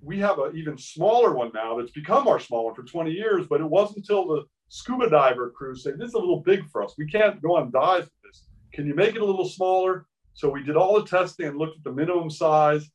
We 0.00 0.18
have 0.20 0.38
an 0.38 0.56
even 0.56 0.78
smaller 0.78 1.34
one 1.34 1.50
now 1.52 1.76
that's 1.76 1.90
become 1.90 2.28
our 2.28 2.40
small 2.40 2.66
one 2.66 2.74
for 2.74 2.84
20 2.84 3.10
years 3.10 3.46
but 3.50 3.60
it 3.60 3.70
wasn't 3.78 3.98
until 3.98 4.26
the 4.26 4.44
scuba 4.68 5.10
diver 5.10 5.50
crew 5.50 5.74
said 5.76 5.98
this 5.98 6.08
is 6.08 6.14
a 6.14 6.18
little 6.18 6.40
big 6.40 6.68
for 6.70 6.82
us. 6.84 6.94
We 6.96 7.08
can't 7.08 7.42
go 7.42 7.56
on 7.56 7.72
dives 7.72 8.06
with 8.06 8.22
this. 8.24 8.44
Can 8.72 8.86
you 8.86 8.94
make 8.94 9.14
it 9.16 9.22
a 9.22 9.24
little 9.24 9.48
smaller 9.48 10.06
so 10.36 10.50
we 10.50 10.62
did 10.62 10.76
all 10.76 11.00
the 11.00 11.06
testing 11.06 11.46
and 11.46 11.56
looked 11.56 11.78
at 11.78 11.82
the 11.84 11.90
minimum 11.90 12.28
size 12.28 12.90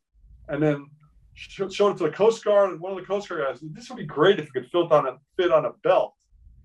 and 0.48 0.62
then 0.62 0.86
showed 1.34 1.72
it 1.72 1.98
to 1.98 2.04
the 2.04 2.12
Coast 2.12 2.46
Guard. 2.46 2.70
And 2.70 2.80
one 2.80 2.92
of 2.92 3.00
the 3.00 3.06
Coast 3.06 3.28
Guard 3.28 3.42
guys, 3.42 3.60
this 3.74 3.90
would 3.90 3.98
be 3.98 4.06
great 4.06 4.40
if 4.40 4.46
it 4.46 4.54
could 4.54 4.68
fit 4.68 4.92
on 4.92 5.08
a, 5.08 5.18
fit 5.38 5.52
on 5.52 5.66
a 5.66 5.74
belt. 5.84 6.14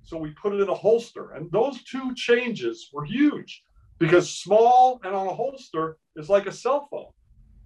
So 0.03 0.19
we 0.19 0.31
put 0.31 0.53
it 0.53 0.61
in 0.61 0.69
a 0.69 0.75
holster. 0.75 1.33
And 1.33 1.51
those 1.51 1.83
two 1.85 2.15
changes 2.15 2.91
were 2.93 3.07
huge 3.07 3.65
because 3.99 4.31
small 4.31 5.01
and 5.03 5.15
on 5.15 5.27
a 5.27 5.35
holster 5.35 5.97
is 6.15 6.29
like 6.29 6.47
a 6.47 6.53
cell 6.53 6.89
phone. 6.91 7.09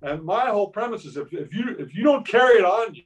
And 0.03 0.23
my 0.23 0.47
whole 0.47 0.69
premise 0.69 1.05
is 1.05 1.17
if, 1.17 1.33
if 1.33 1.53
you 1.53 1.77
if 1.81 1.93
you 1.93 2.05
don't 2.05 2.27
carry 2.27 2.61
it 2.61 2.65
on 2.65 2.95
you, 2.95 3.03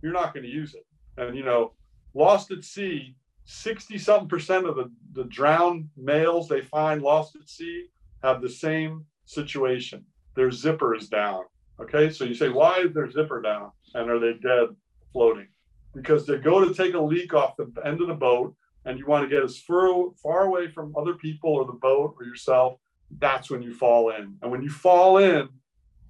you're 0.00 0.12
not 0.12 0.32
going 0.32 0.44
to 0.44 0.50
use 0.50 0.76
it. 0.76 0.86
And 1.16 1.36
you 1.36 1.42
know, 1.42 1.72
lost 2.14 2.52
at 2.52 2.62
sea, 2.62 3.16
60 3.46 3.98
something 3.98 4.28
percent 4.28 4.66
of 4.66 4.76
the, 4.76 4.92
the 5.12 5.24
drowned 5.24 5.88
males 5.96 6.48
they 6.48 6.60
find 6.60 7.02
lost 7.02 7.34
at 7.34 7.48
sea 7.48 7.86
have 8.22 8.40
the 8.40 8.48
same 8.48 9.04
situation. 9.30 10.04
Their 10.36 10.50
zipper 10.50 10.94
is 10.94 11.08
down. 11.08 11.44
Okay, 11.80 12.10
so 12.10 12.24
you 12.24 12.34
say, 12.34 12.48
why 12.48 12.80
is 12.80 12.92
their 12.92 13.10
zipper 13.10 13.40
down 13.40 13.70
and 13.94 14.10
are 14.10 14.18
they 14.18 14.34
dead 14.34 14.68
floating? 15.12 15.48
Because 15.94 16.26
they 16.26 16.38
go 16.38 16.64
to 16.64 16.74
take 16.74 16.94
a 16.94 17.00
leak 17.00 17.32
off 17.32 17.56
the 17.56 17.72
end 17.84 18.00
of 18.00 18.08
the 18.08 18.14
boat 18.14 18.54
and 18.84 18.98
you 18.98 19.06
want 19.06 19.28
to 19.28 19.34
get 19.34 19.42
as 19.42 19.58
far, 19.58 20.10
far 20.22 20.44
away 20.44 20.70
from 20.70 20.94
other 20.96 21.14
people 21.14 21.50
or 21.50 21.64
the 21.64 21.72
boat 21.72 22.14
or 22.18 22.24
yourself. 22.24 22.74
That's 23.18 23.50
when 23.50 23.62
you 23.62 23.72
fall 23.72 24.10
in. 24.10 24.36
And 24.42 24.50
when 24.50 24.62
you 24.62 24.70
fall 24.70 25.18
in, 25.18 25.48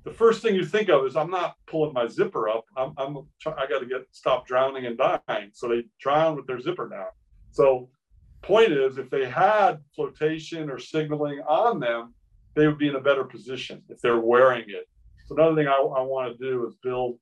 the 0.04 0.11
first 0.11 0.42
thing 0.42 0.54
you 0.54 0.64
think 0.64 0.88
of 0.88 1.04
is 1.06 1.16
I'm 1.16 1.30
not 1.30 1.56
pulling 1.66 1.92
my 1.92 2.06
zipper 2.06 2.48
up. 2.48 2.64
I'm, 2.76 2.94
I'm 2.96 3.18
I 3.46 3.66
got 3.66 3.80
to 3.80 3.87
get 3.87 4.06
stop 4.12 4.46
drowning 4.46 4.87
and 4.87 4.98
dying. 4.98 5.50
So 5.52 5.68
they 5.68 5.85
drown 6.00 6.37
with 6.37 6.46
their 6.46 6.61
zipper 6.61 6.88
down. 6.88 7.09
So 7.52 7.90
point 8.42 8.72
is, 8.72 8.98
if 8.98 9.11
they 9.11 9.28
had 9.28 9.78
flotation 9.94 10.70
or 10.70 10.78
signaling 10.78 11.40
on 11.40 11.80
them, 11.80 12.14
they 12.54 12.66
would 12.66 12.78
be 12.78 12.88
in 12.88 12.96
a 12.96 13.00
better 13.00 13.24
position 13.24 13.82
if 13.88 14.00
they're 14.00 14.18
wearing 14.18 14.64
it. 14.68 14.88
So 15.26 15.36
another 15.36 15.54
thing 15.54 15.68
I, 15.68 15.76
I 15.76 16.02
want 16.02 16.36
to 16.36 16.44
do 16.44 16.66
is 16.66 16.74
build. 16.82 17.18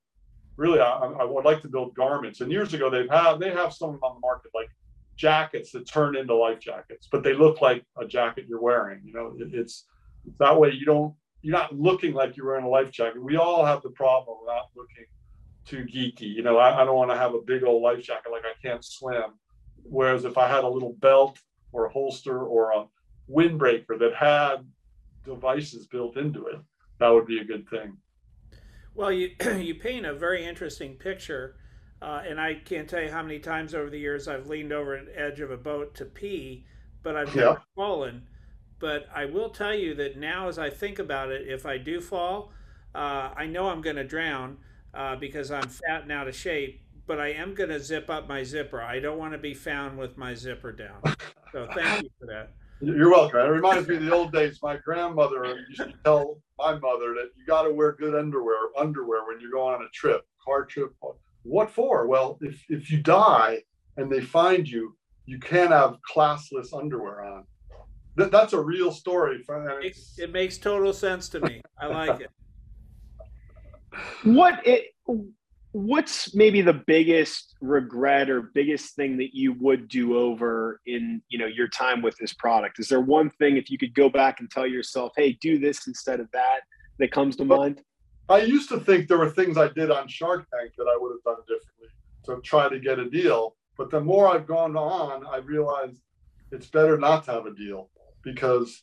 Really, 0.56 0.80
I, 0.80 0.96
I 0.96 1.24
would 1.24 1.44
like 1.44 1.62
to 1.62 1.68
build 1.68 1.94
garments. 1.94 2.40
And 2.40 2.50
years 2.50 2.74
ago, 2.74 2.90
they've 2.90 3.08
had 3.08 3.38
they 3.38 3.50
have 3.50 3.72
some 3.72 3.90
on 4.02 4.14
the 4.16 4.20
market 4.20 4.50
like 4.54 4.70
jackets 5.16 5.70
that 5.72 5.88
turn 5.88 6.16
into 6.16 6.34
life 6.34 6.59
jackets, 6.59 7.09
but 7.11 7.22
they 7.22 7.34
look 7.34 7.61
like 7.61 7.84
a 7.96 8.07
jacket 8.07 8.46
you're 8.48 8.61
wearing. 8.61 9.00
You 9.05 9.12
know, 9.12 9.36
it, 9.38 9.55
it's 9.55 9.84
that 10.38 10.59
way 10.59 10.72
you 10.72 10.84
don't 10.84 11.14
you're 11.42 11.57
not 11.57 11.78
looking 11.78 12.12
like 12.14 12.36
you're 12.36 12.46
wearing 12.46 12.64
a 12.64 12.68
life 12.68 12.90
jacket. 12.90 13.22
We 13.22 13.36
all 13.36 13.64
have 13.64 13.82
the 13.82 13.90
problem 13.90 14.38
of 14.40 14.46
not 14.46 14.70
looking 14.74 15.05
too 15.64 15.84
geeky. 15.84 16.34
You 16.34 16.42
know, 16.42 16.59
I, 16.59 16.82
I 16.82 16.84
don't 16.84 16.96
want 16.96 17.11
to 17.11 17.16
have 17.16 17.34
a 17.34 17.40
big 17.40 17.62
old 17.62 17.82
life 17.82 18.03
jacket 18.03 18.32
like 18.32 18.44
I 18.44 18.55
can't 18.66 18.84
swim. 18.84 19.34
Whereas 19.84 20.24
if 20.24 20.36
I 20.36 20.48
had 20.48 20.64
a 20.64 20.68
little 20.68 20.94
belt 20.94 21.38
or 21.72 21.86
a 21.86 21.90
holster 21.90 22.42
or 22.44 22.72
a 22.72 22.84
windbreaker 23.30 23.98
that 23.98 24.14
had 24.14 24.66
devices 25.29 25.87
built 25.87 26.16
into 26.16 26.47
it, 26.47 26.57
that 26.99 27.09
would 27.09 27.26
be 27.26 27.39
a 27.39 27.45
good 27.45 27.68
thing. 27.68 27.97
Well, 28.95 29.12
you 29.12 29.31
you 29.59 29.74
paint 29.74 30.07
a 30.07 30.14
very 30.14 30.45
interesting 30.45 30.95
picture, 30.95 31.57
uh, 32.03 32.22
and 32.26 32.41
I 32.41 32.55
can't 32.55 32.89
tell 32.89 33.03
you 33.03 33.11
how 33.11 33.22
many 33.22 33.39
times 33.39 33.74
over 33.74 33.91
the 33.91 33.99
years 34.01 34.26
I've 34.29 34.47
leaned 34.49 34.72
over 34.72 34.95
an 34.95 35.09
edge 35.14 35.41
of 35.41 35.51
a 35.51 35.57
boat 35.57 35.95
to 35.97 36.05
pee, 36.05 36.66
but 37.03 37.16
I've 37.16 37.35
never 37.37 37.51
yeah. 37.51 37.57
fallen. 37.76 38.26
But 38.81 39.09
I 39.14 39.24
will 39.24 39.51
tell 39.51 39.74
you 39.74 39.95
that 39.95 40.16
now, 40.16 40.49
as 40.49 40.59
I 40.59 40.70
think 40.70 40.99
about 40.99 41.31
it, 41.31 41.49
if 41.49 41.66
I 41.66 41.79
do 41.79 42.01
fall, 42.01 42.53
uh, 42.95 43.31
I 43.37 43.47
know 43.47 43.68
I'm 43.68 43.83
going 43.83 43.97
to 43.97 44.05
drown. 44.05 44.59
uh, 44.95 45.16
because 45.16 45.51
I'm 45.51 45.68
fat 45.68 46.03
and 46.03 46.12
out 46.12 46.29
of 46.29 46.35
shape. 46.37 46.83
But 47.07 47.20
I 47.20 47.29
am 47.29 47.55
going 47.55 47.70
to 47.70 47.81
zip 47.81 48.11
up 48.11 48.29
my 48.29 48.43
zipper. 48.45 48.83
I 48.83 49.01
don't 49.01 49.18
want 49.18 49.33
to 49.33 49.39
be 49.39 49.55
found 49.55 49.99
with 49.99 50.18
my 50.18 50.35
zipper 50.35 50.72
down. 50.72 51.01
So 51.53 51.66
thank 51.74 52.03
you 52.03 52.11
for 52.20 52.26
that. 52.26 52.53
You're 52.81 53.11
welcome. 53.11 53.41
It 53.41 53.45
reminds 53.45 53.89
me 53.89 53.97
of 53.97 54.03
the 54.05 54.14
old 54.14 54.33
days. 54.33 54.61
My 54.62 54.76
grandmother 54.76 55.45
used 55.68 55.81
to 55.81 55.93
tell 56.05 56.41
my 56.59 56.79
mother 56.79 57.12
that 57.14 57.31
you 57.37 57.45
got 57.45 57.62
to 57.62 57.72
wear 57.72 57.93
good 57.93 58.14
underwear, 58.14 58.57
underwear 58.76 59.26
when 59.26 59.41
you 59.41 59.51
go 59.51 59.66
on 59.66 59.83
a 59.83 59.89
trip, 59.93 60.24
car 60.45 60.64
trip. 60.64 60.93
What 61.43 61.70
for? 61.70 62.07
Well, 62.07 62.39
if 62.41 62.62
if 62.68 62.91
you 62.91 63.03
die 63.03 63.62
and 63.97 64.11
they 64.11 64.20
find 64.20 64.68
you, 64.68 64.97
you 65.26 65.41
can't 65.41 65.70
have 65.70 65.97
classless 66.09 66.72
underwear 66.72 67.24
on. 67.24 67.45
That, 68.16 68.31
that's 68.31 68.53
a 68.53 68.61
real 68.61 68.93
story. 68.93 69.45
It, 69.49 69.97
it 70.16 70.33
makes 70.33 70.59
total 70.59 70.93
sense 70.93 71.29
to 71.31 71.41
me. 71.41 71.62
I 71.81 71.87
like 71.87 72.20
it. 72.20 72.31
What 74.22 74.64
it 74.66 74.95
what's 75.72 76.34
maybe 76.34 76.62
the 76.62 76.72
biggest 76.72 77.54
regret 77.60 78.30
or 78.30 78.42
biggest 78.54 78.94
thing 78.94 79.18
that 79.18 79.34
you 79.34 79.52
would 79.54 79.88
do 79.88 80.16
over 80.16 80.80
in 80.86 81.22
you 81.28 81.38
know 81.38 81.46
your 81.46 81.68
time 81.68 82.02
with 82.02 82.16
this 82.18 82.32
product? 82.32 82.78
Is 82.78 82.88
there 82.88 83.00
one 83.00 83.30
thing 83.30 83.56
if 83.56 83.70
you 83.70 83.78
could 83.78 83.94
go 83.94 84.08
back 84.08 84.40
and 84.40 84.50
tell 84.50 84.66
yourself 84.66 85.12
hey 85.16 85.32
do 85.40 85.58
this 85.58 85.86
instead 85.86 86.20
of 86.20 86.30
that 86.32 86.60
that 86.98 87.12
comes 87.12 87.36
to 87.36 87.44
mind? 87.44 87.82
I 88.28 88.40
used 88.40 88.68
to 88.70 88.80
think 88.80 89.08
there 89.08 89.18
were 89.18 89.30
things 89.30 89.56
i 89.56 89.68
did 89.68 89.90
on 89.90 90.08
shark 90.08 90.46
tank 90.50 90.72
that 90.76 90.84
i 90.84 90.96
would 90.98 91.12
have 91.12 91.22
done 91.24 91.44
differently 91.46 91.88
to 92.24 92.40
try 92.42 92.68
to 92.68 92.78
get 92.78 92.98
a 92.98 93.08
deal. 93.08 93.56
But 93.76 93.90
the 93.90 94.00
more 94.00 94.26
i've 94.28 94.46
gone 94.46 94.76
on 94.76 95.26
i 95.26 95.36
realized 95.38 96.00
it's 96.50 96.66
better 96.66 96.96
not 96.98 97.24
to 97.24 97.32
have 97.32 97.46
a 97.46 97.54
deal 97.54 97.90
because 98.24 98.82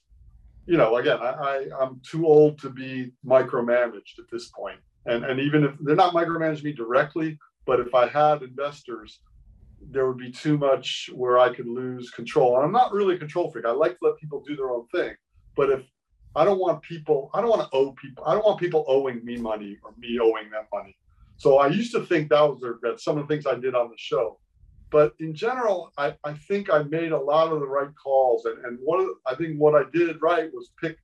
you 0.67 0.77
know 0.77 0.95
again 0.97 1.17
i, 1.19 1.31
I 1.31 1.67
i'm 1.81 1.99
too 2.09 2.25
old 2.25 2.59
to 2.61 2.69
be 2.69 3.11
micromanaged 3.25 4.19
at 4.19 4.25
this 4.31 4.49
point 4.49 4.79
and, 5.05 5.23
and 5.23 5.39
even 5.39 5.63
if 5.63 5.71
they're 5.81 5.95
not 5.95 6.13
micromanaging 6.13 6.63
me 6.63 6.73
directly, 6.73 7.37
but 7.65 7.79
if 7.79 7.93
I 7.93 8.07
had 8.07 8.43
investors, 8.43 9.19
there 9.91 10.07
would 10.07 10.17
be 10.17 10.31
too 10.31 10.57
much 10.57 11.09
where 11.13 11.37
I 11.37 11.53
could 11.53 11.67
lose 11.67 12.09
control. 12.09 12.55
And 12.55 12.65
I'm 12.65 12.71
not 12.71 12.93
really 12.93 13.15
a 13.15 13.19
control 13.19 13.51
freak. 13.51 13.65
I 13.65 13.71
like 13.71 13.97
to 13.99 14.05
let 14.05 14.17
people 14.17 14.41
do 14.41 14.55
their 14.55 14.69
own 14.69 14.87
thing. 14.87 15.15
But 15.55 15.69
if 15.69 15.83
I 16.35 16.43
don't 16.43 16.59
want 16.59 16.81
people, 16.81 17.29
I 17.33 17.41
don't 17.41 17.49
want 17.49 17.61
to 17.61 17.69
owe 17.77 17.91
people, 17.93 18.23
I 18.25 18.33
don't 18.33 18.45
want 18.45 18.59
people 18.59 18.83
owing 18.87 19.23
me 19.23 19.37
money 19.37 19.77
or 19.83 19.93
me 19.97 20.19
owing 20.19 20.49
them 20.49 20.65
money. 20.73 20.95
So 21.37 21.57
I 21.57 21.67
used 21.67 21.91
to 21.93 22.05
think 22.05 22.29
that 22.29 22.41
was 22.41 22.63
some 23.03 23.17
of 23.17 23.27
the 23.27 23.33
things 23.33 23.45
I 23.45 23.55
did 23.55 23.75
on 23.75 23.89
the 23.89 23.97
show. 23.97 24.39
But 24.91 25.13
in 25.19 25.33
general, 25.33 25.91
I, 25.97 26.15
I 26.23 26.33
think 26.33 26.71
I 26.71 26.83
made 26.83 27.11
a 27.11 27.17
lot 27.17 27.51
of 27.51 27.59
the 27.59 27.67
right 27.67 27.89
calls. 28.01 28.45
And, 28.45 28.63
and 28.65 28.79
one 28.81 29.01
of 29.01 29.07
the, 29.07 29.15
I 29.25 29.35
think 29.35 29.57
what 29.57 29.75
I 29.75 29.89
did 29.91 30.21
right 30.21 30.49
was 30.53 30.71
pick 30.81 30.97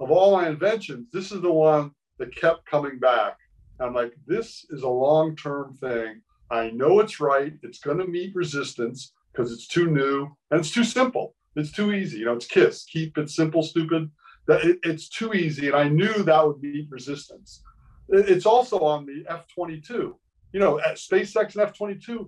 of 0.00 0.10
all 0.10 0.36
my 0.36 0.48
inventions, 0.48 1.06
this 1.12 1.32
is 1.32 1.40
the 1.40 1.52
one 1.52 1.92
that 2.18 2.34
kept 2.36 2.66
coming 2.66 2.98
back 2.98 3.36
I'm 3.80 3.94
like, 3.94 4.14
this 4.26 4.66
is 4.70 4.82
a 4.82 4.88
long 4.88 5.36
term 5.36 5.74
thing. 5.80 6.22
I 6.50 6.70
know 6.70 7.00
it's 7.00 7.20
right. 7.20 7.52
It's 7.62 7.78
going 7.78 7.98
to 7.98 8.06
meet 8.06 8.34
resistance 8.34 9.12
because 9.32 9.52
it's 9.52 9.66
too 9.66 9.90
new 9.90 10.28
and 10.50 10.60
it's 10.60 10.70
too 10.70 10.84
simple. 10.84 11.34
It's 11.56 11.72
too 11.72 11.92
easy. 11.92 12.18
You 12.18 12.26
know, 12.26 12.34
it's 12.34 12.46
KISS. 12.46 12.84
Keep 12.84 13.18
it 13.18 13.30
simple, 13.30 13.62
stupid. 13.62 14.10
It's 14.50 15.10
too 15.10 15.34
easy, 15.34 15.66
and 15.66 15.76
I 15.76 15.88
knew 15.88 16.22
that 16.22 16.46
would 16.46 16.62
meet 16.62 16.88
resistance. 16.90 17.62
It's 18.08 18.46
also 18.46 18.78
on 18.78 19.04
the 19.04 19.24
F-22. 19.28 19.90
You 19.90 20.60
know, 20.60 20.80
at 20.80 20.96
SpaceX 20.96 21.54
and 21.54 21.64
F-22, 21.64 22.26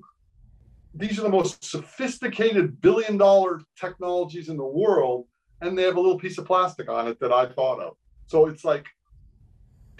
these 0.92 1.18
are 1.18 1.22
the 1.22 1.30
most 1.30 1.64
sophisticated 1.64 2.78
billion-dollar 2.82 3.62
technologies 3.80 4.50
in 4.50 4.58
the 4.58 4.66
world, 4.66 5.28
and 5.62 5.78
they 5.78 5.84
have 5.84 5.96
a 5.96 6.00
little 6.00 6.18
piece 6.18 6.36
of 6.36 6.44
plastic 6.44 6.90
on 6.90 7.08
it 7.08 7.18
that 7.20 7.32
I 7.32 7.46
thought 7.46 7.80
of. 7.80 7.96
So 8.26 8.48
it's 8.48 8.66
like 8.66 8.86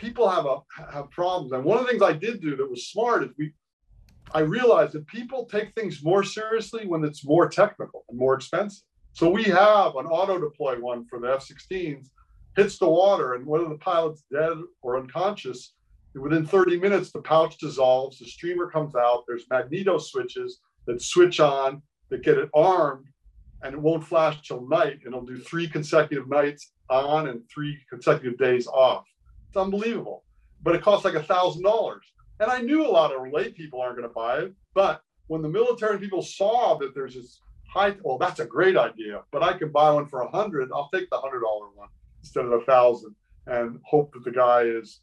people 0.00 0.28
have 0.28 0.46
a 0.46 0.58
have 0.90 1.10
problems. 1.10 1.52
And 1.52 1.62
one 1.62 1.78
of 1.78 1.84
the 1.84 1.90
things 1.90 2.02
I 2.02 2.12
did 2.12 2.40
do 2.40 2.56
that 2.56 2.70
was 2.70 2.88
smart 2.88 3.22
is 3.22 3.30
we 3.38 3.52
I 4.32 4.40
realized 4.40 4.92
that 4.92 5.06
people 5.06 5.44
take 5.44 5.74
things 5.74 6.02
more 6.02 6.24
seriously 6.24 6.86
when 6.86 7.04
it's 7.04 7.24
more 7.24 7.48
technical 7.48 8.04
and 8.08 8.18
more 8.18 8.34
expensive. 8.34 8.84
So 9.12 9.28
we 9.28 9.42
have 9.44 9.96
an 9.96 10.06
auto 10.06 10.38
deploy 10.38 10.80
one 10.80 11.04
for 11.06 11.18
the 11.18 11.32
F-16s, 11.32 12.06
hits 12.56 12.78
the 12.78 12.88
water, 12.88 13.34
and 13.34 13.44
whether 13.44 13.68
the 13.68 13.76
pilot's 13.78 14.22
dead 14.32 14.56
or 14.82 14.98
unconscious, 14.98 15.74
within 16.14 16.46
30 16.46 16.78
minutes 16.78 17.10
the 17.10 17.20
pouch 17.22 17.58
dissolves, 17.58 18.20
the 18.20 18.24
streamer 18.24 18.70
comes 18.70 18.94
out. 18.94 19.24
There's 19.26 19.50
magneto 19.50 19.98
switches 19.98 20.60
that 20.86 21.02
switch 21.02 21.40
on 21.40 21.82
that 22.10 22.22
get 22.22 22.38
it 22.38 22.50
armed, 22.54 23.06
and 23.62 23.74
it 23.74 23.80
won't 23.80 24.06
flash 24.06 24.40
till 24.46 24.68
night, 24.68 25.00
and 25.04 25.08
it'll 25.08 25.26
do 25.26 25.38
three 25.38 25.66
consecutive 25.68 26.28
nights 26.28 26.72
on 26.88 27.28
and 27.28 27.42
three 27.52 27.76
consecutive 27.90 28.38
days 28.38 28.68
off. 28.68 29.09
It's 29.50 29.56
unbelievable. 29.56 30.22
But 30.62 30.76
it 30.76 30.82
costs 30.82 31.04
like 31.04 31.14
a 31.14 31.22
thousand 31.22 31.64
dollars. 31.64 32.04
And 32.38 32.50
I 32.50 32.60
knew 32.60 32.86
a 32.86 32.88
lot 32.88 33.12
of 33.12 33.32
lay 33.32 33.50
people 33.50 33.80
aren't 33.80 33.96
going 33.96 34.08
to 34.08 34.14
buy 34.14 34.38
it. 34.38 34.54
But 34.74 35.02
when 35.26 35.42
the 35.42 35.48
military 35.48 35.98
people 35.98 36.22
saw 36.22 36.78
that 36.78 36.94
there's 36.94 37.14
this 37.14 37.40
high, 37.68 37.96
well, 38.02 38.16
that's 38.16 38.40
a 38.40 38.46
great 38.46 38.76
idea. 38.76 39.22
But 39.32 39.42
I 39.42 39.58
can 39.58 39.70
buy 39.70 39.90
one 39.90 40.06
for 40.06 40.20
a 40.20 40.30
hundred. 40.30 40.70
I'll 40.72 40.88
take 40.94 41.10
the 41.10 41.18
hundred 41.18 41.40
dollar 41.40 41.66
one 41.74 41.88
instead 42.20 42.44
of 42.44 42.52
a 42.52 42.60
thousand, 42.60 43.16
and 43.46 43.80
hope 43.84 44.12
that 44.12 44.24
the 44.24 44.30
guy 44.30 44.62
is, 44.62 45.00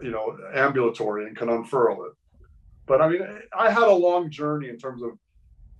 you 0.00 0.10
know, 0.10 0.36
ambulatory 0.54 1.26
and 1.26 1.36
can 1.36 1.48
unfurl 1.48 2.04
it. 2.04 2.12
But 2.86 3.00
I 3.00 3.08
mean, 3.08 3.22
I 3.56 3.70
had 3.70 3.84
a 3.84 3.94
long 3.94 4.30
journey 4.30 4.68
in 4.68 4.78
terms 4.78 5.02
of 5.02 5.12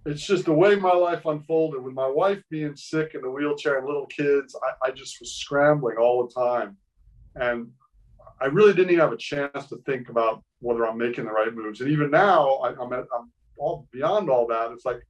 it's 0.05 0.27
just 0.27 0.47
the 0.47 0.53
way 0.53 0.75
my 0.75 0.93
life 0.93 1.27
unfolded 1.27 1.81
with 1.81 1.95
my 1.95 2.09
wife 2.09 2.43
being 2.51 2.75
sick 2.75 3.13
in 3.15 3.21
the 3.23 3.31
wheelchair 3.31 3.79
and 3.79 3.87
little 3.87 4.07
kids. 4.07 4.57
I, 4.83 4.89
I 4.89 4.91
just 4.91 5.21
was 5.21 5.37
scrambling 5.37 5.97
all 5.97 6.27
the 6.27 6.35
time. 6.35 6.77
And 7.37 7.71
I 8.41 8.47
really 8.47 8.73
didn't 8.73 8.91
even 8.91 9.01
have 9.01 9.13
a 9.13 9.17
chance 9.17 9.67
to 9.69 9.77
think 9.87 10.09
about 10.09 10.43
whether 10.61 10.87
I'm 10.87 10.99
making 10.99 11.25
the 11.25 11.33
right 11.33 11.55
moves. 11.55 11.81
And 11.81 11.91
even 11.91 12.11
now, 12.11 12.57
I, 12.57 12.71
am 12.71 12.93
at, 12.93 13.05
I'm 13.17 13.31
all 13.59 13.89
beyond 13.93 14.31
all 14.31 14.47
that. 14.49 14.73
It's 14.73 14.85
like 14.85 15.03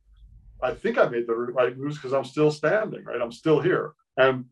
I 0.63 0.73
think 0.73 0.99
I 0.99 1.09
made 1.09 1.27
the 1.27 1.35
right 1.35 1.77
moves 1.77 1.97
because 1.97 2.13
I'm 2.13 2.25
still 2.25 2.51
standing, 2.51 3.05
right? 3.05 3.21
I'm 3.21 3.33
still 3.33 3.61
here, 3.61 3.93
and 4.17 4.45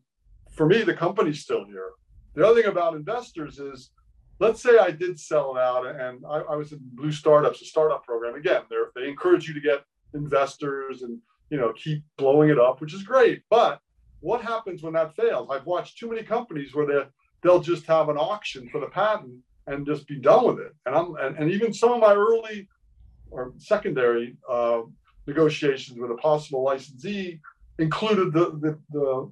for 0.51 0.65
me, 0.65 0.83
the 0.83 0.93
company's 0.93 1.41
still 1.41 1.65
here. 1.65 1.91
The 2.35 2.45
other 2.45 2.61
thing 2.61 2.69
about 2.69 2.95
investors 2.95 3.59
is, 3.59 3.91
let's 4.39 4.61
say 4.61 4.77
I 4.77 4.91
did 4.91 5.19
sell 5.19 5.55
it 5.55 5.59
out, 5.59 5.85
and 5.85 6.25
I, 6.25 6.39
I 6.39 6.55
was 6.55 6.73
in 6.73 6.79
Blue 6.93 7.11
Startups, 7.11 7.61
a 7.61 7.65
startup 7.65 8.03
program. 8.03 8.35
Again, 8.35 8.63
they 8.95 9.07
encourage 9.07 9.47
you 9.47 9.53
to 9.53 9.61
get 9.61 9.83
investors 10.13 11.03
and 11.03 11.17
you 11.49 11.57
know 11.57 11.71
keep 11.73 12.03
blowing 12.17 12.49
it 12.49 12.59
up, 12.59 12.81
which 12.81 12.93
is 12.93 13.03
great. 13.03 13.43
But 13.49 13.79
what 14.19 14.41
happens 14.41 14.83
when 14.83 14.93
that 14.93 15.15
fails? 15.15 15.47
I've 15.49 15.65
watched 15.65 15.97
too 15.97 16.09
many 16.09 16.23
companies 16.23 16.75
where 16.75 16.85
they 16.85 17.03
they'll 17.41 17.61
just 17.61 17.85
have 17.85 18.09
an 18.09 18.17
auction 18.17 18.69
for 18.69 18.79
the 18.79 18.87
patent 18.87 19.39
and 19.67 19.85
just 19.85 20.07
be 20.07 20.19
done 20.19 20.45
with 20.45 20.59
it. 20.59 20.73
And 20.85 20.95
I'm 20.95 21.15
and, 21.15 21.37
and 21.37 21.51
even 21.51 21.73
some 21.73 21.91
of 21.91 21.99
my 21.99 22.13
early 22.13 22.67
or 23.29 23.53
secondary 23.57 24.37
uh, 24.49 24.81
negotiations 25.27 25.99
with 25.99 26.11
a 26.11 26.15
possible 26.15 26.63
licensee 26.63 27.39
included 27.79 28.33
the 28.33 28.51
the 28.59 28.79
the, 28.91 29.31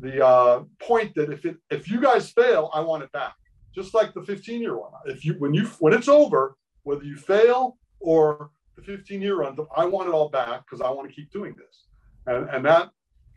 the 0.00 0.26
uh, 0.26 0.62
point 0.80 1.14
that 1.14 1.32
if 1.32 1.44
it 1.44 1.56
if 1.70 1.90
you 1.90 2.00
guys 2.00 2.30
fail, 2.30 2.70
I 2.72 2.80
want 2.80 3.02
it 3.02 3.12
back. 3.12 3.34
Just 3.74 3.94
like 3.94 4.12
the 4.14 4.22
15 4.22 4.60
year 4.60 4.76
one. 4.76 4.90
If 5.06 5.24
you 5.24 5.34
when 5.34 5.54
you 5.54 5.66
when 5.78 5.92
it's 5.92 6.08
over, 6.08 6.56
whether 6.82 7.04
you 7.04 7.16
fail 7.16 7.78
or 8.00 8.50
the 8.76 8.82
15 8.82 9.20
year 9.20 9.36
run, 9.36 9.56
I 9.76 9.84
want 9.84 10.08
it 10.08 10.12
all 10.12 10.28
back 10.28 10.64
because 10.64 10.80
I 10.80 10.90
want 10.90 11.08
to 11.08 11.14
keep 11.14 11.30
doing 11.30 11.54
this. 11.56 11.84
And 12.26 12.48
and 12.50 12.64
that 12.64 12.90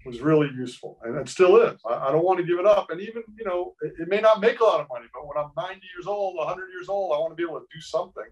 was 0.05 0.19
really 0.19 0.49
useful 0.55 0.99
and 1.03 1.15
it 1.17 1.29
still 1.29 1.57
is. 1.61 1.79
I, 1.89 2.07
I, 2.07 2.11
don't 2.11 2.23
want 2.23 2.39
to 2.39 2.45
give 2.45 2.59
it 2.59 2.65
up. 2.65 2.89
And 2.89 2.99
even, 3.01 3.23
you 3.37 3.45
know, 3.45 3.75
it, 3.81 3.93
it, 3.99 4.07
may 4.07 4.19
not 4.19 4.41
make 4.41 4.59
a 4.59 4.63
lot 4.63 4.81
of 4.81 4.87
money, 4.89 5.05
but 5.13 5.27
when 5.27 5.37
I'm 5.37 5.51
90 5.55 5.81
years 5.95 6.07
old, 6.07 6.35
100 6.37 6.67
years 6.69 6.89
old, 6.89 7.13
I 7.13 7.19
want 7.19 7.31
to 7.31 7.35
be 7.35 7.43
able 7.43 7.59
to 7.59 7.65
do 7.73 7.81
something. 7.81 8.25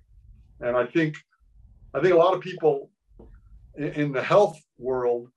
And 0.60 0.76
I 0.76 0.86
think, 0.86 1.16
I 1.94 2.02
think 2.02 2.14
a 2.14 2.18
lot 2.18 2.34
of 2.34 2.42
people 2.42 2.90
in, 3.76 3.88
in 3.94 4.12
the 4.12 4.22
health 4.22 4.60
world, 4.78 5.30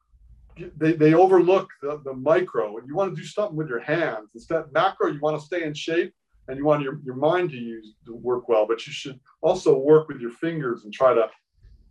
they, 0.76 0.93
they 0.93 1.14
overlook 1.14 1.68
the, 1.82 2.01
the 2.05 2.12
micro 2.12 2.78
and 2.78 2.87
you 2.87 2.95
want 2.95 3.14
to 3.14 3.20
do 3.20 3.26
something 3.26 3.57
with 3.57 3.68
your 3.68 3.80
hands 3.80 4.28
instead 4.35 4.64
macro, 4.72 5.09
you 5.09 5.20
want 5.20 5.39
to 5.39 5.45
stay 5.45 5.64
in 5.64 5.74
shape 5.74 6.14
and 6.49 6.59
you 6.59 6.64
want 6.64 6.82
your, 6.82 7.01
your 7.05 7.16
mind 7.16 7.51
to 7.51 7.57
use 7.57 7.95
to 8.07 8.14
work 8.14 8.49
well, 8.49 8.66
but 8.66 8.87
you 8.87 8.93
should 8.93 9.18
also 9.41 9.76
work 9.78 10.09
with 10.09 10.20
your 10.20 10.30
fingers 10.30 10.85
and 10.85 10.93
try 10.93 11.14
to, 11.14 11.28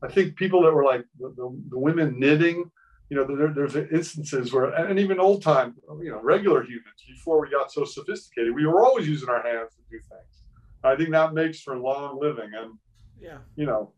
I 0.01 0.07
think 0.07 0.35
people 0.35 0.61
that 0.63 0.73
were 0.73 0.83
like 0.83 1.05
the, 1.19 1.29
the, 1.29 1.61
the 1.69 1.79
women 1.79 2.19
knitting, 2.19 2.69
you 3.09 3.17
know, 3.17 3.25
there, 3.25 3.53
there's 3.53 3.75
instances 3.75 4.53
where, 4.53 4.65
and 4.65 4.99
even 4.99 5.19
old 5.19 5.41
time, 5.41 5.75
you 6.01 6.09
know, 6.09 6.19
regular 6.21 6.63
humans, 6.63 7.03
before 7.07 7.41
we 7.41 7.49
got 7.49 7.71
so 7.71 7.85
sophisticated, 7.85 8.55
we 8.55 8.65
were 8.65 8.83
always 8.83 9.07
using 9.07 9.29
our 9.29 9.43
hands 9.43 9.75
to 9.75 9.81
do 9.91 9.99
things. 9.99 10.43
I 10.83 10.95
think 10.95 11.11
that 11.11 11.33
makes 11.33 11.61
for 11.61 11.77
long 11.77 12.19
living. 12.19 12.49
And, 12.55 12.77
yeah, 13.21 13.37
you 13.55 13.65
know, 13.65 13.91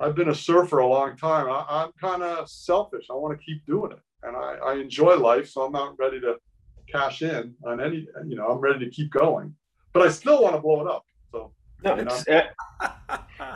I've 0.00 0.14
been 0.14 0.30
a 0.30 0.34
surfer 0.34 0.78
a 0.78 0.86
long 0.86 1.16
time. 1.16 1.46
I, 1.48 1.84
am 1.84 1.92
kind 2.00 2.22
of 2.22 2.48
selfish. 2.48 3.06
I 3.10 3.14
want 3.14 3.38
to 3.38 3.44
keep 3.44 3.64
doing 3.66 3.92
it. 3.92 4.00
And 4.24 4.36
I, 4.36 4.56
I 4.64 4.74
enjoy 4.74 5.16
life. 5.16 5.48
So 5.48 5.62
I'm 5.62 5.72
not 5.72 5.98
ready 5.98 6.20
to 6.20 6.36
cash 6.90 7.22
in 7.22 7.54
on 7.64 7.80
any, 7.80 8.06
you 8.26 8.36
know, 8.36 8.46
I'm 8.46 8.58
ready 8.58 8.84
to 8.84 8.90
keep 8.90 9.10
going. 9.10 9.54
But 9.92 10.02
I 10.02 10.10
still 10.10 10.42
want 10.42 10.56
to 10.56 10.60
blow 10.60 10.80
it 10.80 10.88
up. 10.88 11.04
So, 11.30 11.52
no, 11.84 11.96
you 11.96 12.04
know? 12.04 12.18
Eh, 12.28 12.42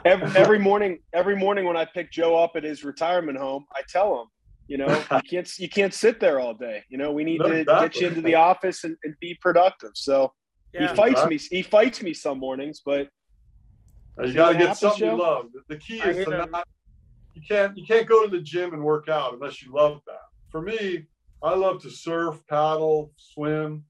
every, 0.05 0.37
every 0.37 0.59
morning, 0.59 0.99
every 1.13 1.37
morning 1.37 1.65
when 1.65 1.77
I 1.77 1.85
pick 1.85 2.13
Joe 2.13 2.37
up 2.37 2.53
at 2.55 2.65
his 2.65 2.85
retirement 2.85 3.39
home, 3.39 3.65
I 3.75 3.81
tell 3.89 4.21
him, 4.21 4.27
you 4.69 4.79
know, 4.79 4.87
you 5.12 5.21
can't 5.29 5.59
you 5.59 5.69
can't 5.69 5.95
sit 5.95 6.21
there 6.21 6.41
all 6.41 6.55
day. 6.55 6.85
You 6.89 6.99
know, 6.99 7.12
we 7.12 7.25
need 7.25 7.41
no, 7.41 7.49
to 7.49 7.55
exactly. 7.61 7.89
get 7.89 8.01
you 8.01 8.09
into 8.09 8.23
the 8.23 8.35
office 8.35 8.85
and, 8.85 8.97
and 9.05 9.14
be 9.21 9.37
productive. 9.41 9.93
So 9.95 10.33
yeah, 10.73 10.89
he 10.89 10.97
fights 10.97 11.27
me. 11.27 11.39
He 11.39 11.62
fights 11.62 12.03
me 12.03 12.12
some 12.12 12.39
mornings, 12.39 12.83
but 12.85 13.09
You 14.23 14.33
got 14.33 14.53
to 14.53 14.59
get 14.59 14.77
something 14.77 15.09
you 15.09 15.17
love. 15.17 15.47
The 15.69 15.77
key 15.79 16.01
is 16.01 16.25
to 16.25 16.47
not. 16.51 16.67
You 17.35 17.43
can't 17.47 17.77
you 17.77 17.87
can't 17.87 18.09
go 18.09 18.25
to 18.25 18.31
the 18.31 18.43
gym 18.43 18.73
and 18.73 18.83
work 18.83 19.09
out 19.09 19.35
unless 19.35 19.62
you 19.62 19.73
love 19.73 20.01
that. 20.07 20.25
For 20.51 20.62
me, 20.62 21.07
I 21.43 21.55
love 21.55 21.83
to 21.83 21.91
surf, 21.91 22.41
paddle, 22.49 23.12
swim, 23.17 23.85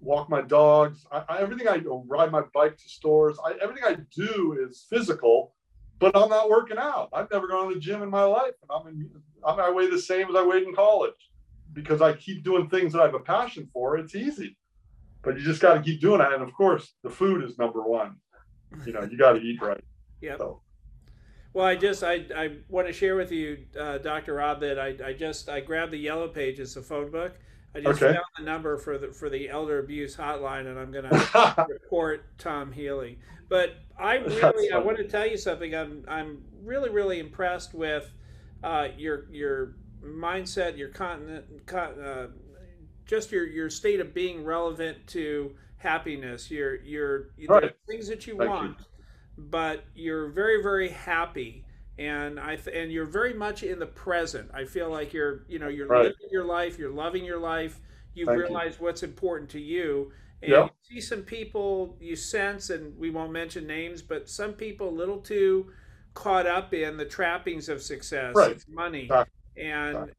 walk 0.00 0.28
my 0.28 0.42
dogs. 0.42 1.06
I, 1.10 1.24
I, 1.28 1.38
everything 1.40 1.68
I 1.68 1.78
do, 1.78 2.04
ride 2.06 2.30
my 2.30 2.42
bike 2.52 2.76
to 2.76 2.88
stores. 2.88 3.38
I, 3.44 3.54
everything 3.62 3.84
I 3.84 3.96
do 4.14 4.58
is 4.60 4.86
physical, 4.90 5.54
but 5.98 6.16
I'm 6.16 6.28
not 6.28 6.50
working 6.50 6.78
out. 6.78 7.08
I've 7.12 7.30
never 7.30 7.48
gone 7.48 7.68
to 7.68 7.74
the 7.74 7.80
gym 7.80 8.02
in 8.02 8.10
my 8.10 8.24
life, 8.24 8.54
and 8.62 8.70
I'm 8.70 8.86
in, 8.88 9.10
I'm, 9.44 9.58
I 9.58 9.70
weigh 9.70 9.90
the 9.90 10.00
same 10.00 10.28
as 10.28 10.34
I 10.34 10.42
weighed 10.42 10.64
in 10.64 10.74
college 10.74 11.30
because 11.72 12.02
I 12.02 12.12
keep 12.14 12.44
doing 12.44 12.68
things 12.68 12.92
that 12.92 13.00
I 13.00 13.06
have 13.06 13.14
a 13.14 13.20
passion 13.20 13.68
for. 13.72 13.96
It's 13.96 14.14
easy, 14.14 14.56
but 15.22 15.36
you 15.36 15.44
just 15.44 15.60
got 15.60 15.74
to 15.74 15.80
keep 15.80 16.00
doing 16.00 16.20
it. 16.20 16.32
And 16.32 16.42
of 16.42 16.52
course, 16.52 16.94
the 17.02 17.10
food 17.10 17.44
is 17.44 17.58
number 17.58 17.82
one. 17.82 18.16
You 18.84 18.92
know, 18.92 19.02
you 19.02 19.16
got 19.16 19.32
to 19.32 19.40
eat 19.40 19.60
right. 19.62 19.82
Yeah. 20.20 20.36
So. 20.36 20.60
Well, 21.52 21.64
I 21.64 21.76
just 21.76 22.04
I, 22.04 22.26
I 22.36 22.56
want 22.68 22.86
to 22.86 22.92
share 22.92 23.16
with 23.16 23.32
you, 23.32 23.64
uh, 23.80 23.98
Dr. 23.98 24.34
Rob, 24.34 24.60
that 24.60 24.78
I, 24.78 24.94
I 25.02 25.12
just 25.14 25.48
I 25.48 25.60
grabbed 25.60 25.92
the 25.92 25.98
yellow 25.98 26.28
pages, 26.28 26.74
the 26.74 26.82
phone 26.82 27.10
book. 27.10 27.38
I 27.76 27.80
just 27.80 28.02
okay. 28.02 28.14
found 28.14 28.24
the 28.38 28.44
number 28.44 28.78
for 28.78 28.96
the 28.96 29.08
for 29.08 29.28
the 29.28 29.50
elder 29.50 29.80
abuse 29.80 30.16
hotline, 30.16 30.66
and 30.66 30.78
I'm 30.78 30.90
going 30.90 31.04
to 31.10 31.66
report 31.68 32.24
Tom 32.38 32.72
Healy. 32.72 33.18
But 33.50 33.74
I 33.98 34.14
really 34.14 34.72
I 34.72 34.78
want 34.78 34.96
to 34.96 35.04
tell 35.04 35.26
you 35.26 35.36
something. 35.36 35.74
I'm 35.74 36.02
I'm 36.08 36.42
really 36.62 36.88
really 36.88 37.20
impressed 37.20 37.74
with 37.74 38.10
uh, 38.64 38.88
your 38.96 39.26
your 39.30 39.74
mindset, 40.02 40.78
your 40.78 40.88
continent, 40.88 41.44
uh, 41.70 42.28
just 43.04 43.30
your 43.30 43.46
your 43.46 43.68
state 43.68 44.00
of 44.00 44.14
being 44.14 44.42
relevant 44.42 45.06
to 45.08 45.54
happiness. 45.76 46.50
Your 46.50 46.82
your 46.82 47.28
right. 47.46 47.76
things 47.86 48.08
that 48.08 48.26
you 48.26 48.38
Thank 48.38 48.50
want, 48.50 48.78
you. 48.78 48.84
but 49.50 49.84
you're 49.94 50.30
very 50.30 50.62
very 50.62 50.88
happy, 50.88 51.65
and 51.98 52.38
I 52.38 52.56
th- 52.56 52.76
and 52.76 52.92
you're 52.92 53.06
very 53.06 53.34
much 53.34 53.62
in 53.62 53.78
the 53.78 53.86
present. 53.86 54.50
I 54.52 54.64
feel 54.64 54.90
like 54.90 55.12
you're 55.12 55.44
you 55.48 55.58
know 55.58 55.68
you're 55.68 55.86
right. 55.86 56.04
living 56.04 56.28
your 56.30 56.44
life, 56.44 56.78
you're 56.78 56.90
loving 56.90 57.24
your 57.24 57.38
life. 57.38 57.80
You've 58.14 58.28
Thank 58.28 58.40
realized 58.40 58.78
you. 58.78 58.86
what's 58.86 59.02
important 59.02 59.50
to 59.50 59.60
you. 59.60 60.12
And 60.42 60.50
yep. 60.50 60.74
you 60.88 60.96
see 60.96 61.00
some 61.00 61.22
people 61.22 61.96
you 62.00 62.16
sense, 62.16 62.70
and 62.70 62.96
we 62.98 63.10
won't 63.10 63.32
mention 63.32 63.66
names, 63.66 64.02
but 64.02 64.28
some 64.28 64.52
people 64.52 64.88
a 64.88 64.90
little 64.90 65.18
too 65.18 65.70
caught 66.14 66.46
up 66.46 66.72
in 66.74 66.96
the 66.96 67.04
trappings 67.04 67.68
of 67.68 67.82
success, 67.82 68.34
right. 68.34 68.62
money, 68.68 69.10
and 69.56 70.10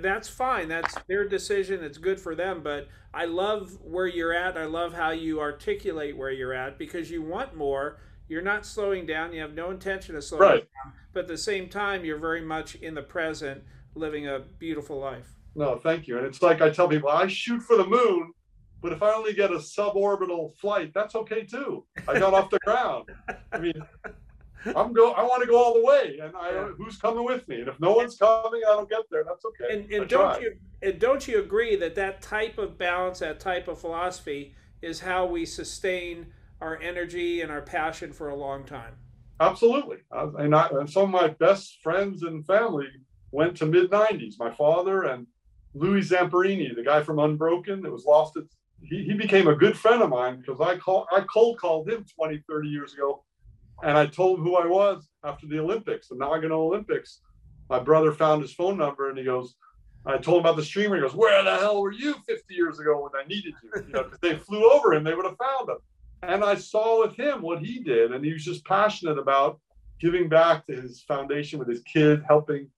that's 0.00 0.28
fine. 0.28 0.68
That's 0.68 0.94
their 1.08 1.28
decision. 1.28 1.82
It's 1.84 1.98
good 1.98 2.20
for 2.20 2.34
them. 2.34 2.62
But 2.62 2.88
I 3.14 3.26
love 3.26 3.78
where 3.82 4.06
you're 4.06 4.34
at. 4.34 4.56
I 4.56 4.64
love 4.64 4.92
how 4.92 5.10
you 5.10 5.40
articulate 5.40 6.16
where 6.16 6.30
you're 6.30 6.52
at 6.52 6.78
because 6.78 7.10
you 7.10 7.22
want 7.22 7.56
more. 7.56 7.98
You're 8.28 8.42
not 8.42 8.66
slowing 8.66 9.06
down. 9.06 9.32
You 9.32 9.40
have 9.40 9.54
no 9.54 9.70
intention 9.70 10.16
of 10.16 10.24
slowing 10.24 10.42
right. 10.42 10.68
down. 10.84 10.92
But 11.12 11.20
at 11.20 11.28
the 11.28 11.38
same 11.38 11.68
time, 11.68 12.04
you're 12.04 12.18
very 12.18 12.42
much 12.42 12.74
in 12.76 12.94
the 12.94 13.02
present, 13.02 13.62
living 13.94 14.26
a 14.26 14.40
beautiful 14.58 14.98
life. 14.98 15.36
No, 15.54 15.76
thank 15.76 16.06
you. 16.06 16.18
And 16.18 16.26
it's 16.26 16.42
like 16.42 16.60
I 16.60 16.70
tell 16.70 16.88
people, 16.88 17.08
I 17.08 17.26
shoot 17.28 17.62
for 17.62 17.76
the 17.76 17.86
moon, 17.86 18.32
but 18.82 18.92
if 18.92 19.02
I 19.02 19.12
only 19.12 19.32
get 19.32 19.50
a 19.50 19.56
suborbital 19.56 20.54
flight, 20.56 20.92
that's 20.92 21.14
okay 21.14 21.44
too. 21.44 21.84
I 22.06 22.18
got 22.18 22.34
off 22.34 22.50
the 22.50 22.58
ground. 22.58 23.08
I 23.52 23.58
mean, 23.58 23.82
I'm 24.74 24.92
go. 24.92 25.12
I 25.12 25.22
want 25.22 25.42
to 25.42 25.48
go 25.48 25.56
all 25.62 25.74
the 25.74 25.84
way, 25.84 26.18
and 26.22 26.36
I 26.36 26.50
yeah. 26.50 26.68
who's 26.76 26.96
coming 26.96 27.24
with 27.24 27.46
me? 27.48 27.60
And 27.60 27.68
if 27.68 27.78
no 27.80 27.92
one's 27.92 28.16
coming, 28.16 28.62
I 28.66 28.72
don't 28.72 28.88
get 28.88 29.00
there. 29.10 29.24
That's 29.24 29.44
okay. 29.44 29.74
And, 29.74 29.90
and 29.90 30.08
don't 30.08 30.42
you 30.42 30.56
and 30.82 30.98
don't 30.98 31.26
you 31.26 31.38
agree 31.38 31.76
that 31.76 31.94
that 31.94 32.20
type 32.20 32.58
of 32.58 32.76
balance, 32.76 33.20
that 33.20 33.40
type 33.40 33.68
of 33.68 33.80
philosophy, 33.80 34.54
is 34.82 35.00
how 35.00 35.24
we 35.26 35.46
sustain 35.46 36.26
our 36.60 36.80
energy 36.80 37.42
and 37.42 37.50
our 37.50 37.62
passion 37.62 38.12
for 38.12 38.28
a 38.28 38.36
long 38.36 38.64
time? 38.64 38.94
Absolutely. 39.40 39.98
And, 40.12 40.54
I, 40.54 40.68
and 40.68 40.88
some 40.88 41.04
of 41.04 41.10
my 41.10 41.28
best 41.28 41.78
friends 41.82 42.22
and 42.22 42.46
family 42.46 42.88
went 43.32 43.56
to 43.58 43.66
mid 43.66 43.90
90s. 43.90 44.34
My 44.38 44.50
father 44.50 45.02
and 45.04 45.26
Louis 45.74 46.08
Zamperini, 46.08 46.74
the 46.74 46.82
guy 46.82 47.02
from 47.02 47.18
Unbroken 47.18 47.82
that 47.82 47.92
was 47.92 48.04
lost 48.04 48.36
at 48.36 48.44
he, 48.82 49.04
he 49.04 49.14
became 49.14 49.48
a 49.48 49.54
good 49.54 49.76
friend 49.76 50.02
of 50.02 50.10
mine 50.10 50.40
because 50.40 50.60
I 50.60 50.76
call 50.76 51.06
I 51.10 51.20
cold 51.32 51.58
called 51.58 51.88
him 51.88 52.04
20, 52.14 52.42
30 52.48 52.68
years 52.68 52.94
ago 52.94 53.24
and 53.82 53.96
I 53.96 54.06
told 54.06 54.38
him 54.38 54.44
who 54.44 54.56
I 54.56 54.66
was 54.66 55.08
after 55.24 55.46
the 55.46 55.58
Olympics, 55.58 56.08
the 56.08 56.16
Nagano 56.16 56.52
Olympics. 56.52 57.20
My 57.68 57.78
brother 57.78 58.12
found 58.12 58.42
his 58.42 58.52
phone 58.54 58.78
number 58.78 59.08
and 59.08 59.18
he 59.18 59.24
goes, 59.24 59.56
I 60.06 60.18
told 60.18 60.38
him 60.38 60.46
about 60.46 60.56
the 60.56 60.64
streamer. 60.64 60.96
He 60.96 61.02
goes, 61.02 61.14
Where 61.14 61.42
the 61.42 61.56
hell 61.56 61.82
were 61.82 61.92
you 61.92 62.14
50 62.26 62.54
years 62.54 62.78
ago 62.78 63.02
when 63.02 63.20
I 63.20 63.26
needed 63.26 63.54
you? 63.62 63.70
You 63.86 63.92
know, 63.92 64.04
because 64.04 64.20
they 64.20 64.36
flew 64.36 64.70
over 64.70 64.94
him, 64.94 65.02
they 65.04 65.14
would 65.14 65.24
have 65.24 65.36
found 65.36 65.68
him. 65.68 65.78
And 66.26 66.42
I 66.44 66.56
saw 66.56 67.02
with 67.02 67.16
him 67.16 67.42
what 67.42 67.60
he 67.60 67.80
did. 67.80 68.12
And 68.12 68.24
he 68.24 68.32
was 68.32 68.44
just 68.44 68.64
passionate 68.64 69.18
about 69.18 69.60
giving 70.00 70.28
back 70.28 70.66
to 70.66 70.80
his 70.80 71.02
foundation 71.02 71.58
with 71.58 71.68
his 71.68 71.82
kid, 71.82 72.22
helping 72.26 72.68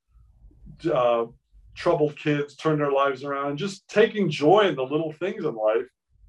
uh, 0.93 1.27
troubled 1.75 2.17
kids 2.17 2.55
turn 2.57 2.79
their 2.79 2.93
lives 2.93 3.25
around, 3.25 3.57
just 3.57 3.89
taking 3.89 4.31
joy 4.31 4.69
in 4.69 4.77
the 4.77 4.83
little 4.83 5.13
things 5.13 5.45
in 5.45 5.55
life. 5.55 5.87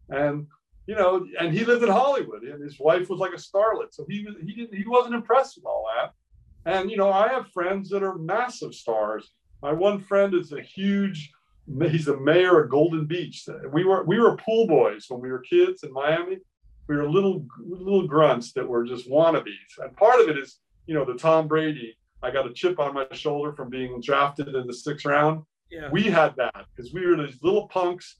And 0.09 0.47
you 0.87 0.95
know, 0.95 1.27
and 1.39 1.53
he 1.53 1.65
lived 1.65 1.83
in 1.83 1.89
Hollywood, 1.89 2.41
and 2.41 2.63
his 2.63 2.79
wife 2.79 3.09
was 3.09 3.19
like 3.19 3.33
a 3.33 3.35
starlet, 3.35 3.93
so 3.93 4.05
he 4.09 4.25
was 4.25 4.35
he 4.43 4.53
didn't 4.53 4.75
he 4.75 4.87
wasn't 4.87 5.13
impressed 5.13 5.57
with 5.57 5.65
all 5.65 5.85
that. 5.95 6.13
And 6.65 6.89
you 6.89 6.97
know, 6.97 7.11
I 7.11 7.27
have 7.27 7.51
friends 7.51 7.89
that 7.89 8.01
are 8.01 8.17
massive 8.17 8.73
stars. 8.73 9.31
My 9.61 9.71
one 9.71 9.99
friend 9.99 10.33
is 10.33 10.51
a 10.51 10.61
huge. 10.61 11.31
He's 11.91 12.05
the 12.05 12.19
mayor 12.19 12.63
of 12.63 12.71
Golden 12.71 13.05
Beach. 13.05 13.45
We 13.71 13.83
were 13.83 14.03
we 14.03 14.19
were 14.19 14.35
pool 14.37 14.65
boys 14.65 15.05
when 15.09 15.21
we 15.21 15.29
were 15.29 15.39
kids 15.39 15.83
in 15.83 15.93
Miami. 15.93 16.37
We 16.89 16.97
were 16.97 17.07
little 17.07 17.45
little 17.63 18.07
grunts 18.07 18.51
that 18.53 18.67
were 18.67 18.83
just 18.83 19.07
wannabes. 19.07 19.77
And 19.77 19.95
part 19.95 20.19
of 20.19 20.27
it 20.27 20.39
is, 20.39 20.59
you 20.87 20.95
know, 20.95 21.05
the 21.05 21.13
Tom 21.13 21.47
Brady. 21.47 21.95
I 22.23 22.31
got 22.31 22.47
a 22.47 22.51
chip 22.51 22.79
on 22.79 22.95
my 22.95 23.05
shoulder 23.11 23.53
from 23.53 23.69
being 23.69 24.01
drafted 24.01 24.49
in 24.49 24.65
the 24.65 24.73
sixth 24.73 25.05
round. 25.05 25.43
Yeah. 25.69 25.89
We 25.91 26.03
had 26.03 26.35
that 26.37 26.65
because 26.75 26.91
we 26.91 27.05
were 27.05 27.15
these 27.15 27.37
little 27.43 27.67
punks 27.67 28.17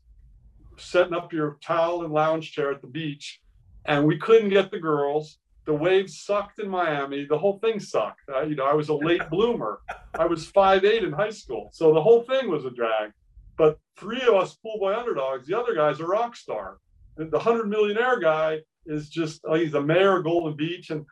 setting 0.78 1.16
up 1.16 1.34
your 1.34 1.58
towel 1.62 2.04
and 2.04 2.14
lounge 2.14 2.52
chair 2.52 2.72
at 2.72 2.82
the 2.82 2.88
beach, 2.88 3.42
and 3.86 4.06
we 4.06 4.18
couldn't 4.20 4.50
get 4.50 4.70
the 4.70 4.80
girls. 4.80 5.40
The 5.66 5.74
waves 5.74 6.22
sucked 6.22 6.60
in 6.60 6.70
Miami. 6.70 7.26
The 7.26 7.38
whole 7.38 7.58
thing 7.60 7.80
sucked. 7.80 8.22
You 8.48 8.56
know, 8.56 8.66
I 8.66 8.74
was 8.74 8.90
a 8.90 8.94
late 8.94 9.22
bloomer. 9.32 9.82
I 10.14 10.28
was 10.28 10.46
five 10.46 10.86
eight 10.86 11.04
in 11.04 11.12
high 11.12 11.32
school, 11.32 11.72
so 11.74 11.92
the 11.92 12.02
whole 12.02 12.22
thing 12.22 12.52
was 12.52 12.66
a 12.66 12.72
drag. 12.72 13.14
But 13.58 13.80
three 13.98 14.22
of 14.22 14.36
us 14.36 14.54
pool 14.54 14.78
boy 14.78 14.96
underdogs. 14.96 15.48
The 15.48 15.60
other 15.60 15.74
guy's 15.74 16.00
a 16.00 16.06
rock 16.06 16.36
star. 16.36 16.78
The 17.20 17.40
hundred 17.40 17.68
millionaire 17.68 18.20
guy 18.20 18.60
is 18.86 19.10
just 19.10 19.42
uh, 19.46 19.56
he's 19.56 19.74
the 19.74 19.82
mayor 19.82 20.18
of 20.18 20.24
Golden 20.24 20.56
Beach, 20.56 20.90
and 20.90 21.06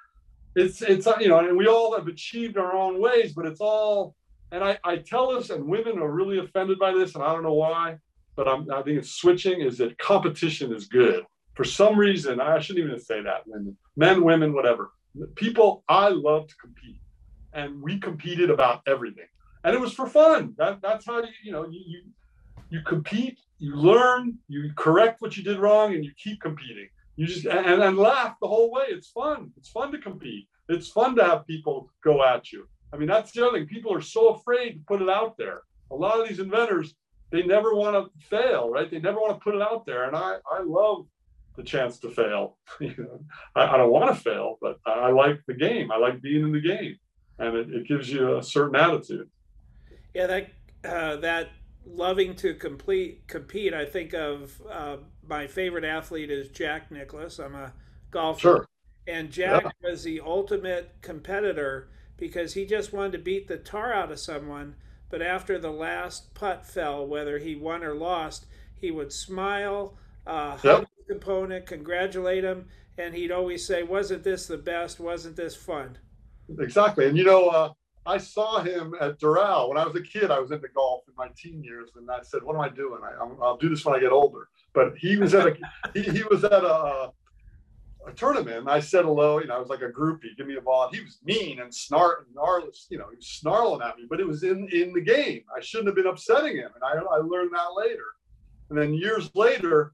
it's 0.55 0.81
it's 0.81 1.05
uh, 1.05 1.17
you 1.19 1.27
know, 1.27 1.39
and 1.39 1.57
we 1.57 1.67
all 1.67 1.95
have 1.95 2.07
achieved 2.07 2.57
our 2.57 2.73
own 2.73 3.01
ways, 3.01 3.33
but 3.33 3.45
it's 3.45 3.61
all. 3.61 4.15
And 4.51 4.63
I, 4.63 4.79
I 4.85 4.97
tell 4.97 5.33
this, 5.33 5.49
and 5.49 5.65
women 5.65 5.99
are 5.99 6.09
really 6.09 6.39
offended 6.39 6.79
by 6.79 6.93
this, 6.93 7.15
and 7.15 7.23
I 7.23 7.33
don't 7.33 7.43
know 7.43 7.53
why 7.53 7.97
but 8.37 8.47
I'm, 8.47 8.71
I 8.71 8.83
think 8.83 8.99
it's 8.99 9.11
switching 9.11 9.61
is 9.61 9.79
that 9.79 9.97
competition 9.97 10.73
is 10.73 10.85
good. 10.87 11.25
For 11.55 11.63
some 11.65 11.97
reason, 11.97 12.39
I 12.39 12.59
shouldn't 12.59 12.85
even 12.85 12.99
say 12.99 13.21
that, 13.23 13.41
women, 13.47 13.75
men, 13.97 14.23
women, 14.23 14.53
whatever. 14.53 14.91
People, 15.35 15.83
I 15.89 16.09
love 16.09 16.47
to 16.47 16.55
compete. 16.55 17.01
And 17.53 17.81
we 17.81 17.97
competed 17.97 18.51
about 18.51 18.81
everything. 18.87 19.25
And 19.63 19.73
it 19.73 19.81
was 19.81 19.91
for 19.91 20.07
fun. 20.07 20.53
That, 20.59 20.81
that's 20.83 21.07
how 21.07 21.19
you, 21.23 21.29
you 21.43 21.51
know, 21.51 21.67
you, 21.67 22.03
you 22.69 22.81
compete, 22.85 23.39
you 23.59 23.75
learn, 23.75 24.37
you 24.47 24.71
correct 24.75 25.21
what 25.21 25.35
you 25.35 25.43
did 25.43 25.59
wrong, 25.59 25.93
and 25.93 26.03
you 26.05 26.11
keep 26.17 26.41
competing. 26.41 26.89
You 27.15 27.25
just 27.25 27.45
and, 27.45 27.81
and 27.81 27.97
laugh 27.97 28.35
the 28.39 28.47
whole 28.47 28.71
way. 28.71 28.85
It's 28.89 29.09
fun. 29.09 29.51
It's 29.57 29.69
fun 29.69 29.91
to 29.91 29.97
compete. 29.97 30.47
It's 30.69 30.89
fun 30.89 31.15
to 31.15 31.23
have 31.23 31.47
people 31.47 31.89
go 32.03 32.23
at 32.23 32.51
you. 32.51 32.67
I 32.93 32.97
mean, 32.97 33.07
that's 33.07 33.31
the 33.31 33.45
other 33.45 33.57
thing. 33.57 33.67
People 33.67 33.93
are 33.93 34.01
so 34.01 34.29
afraid 34.29 34.73
to 34.73 34.79
put 34.87 35.01
it 35.01 35.09
out 35.09 35.37
there. 35.37 35.61
A 35.91 35.95
lot 35.95 36.19
of 36.19 36.27
these 36.27 36.39
inventors, 36.39 36.93
they 37.31 37.43
never 37.43 37.73
want 37.73 37.95
to 37.95 38.27
fail, 38.27 38.69
right? 38.69 38.89
They 38.89 38.99
never 38.99 39.19
want 39.19 39.33
to 39.33 39.43
put 39.43 39.55
it 39.55 39.61
out 39.61 39.85
there. 39.85 40.05
And 40.05 40.15
I, 40.15 40.37
I 40.51 40.61
love 40.63 41.07
the 41.55 41.63
chance 41.63 41.99
to 41.99 42.09
fail. 42.09 42.57
you 42.79 42.93
know, 42.97 43.19
I, 43.55 43.73
I, 43.73 43.77
don't 43.77 43.91
want 43.91 44.15
to 44.15 44.21
fail, 44.21 44.57
but 44.61 44.79
I 44.85 45.11
like 45.11 45.41
the 45.47 45.55
game. 45.55 45.91
I 45.91 45.97
like 45.97 46.21
being 46.21 46.43
in 46.43 46.51
the 46.51 46.61
game, 46.61 46.97
and 47.39 47.55
it, 47.55 47.69
it 47.73 47.87
gives 47.87 48.09
you 48.09 48.37
a 48.37 48.43
certain 48.43 48.75
attitude. 48.75 49.29
Yeah, 50.13 50.27
that 50.27 50.49
uh, 50.85 51.15
that 51.17 51.49
loving 51.89 52.35
to 52.37 52.53
complete 52.53 53.27
compete. 53.27 53.73
I 53.73 53.85
think 53.85 54.13
of 54.13 54.61
uh, 54.69 54.97
my 55.27 55.47
favorite 55.47 55.83
athlete 55.83 56.31
is 56.31 56.49
Jack 56.49 56.91
Nicklaus. 56.91 57.39
I'm 57.39 57.55
a 57.55 57.73
golfer, 58.11 58.39
sure. 58.39 58.67
and 59.07 59.31
Jack 59.31 59.63
yeah. 59.63 59.89
was 59.89 60.03
the 60.03 60.21
ultimate 60.21 60.95
competitor 61.01 61.89
because 62.17 62.53
he 62.53 62.65
just 62.65 62.93
wanted 62.93 63.11
to 63.13 63.19
beat 63.19 63.47
the 63.47 63.57
tar 63.57 63.93
out 63.93 64.11
of 64.11 64.19
someone 64.19 64.75
but 65.09 65.21
after 65.21 65.57
the 65.57 65.71
last 65.71 66.33
putt 66.33 66.65
fell, 66.65 67.05
whether 67.05 67.37
he 67.37 67.55
won 67.55 67.83
or 67.83 67.95
lost, 67.95 68.45
he 68.75 68.91
would 68.91 69.13
smile, 69.13 69.97
uh, 70.25 70.57
hug 70.57 70.87
his 70.97 71.15
opponent, 71.15 71.65
congratulate 71.65 72.43
him, 72.43 72.67
and 72.97 73.15
he'd 73.15 73.31
always 73.31 73.65
say, 73.65 73.83
"Wasn't 73.83 74.23
this 74.23 74.47
the 74.47 74.57
best? 74.57 74.99
Wasn't 74.99 75.35
this 75.35 75.55
fun?" 75.55 75.97
Exactly, 76.59 77.07
and 77.07 77.17
you 77.17 77.23
know, 77.23 77.47
uh, 77.47 77.73
I 78.07 78.17
saw 78.17 78.61
him 78.61 78.95
at 79.01 79.19
Doral 79.19 79.69
when 79.69 79.77
I 79.77 79.85
was 79.85 79.95
a 79.95 80.01
kid. 80.01 80.31
I 80.31 80.39
was 80.39 80.51
into 80.51 80.69
golf 80.69 81.03
in 81.07 81.13
my 81.17 81.27
teen 81.37 81.63
years, 81.63 81.91
and 81.95 82.09
I 82.09 82.21
said, 82.21 82.41
"What 82.41 82.55
am 82.55 82.61
I 82.61 82.69
doing? 82.69 83.01
I, 83.03 83.23
will 83.23 83.57
do 83.57 83.69
this 83.69 83.85
when 83.85 83.95
I 83.95 83.99
get 83.99 84.11
older." 84.11 84.47
But 84.73 84.97
he 84.97 85.17
was 85.17 85.33
at 85.33 85.47
a 85.47 85.57
he, 85.93 86.03
he 86.03 86.23
was 86.23 86.43
at 86.43 86.63
a 86.63 87.11
a 88.07 88.13
tournament. 88.13 88.57
And 88.57 88.69
I 88.69 88.79
said 88.79 89.05
hello. 89.05 89.39
You 89.39 89.47
know, 89.47 89.55
I 89.55 89.59
was 89.59 89.69
like 89.69 89.81
a 89.81 89.89
groupie. 89.89 90.35
Give 90.37 90.47
me 90.47 90.55
a 90.55 90.61
ball. 90.61 90.87
And 90.87 90.95
he 90.95 91.03
was 91.03 91.19
mean 91.23 91.59
and 91.59 91.71
snart 91.71 92.25
and 92.25 92.35
gnarless. 92.35 92.87
You 92.89 92.97
know, 92.97 93.09
he 93.09 93.17
was 93.17 93.27
snarling 93.27 93.81
at 93.81 93.97
me. 93.97 94.05
But 94.09 94.19
it 94.19 94.27
was 94.27 94.43
in 94.43 94.67
in 94.69 94.93
the 94.93 95.01
game. 95.01 95.43
I 95.55 95.59
shouldn't 95.61 95.87
have 95.87 95.95
been 95.95 96.07
upsetting 96.07 96.57
him. 96.57 96.71
And 96.75 96.83
I, 96.83 97.03
I 97.13 97.17
learned 97.17 97.51
that 97.53 97.73
later. 97.75 98.05
And 98.69 98.77
then 98.77 98.93
years 98.93 99.29
later, 99.35 99.93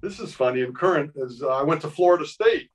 this 0.00 0.18
is 0.20 0.34
funny 0.34 0.62
and 0.62 0.74
current. 0.74 1.12
As 1.22 1.42
uh, 1.42 1.48
I 1.48 1.62
went 1.62 1.80
to 1.82 1.88
Florida 1.88 2.26
State, 2.26 2.70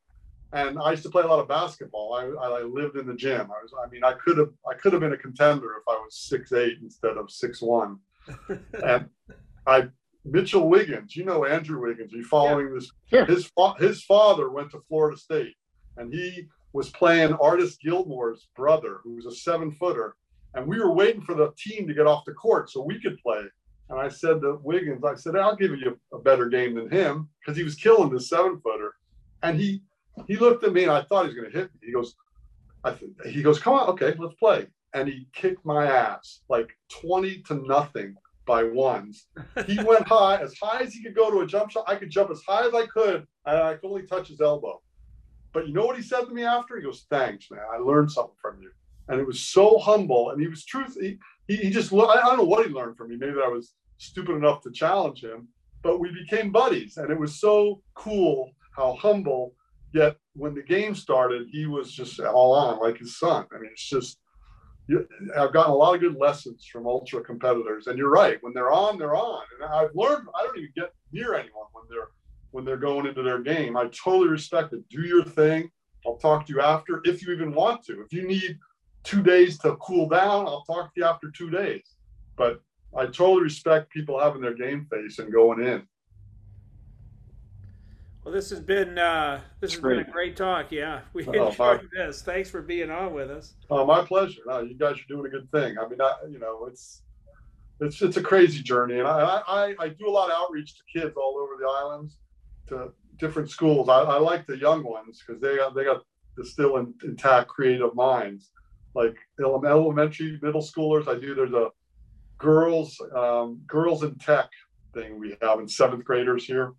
and 0.54 0.80
I 0.80 0.92
used 0.92 1.04
to 1.04 1.10
play 1.10 1.24
a 1.24 1.28
lot 1.28 1.40
of 1.40 1.48
basketball. 1.48 2.14
I, 2.14 2.26
I 2.46 2.62
lived 2.64 2.98
in 2.98 3.06
the 3.06 3.14
gym. 3.14 3.42
I 3.42 3.62
was. 3.62 3.74
I 3.84 3.90
mean, 3.90 4.04
I 4.04 4.14
could 4.14 4.38
have. 4.38 4.50
I 4.70 4.76
could 4.76 4.94
have 4.94 5.02
been 5.02 5.14
a 5.14 5.18
contender 5.18 5.76
if 5.78 5.84
I 5.88 5.94
was 5.94 6.16
six 6.16 6.54
eight 6.54 6.78
instead 6.82 7.18
of 7.18 7.30
six 7.30 7.62
one. 7.62 7.98
and 8.84 9.10
I 9.66 9.88
Mitchell 10.24 10.70
Wiggins, 10.70 11.16
you 11.16 11.26
know 11.26 11.46
Andrew 11.46 11.82
Wiggins. 11.82 12.14
Are 12.14 12.18
you 12.18 12.26
following 12.26 12.68
yeah. 12.68 12.74
this? 12.74 12.92
Sure. 13.10 13.26
His 13.26 13.52
his 13.80 14.04
father 14.04 14.50
went 14.50 14.72
to 14.72 14.84
Florida 14.88 15.18
State, 15.18 15.56
and 15.98 16.14
he 16.14 16.48
was 16.74 16.90
playing 16.90 17.34
Artis 17.34 17.78
Gilmore's 17.78 18.50
brother, 18.56 19.00
who 19.04 19.16
was 19.16 19.26
a 19.26 19.32
seven 19.32 19.72
footer, 19.72 20.16
and 20.54 20.68
we 20.68 20.80
were 20.80 20.94
waiting 20.94 21.22
for 21.22 21.36
the 21.36 21.52
team 21.58 21.88
to 21.88 21.94
get 21.94 22.08
off 22.08 22.26
the 22.26 22.34
court 22.34 22.70
so 22.70 22.82
we 22.82 23.00
could 23.00 23.18
play. 23.20 23.42
And 23.90 24.00
I 24.00 24.10
said 24.10 24.42
to 24.42 24.60
Wiggins, 24.64 25.04
I 25.04 25.16
said, 25.16 25.36
I'll 25.36 25.56
give 25.56 25.72
you 25.72 25.98
a 26.14 26.20
better 26.20 26.50
game 26.50 26.76
than 26.76 26.90
him 26.90 27.30
because 27.40 27.58
he 27.58 27.64
was 27.64 27.76
killing 27.76 28.12
the 28.12 28.20
seven 28.20 28.60
footer. 28.62 28.94
And 29.44 29.58
he 29.58 29.82
he 30.28 30.38
looked 30.38 30.64
at 30.64 30.74
me 30.74 30.84
and 30.84 30.92
I 30.92 31.04
thought 31.04 31.24
he 31.24 31.28
was 31.30 31.36
going 31.36 31.52
to 31.52 31.58
hit 31.58 31.70
me. 31.74 31.80
He 31.88 31.92
goes, 31.92 32.16
I 32.84 32.94
th- 32.94 33.12
he 33.34 33.42
goes, 33.42 33.60
come 33.60 33.74
on, 33.74 33.90
okay, 33.90 34.14
let's 34.18 34.36
play. 34.36 34.68
And 34.94 35.08
he 35.08 35.28
kicked 35.34 35.66
my 35.66 35.86
ass 35.86 36.42
like 36.50 36.70
20 37.02 37.42
to 37.44 37.56
nothing 37.68 38.16
by 38.46 38.64
ones. 38.64 39.28
He 39.68 39.78
went 39.84 40.08
high, 40.08 40.38
as 40.38 40.56
high 40.60 40.82
as 40.82 40.94
he 40.94 41.04
could 41.04 41.16
go 41.16 41.30
to 41.30 41.42
a 41.42 41.48
jump 41.48 41.70
shot. 41.70 41.84
I 41.88 41.96
could 41.96 42.10
jump 42.10 42.32
as 42.32 42.42
high 42.48 42.66
as 42.66 42.74
I 42.74 42.88
could, 42.88 43.28
and 43.46 43.58
I 43.58 43.76
could 43.76 43.90
only 43.90 44.08
touch 44.08 44.30
his 44.30 44.42
elbow. 44.42 44.82
But 45.54 45.68
you 45.68 45.74
know 45.74 45.86
what 45.86 45.98
he 45.98 46.04
said 46.04 46.22
to 46.22 46.32
me 46.32 46.44
after? 46.44 46.78
He 46.78 46.84
goes, 46.84 47.06
"Thanks, 47.10 47.50
man. 47.52 47.62
I 47.72 47.78
learned 47.78 48.12
something 48.12 48.36
from 48.42 48.62
you." 48.62 48.72
And 49.10 49.20
it 49.20 49.28
was 49.28 49.40
so 49.40 49.78
humble, 49.78 50.32
and 50.32 50.42
he 50.42 50.48
was 50.48 50.66
truth. 50.66 50.98
He, 51.00 51.18
he, 51.48 51.58
he 51.58 51.70
just 51.70 51.94
I 51.94 51.98
don't 51.98 52.38
know 52.38 52.44
what 52.44 52.66
he 52.66 52.74
learned 52.74 52.98
from 52.98 53.10
me. 53.10 53.18
Maybe 53.18 53.38
I 53.44 53.48
was 53.48 53.74
stupid 53.98 54.36
enough 54.36 54.62
to 54.62 54.72
challenge 54.72 55.24
him, 55.24 55.48
but 55.84 56.00
we 56.00 56.12
became 56.12 56.52
buddies, 56.52 56.98
and 56.98 57.12
it 57.12 57.20
was 57.20 57.40
so 57.40 57.82
cool 57.96 58.52
how 58.76 58.96
humble. 58.96 59.54
Yet 59.94 60.18
when 60.34 60.54
the 60.54 60.64
game 60.64 60.96
started, 60.96 61.48
he 61.50 61.66
was 61.66 61.92
just 61.92 62.20
all 62.20 62.54
on 62.54 62.80
like 62.80 62.98
his 62.98 63.18
son. 63.18 63.46
I 63.54 63.60
mean, 63.60 63.72
it's 63.72 63.88
just 63.88 64.20
I've 65.38 65.54
gotten 65.54 65.72
a 65.72 65.76
lot 65.76 65.96
of 65.96 66.02
good 66.02 66.18
lessons 66.18 66.66
from 66.66 66.88
ultra 66.88 67.22
competitors, 67.22 67.88
and 67.88 67.98
you're 67.98 68.12
right. 68.12 68.38
When 68.42 68.54
they're 68.54 68.72
on, 68.72 68.98
they're 68.98 69.16
on, 69.16 69.44
and 69.60 69.70
I've 69.70 69.94
learned 69.94 70.28
I 70.36 70.46
don't 70.46 70.58
even 70.58 70.72
get 70.76 70.94
near 71.12 71.34
anyone 71.34 71.66
when 71.74 71.84
they're 71.90 72.10
when 72.52 72.64
they're 72.64 72.78
going 72.78 73.06
into 73.06 73.24
their 73.24 73.42
game. 73.42 73.76
I 73.76 73.88
totally 73.88 74.30
respect 74.30 74.74
it. 74.74 74.88
Do 74.90 75.02
your 75.02 75.24
thing. 75.24 75.70
I'll 76.06 76.18
talk 76.18 76.46
to 76.46 76.54
you 76.54 76.62
after 76.62 77.02
if 77.04 77.22
you 77.22 77.34
even 77.34 77.54
want 77.54 77.84
to. 77.86 78.02
If 78.02 78.14
you 78.14 78.26
need 78.26 78.58
two 79.04 79.22
days 79.22 79.58
to 79.60 79.76
cool 79.78 80.08
down, 80.08 80.48
I'll 80.48 80.64
talk 80.64 80.94
to 80.94 81.02
you 81.02 81.06
after 81.06 81.32
two 81.32 81.50
days. 81.50 81.96
But 82.38 82.62
I 82.98 83.06
totally 83.06 83.44
respect 83.44 83.92
people 83.92 84.20
having 84.20 84.42
their 84.42 84.54
game 84.54 84.88
face 84.90 85.20
and 85.20 85.32
going 85.32 85.66
in. 85.66 85.84
Well, 88.28 88.34
this 88.34 88.50
has 88.50 88.60
been 88.60 88.98
uh, 88.98 89.40
this 89.62 89.72
has 89.72 89.82
been 89.82 90.00
a 90.00 90.04
great 90.04 90.36
talk. 90.36 90.70
Yeah, 90.70 91.00
we 91.14 91.26
oh, 91.28 91.48
enjoyed 91.48 91.58
my, 91.58 91.80
this. 91.96 92.22
Thanks 92.22 92.50
for 92.50 92.62
being 92.62 92.92
on 92.92 93.14
with 93.14 93.32
us. 93.32 93.54
Oh, 93.70 93.86
my 93.86 94.04
pleasure. 94.04 94.42
No, 94.46 94.60
you 94.60 94.76
guys 94.76 94.96
are 94.96 95.08
doing 95.08 95.28
a 95.28 95.30
good 95.30 95.50
thing. 95.50 95.78
I 95.78 95.88
mean, 95.88 96.02
I, 96.02 96.14
you 96.30 96.38
know, 96.38 96.66
it's 96.66 97.04
it's 97.80 98.02
it's 98.02 98.18
a 98.18 98.22
crazy 98.22 98.62
journey, 98.62 99.00
and 99.00 99.08
I 99.08 99.42
I, 99.48 99.76
I 99.80 99.88
do 99.88 100.10
a 100.10 100.12
lot 100.12 100.30
of 100.30 100.36
outreach 100.36 100.76
to 100.76 101.00
kids 101.00 101.16
all 101.16 101.38
over 101.40 101.54
the 101.58 101.70
islands, 101.70 102.18
to 102.68 102.92
different 103.18 103.50
schools. 103.50 103.88
I, 103.88 104.00
I 104.02 104.20
like 104.20 104.46
the 104.46 104.58
young 104.58 104.84
ones 104.84 105.24
because 105.26 105.42
they 105.42 105.56
got 105.56 105.74
they 105.74 105.86
got 105.86 106.04
the 106.36 106.46
still 106.46 106.76
in, 106.76 106.94
intact 107.06 107.48
creative 107.48 107.96
minds, 107.96 108.52
like 108.94 109.16
elementary, 109.40 110.38
middle 110.42 110.62
schoolers. 110.62 111.08
I 111.08 111.18
do. 111.18 111.34
There's 111.34 111.54
a 111.54 111.70
girls 112.38 113.00
um, 113.16 113.62
girls 113.68 114.04
in 114.04 114.16
tech 114.16 114.50
thing 114.94 115.18
we 115.18 115.38
have 115.42 115.62
in 115.62 115.70
seventh 115.70 116.04
graders 116.04 116.44
here 116.44 116.74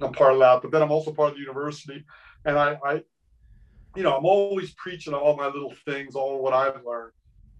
I'm 0.00 0.12
part 0.12 0.34
of 0.34 0.38
that, 0.40 0.62
but 0.62 0.70
then 0.70 0.82
I'm 0.82 0.92
also 0.92 1.12
part 1.12 1.30
of 1.30 1.34
the 1.34 1.40
university, 1.40 2.04
and 2.44 2.58
I, 2.58 2.78
I, 2.84 3.02
you 3.96 4.02
know, 4.02 4.16
I'm 4.16 4.24
always 4.24 4.72
preaching 4.74 5.14
all 5.14 5.36
my 5.36 5.46
little 5.46 5.74
things, 5.84 6.14
all 6.14 6.42
what 6.42 6.54
I've 6.54 6.84
learned. 6.84 7.12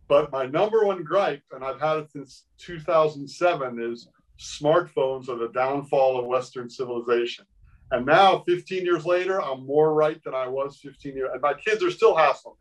But 0.09 0.32
my 0.32 0.47
number 0.47 0.84
one 0.84 1.03
gripe, 1.03 1.43
and 1.53 1.64
I've 1.64 1.80
had 1.80 1.99
it 1.99 2.11
since 2.11 2.45
2007, 2.59 3.80
is 3.80 4.09
smartphones 4.39 5.28
are 5.28 5.36
the 5.36 5.51
downfall 5.53 6.18
of 6.18 6.26
Western 6.26 6.70
civilization. 6.70 7.45
And 7.91 8.07
now, 8.07 8.45
15 8.47 8.84
years 8.84 9.05
later, 9.05 9.43
I'm 9.43 9.66
more 9.66 9.95
right 9.95 10.22
than 10.22 10.34
I 10.34 10.47
was 10.47 10.78
15 10.78 11.16
years. 11.16 11.30
And 11.32 11.43
my 11.43 11.55
kids 11.55 11.82
are 11.82 11.91
still 11.91 12.16
hassling. 12.16 12.57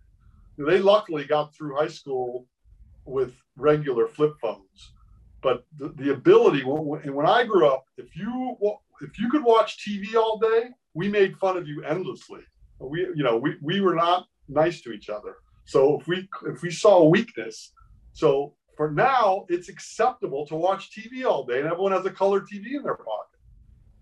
They 0.57 0.79
luckily 0.79 1.25
got 1.25 1.53
through 1.53 1.75
high 1.75 1.89
school 1.89 2.47
with 3.05 3.33
regular 3.55 4.07
flip 4.07 4.33
phones. 4.41 4.93
But 5.41 5.65
the, 5.77 5.89
the 5.89 6.13
ability, 6.13 6.63
when, 6.63 7.13
when 7.13 7.25
I 7.25 7.45
grew 7.45 7.67
up, 7.67 7.85
if 7.97 8.15
you 8.15 8.57
if 9.01 9.19
you 9.19 9.29
could 9.29 9.43
watch 9.43 9.77
TV 9.77 10.15
all 10.15 10.39
day, 10.39 10.69
we 10.93 11.07
made 11.09 11.37
fun 11.37 11.57
of 11.57 11.67
you 11.67 11.83
endlessly. 11.83 12.41
We, 12.79 13.01
you 13.15 13.23
know, 13.23 13.37
we, 13.37 13.55
we 13.61 13.81
were 13.81 13.95
not 13.95 14.27
nice 14.47 14.81
to 14.81 14.91
each 14.91 15.09
other. 15.09 15.37
So 15.65 15.99
if 15.99 16.07
we 16.07 16.27
if 16.45 16.61
we 16.61 16.71
saw 16.71 17.03
weakness, 17.03 17.73
so 18.13 18.53
for 18.77 18.89
now 18.91 19.45
it's 19.49 19.67
acceptable 19.67 20.45
to 20.47 20.55
watch 20.55 20.91
TV 20.91 21.25
all 21.25 21.43
day, 21.43 21.59
and 21.59 21.67
everyone 21.67 21.91
has 21.91 22.05
a 22.05 22.11
color 22.11 22.41
TV 22.41 22.75
in 22.75 22.83
their 22.83 22.95
pocket. 22.95 23.39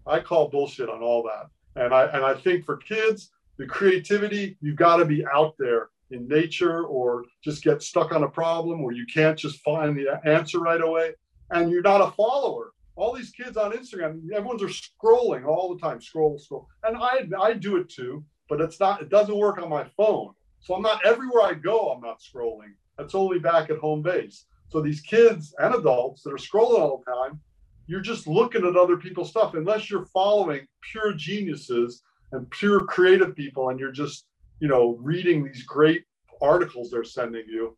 I 0.06 0.20
call 0.20 0.50
bullshit 0.50 0.90
on 0.90 1.02
all 1.02 1.24
that, 1.24 1.84
and 1.84 1.94
I 1.94 2.06
and 2.06 2.24
I 2.24 2.36
think 2.36 2.66
for 2.66 2.78
kids, 2.78 3.32
the 3.58 3.66
creativity 3.66 4.58
you've 4.62 4.76
got 4.76 4.98
to 4.98 5.06
be 5.06 5.26
out 5.34 5.56
there 5.58 5.90
in 6.12 6.28
nature, 6.28 6.84
or 6.86 7.26
just 7.44 7.64
get 7.64 7.82
stuck 7.82 8.12
on 8.12 8.24
a 8.24 8.30
problem 8.30 8.84
where 8.84 8.94
you 8.94 9.08
can't 9.12 9.38
just 9.38 9.60
find 9.64 9.98
the 9.98 10.22
answer 10.24 10.60
right 10.60 10.82
away, 10.82 11.14
and 11.50 11.72
you're 11.72 11.82
not 11.82 12.02
a 12.02 12.12
follower 12.12 12.74
all 12.96 13.14
these 13.14 13.32
kids 13.32 13.58
on 13.58 13.74
Instagram, 13.74 14.22
everyone's 14.34 14.64
are 14.64 14.68
scrolling 14.68 15.46
all 15.46 15.74
the 15.74 15.82
time, 15.82 16.02
scroll, 16.02 16.38
scroll. 16.40 16.68
And 16.84 16.98
I 16.98 17.28
I 17.40 17.54
do 17.54 17.78
it 17.78 17.90
too, 17.90 18.24
but 18.48 18.62
it's 18.62 18.80
not 18.80 19.02
it 19.02 19.10
doesn't 19.10 19.38
work 19.38 19.62
on 19.62 19.70
my 19.70 19.86
phone. 19.98 20.34
So 20.60 20.74
I'm 20.74 20.82
not 20.82 21.06
everywhere 21.06 21.44
I 21.44 21.54
go, 21.54 21.92
I'm 21.92 22.02
not 22.02 22.22
scrolling. 22.22 22.74
That's 22.98 23.16
only 23.16 23.40
back 23.40 23.70
at 23.70 23.78
home 23.78 24.02
base. 24.02 24.46
So 24.70 24.82
these 24.82 25.02
kids 25.02 25.54
and 25.60 25.76
adults 25.76 26.24
that 26.24 26.34
are 26.34 26.38
scrolling 26.38 26.80
all 26.80 27.04
the 27.06 27.12
time, 27.12 27.40
you're 27.88 28.02
just 28.02 28.28
looking 28.28 28.66
at 28.66 28.76
other 28.76 28.98
people's 28.98 29.30
stuff 29.30 29.54
unless 29.54 29.90
you're 29.90 30.06
following 30.06 30.66
pure 30.92 31.14
geniuses 31.14 32.02
and 32.32 32.50
pure 32.50 32.80
creative 32.80 33.36
people 33.36 33.70
and 33.70 33.80
you're 33.80 33.92
just, 33.92 34.26
you 34.60 34.68
know, 34.68 34.98
reading 35.00 35.44
these 35.44 35.64
great 35.64 36.06
articles 36.42 36.90
they're 36.90 37.04
sending 37.04 37.46
you. 37.48 37.78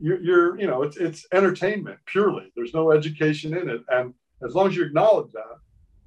You're, 0.00 0.20
you're 0.20 0.60
you 0.60 0.66
know, 0.66 0.82
it's 0.82 0.98
it's 0.98 1.26
entertainment 1.32 1.98
purely. 2.06 2.52
There's 2.54 2.74
no 2.74 2.92
education 2.92 3.56
in 3.56 3.68
it. 3.70 3.80
And 3.88 4.14
as 4.46 4.54
long 4.54 4.68
as 4.68 4.76
you 4.76 4.84
acknowledge 4.84 5.32
that. 5.32 5.58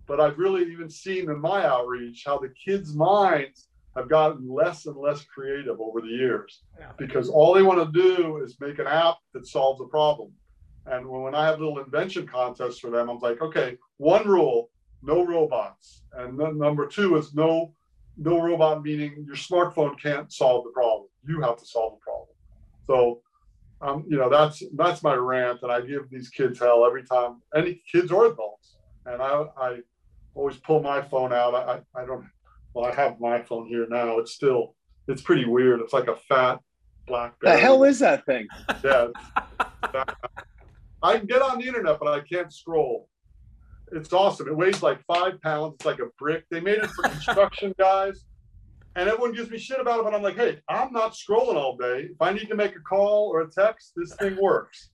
But 0.08 0.20
I've 0.20 0.38
really 0.38 0.72
even 0.72 0.90
seen 0.90 1.30
in 1.30 1.40
my 1.40 1.66
outreach 1.66 2.24
how 2.26 2.38
the 2.38 2.50
kids' 2.50 2.94
minds 2.94 3.70
have 3.96 4.10
gotten 4.10 4.50
less 4.50 4.86
and 4.86 4.98
less 4.98 5.24
creative 5.24 5.80
over 5.80 6.02
the 6.02 6.08
years 6.08 6.64
yeah. 6.80 6.92
because 6.98 7.30
all 7.30 7.54
they 7.54 7.62
want 7.62 7.80
to 7.80 8.02
do 8.02 8.38
is 8.44 8.60
make 8.60 8.80
an 8.80 8.88
app 8.88 9.18
that 9.34 9.46
solves 9.46 9.82
a 9.82 9.86
problem. 9.86 10.32
And 10.86 11.08
when 11.08 11.36
I 11.36 11.46
have 11.46 11.60
little 11.60 11.80
invention 11.80 12.28
contests 12.28 12.80
for 12.80 12.90
them, 12.90 13.10
I'm 13.10 13.20
like, 13.20 13.42
okay, 13.42 13.78
one 13.98 14.28
rule, 14.28 14.70
no 15.02 15.26
robots. 15.26 16.02
And 16.14 16.40
then 16.40 16.58
number 16.58 16.88
two 16.88 17.16
is 17.18 17.34
no 17.34 17.74
no 18.16 18.40
robot 18.40 18.84
meaning 18.84 19.26
your 19.26 19.36
smartphone 19.36 20.00
can't 20.00 20.32
solve 20.32 20.66
the 20.66 20.70
problem. 20.70 21.08
You 21.28 21.42
have 21.42 21.58
to 21.58 21.66
solve 21.66 21.94
the 21.94 22.04
problem. 22.04 22.28
So 22.86 23.22
um, 23.84 24.06
you 24.08 24.18
know, 24.18 24.30
that's 24.30 24.64
that's 24.76 25.04
my 25.04 25.14
rant, 25.14 25.60
and 25.62 25.72
I 25.72 25.82
give 25.82 26.10
these 26.10 26.30
kids 26.30 26.60
hell 26.60 26.86
every 26.86 27.04
time, 27.04 27.42
any 27.54 27.82
kids 27.92 28.12
or 28.12 28.28
adults. 28.28 28.78
And 29.06 29.22
I, 29.22 29.46
I 29.58 29.80
always 30.36 30.56
pull 30.58 30.82
my 30.82 31.02
phone 31.02 31.34
out. 31.34 31.54
I, 31.54 31.82
I 31.94 32.06
don't. 32.06 32.26
Well, 32.74 32.86
I 32.86 32.96
have 32.96 33.20
my 33.20 33.42
phone 33.42 33.68
here 33.68 33.86
now. 33.90 34.18
It's 34.20 34.32
still, 34.32 34.76
it's 35.08 35.22
pretty 35.22 35.46
weird. 35.46 35.82
It's 35.82 35.94
like 35.94 36.08
a 36.08 36.16
fat 36.16 36.60
black. 37.06 37.36
The 37.42 37.58
hell 37.58 37.84
is 37.84 38.00
that 38.00 38.26
thing? 38.26 38.48
Yeah. 38.84 39.10
I 41.04 41.18
can 41.18 41.28
get 41.28 41.42
on 41.42 41.60
the 41.60 41.68
internet, 41.68 42.00
but 42.00 42.08
I 42.08 42.22
can't 42.22 42.52
scroll. 42.52 43.10
It's 43.92 44.12
awesome. 44.14 44.48
It 44.48 44.56
weighs 44.56 44.82
like 44.82 45.04
five 45.06 45.40
pounds. 45.42 45.76
It's 45.76 45.86
like 45.86 46.00
a 46.00 46.08
brick. 46.18 46.46
They 46.50 46.62
made 46.62 46.80
it 46.80 46.90
for 46.92 47.04
construction 47.04 47.76
guys 47.78 48.24
and 48.96 49.10
everyone 49.10 49.34
gives 49.34 49.50
me 49.50 49.58
shit 49.58 49.80
about 49.80 50.00
it, 50.00 50.04
but 50.04 50.14
I'm 50.14 50.22
like, 50.22 50.36
hey, 50.36 50.60
I'm 50.70 50.92
not 50.92 51.14
scrolling 51.14 51.56
all 51.56 51.76
day. 51.76 52.10
If 52.12 52.22
I 52.22 52.32
need 52.32 52.48
to 52.50 52.56
make 52.56 52.76
a 52.76 52.80
call 52.80 53.30
or 53.30 53.42
a 53.42 53.50
text, 53.50 53.94
this 53.96 54.16
thing 54.16 54.38
works. 54.40 54.90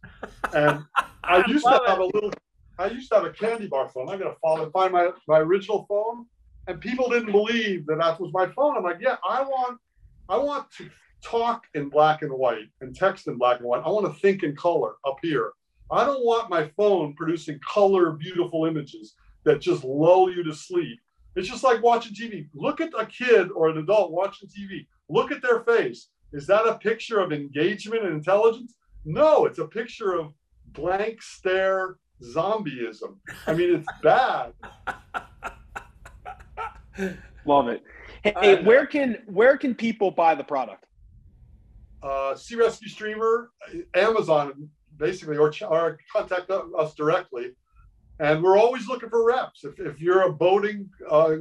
And 0.53 0.85
I 1.23 1.43
used 1.47 1.65
to 1.65 1.81
have 1.85 1.99
it. 1.99 2.01
a 2.01 2.05
little, 2.05 2.31
I 2.77 2.87
used 2.87 3.09
to 3.09 3.15
have 3.15 3.25
a 3.25 3.31
candy 3.31 3.67
bar 3.67 3.89
phone. 3.89 4.09
I'm 4.09 4.19
gonna 4.19 4.35
follow, 4.41 4.69
find 4.71 4.93
my 4.93 5.09
my 5.27 5.39
original 5.39 5.85
phone, 5.89 6.25
and 6.67 6.79
people 6.79 7.09
didn't 7.09 7.31
believe 7.31 7.85
that 7.87 7.97
that 7.97 8.19
was 8.19 8.31
my 8.33 8.47
phone. 8.47 8.77
I'm 8.77 8.83
like, 8.83 8.99
yeah, 9.01 9.17
I 9.27 9.41
want, 9.41 9.79
I 10.29 10.37
want 10.37 10.71
to 10.77 10.89
talk 11.21 11.63
in 11.73 11.89
black 11.89 12.21
and 12.21 12.31
white 12.31 12.69
and 12.79 12.95
text 12.95 13.27
in 13.27 13.37
black 13.37 13.59
and 13.59 13.67
white. 13.67 13.83
I 13.85 13.89
want 13.89 14.05
to 14.13 14.19
think 14.21 14.43
in 14.43 14.55
color 14.55 14.93
up 15.05 15.17
here. 15.21 15.51
I 15.91 16.05
don't 16.05 16.23
want 16.23 16.49
my 16.49 16.69
phone 16.77 17.15
producing 17.15 17.59
color, 17.67 18.11
beautiful 18.11 18.65
images 18.65 19.15
that 19.43 19.59
just 19.59 19.83
lull 19.83 20.31
you 20.31 20.43
to 20.43 20.53
sleep 20.53 20.99
It's 21.35 21.47
just 21.47 21.63
like 21.63 21.83
watching 21.83 22.13
TV. 22.13 22.47
Look 22.53 22.81
at 22.81 22.91
a 22.97 23.05
kid 23.05 23.49
or 23.51 23.69
an 23.69 23.77
adult 23.77 24.11
watching 24.11 24.49
TV. 24.49 24.87
Look 25.09 25.31
at 25.31 25.41
their 25.41 25.61
face. 25.61 26.09
Is 26.33 26.45
that 26.47 26.67
a 26.67 26.77
picture 26.77 27.19
of 27.19 27.31
engagement 27.31 28.03
and 28.03 28.13
intelligence? 28.13 28.73
No, 29.05 29.45
it's 29.45 29.59
a 29.59 29.67
picture 29.67 30.13
of 30.13 30.33
blank 30.73 31.21
stare 31.21 31.97
zombieism. 32.21 33.17
I 33.47 33.53
mean, 33.53 33.75
it's 33.75 33.87
bad. 34.03 34.53
Love 37.45 37.69
it. 37.69 37.83
Hey, 38.23 38.61
where 38.63 38.85
can 38.85 39.17
where 39.27 39.57
can 39.57 39.73
people 39.73 40.11
buy 40.11 40.35
the 40.35 40.43
product? 40.43 40.85
Uh, 42.03 42.35
Sea 42.35 42.55
Rescue 42.55 42.89
Streamer, 42.89 43.51
Amazon, 43.95 44.69
basically, 44.97 45.37
or, 45.37 45.51
or 45.67 45.97
contact 46.13 46.49
us 46.51 46.93
directly. 46.93 47.51
And 48.19 48.43
we're 48.43 48.57
always 48.57 48.87
looking 48.87 49.09
for 49.09 49.25
reps. 49.25 49.63
If, 49.63 49.79
if 49.79 50.01
you're 50.01 50.23
a 50.23 50.31
boating 50.31 50.89
uh, 51.09 51.35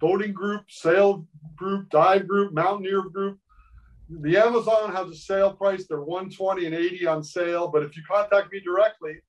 boating 0.00 0.32
group, 0.32 0.70
sail 0.70 1.26
group, 1.56 1.90
dive 1.90 2.28
group, 2.28 2.52
mountaineer 2.52 3.02
group, 3.02 3.38
the 4.08 4.36
Amazon 4.36 4.92
has 4.94 5.08
a 5.08 5.16
sale 5.16 5.52
price. 5.52 5.86
They're 5.86 6.02
120 6.02 6.66
and 6.66 6.74
80 6.74 7.06
on 7.06 7.24
sale. 7.24 7.68
But 7.68 7.82
if 7.82 7.96
you 7.96 8.02
contact 8.08 8.52
me 8.52 8.60
directly, 8.60 9.20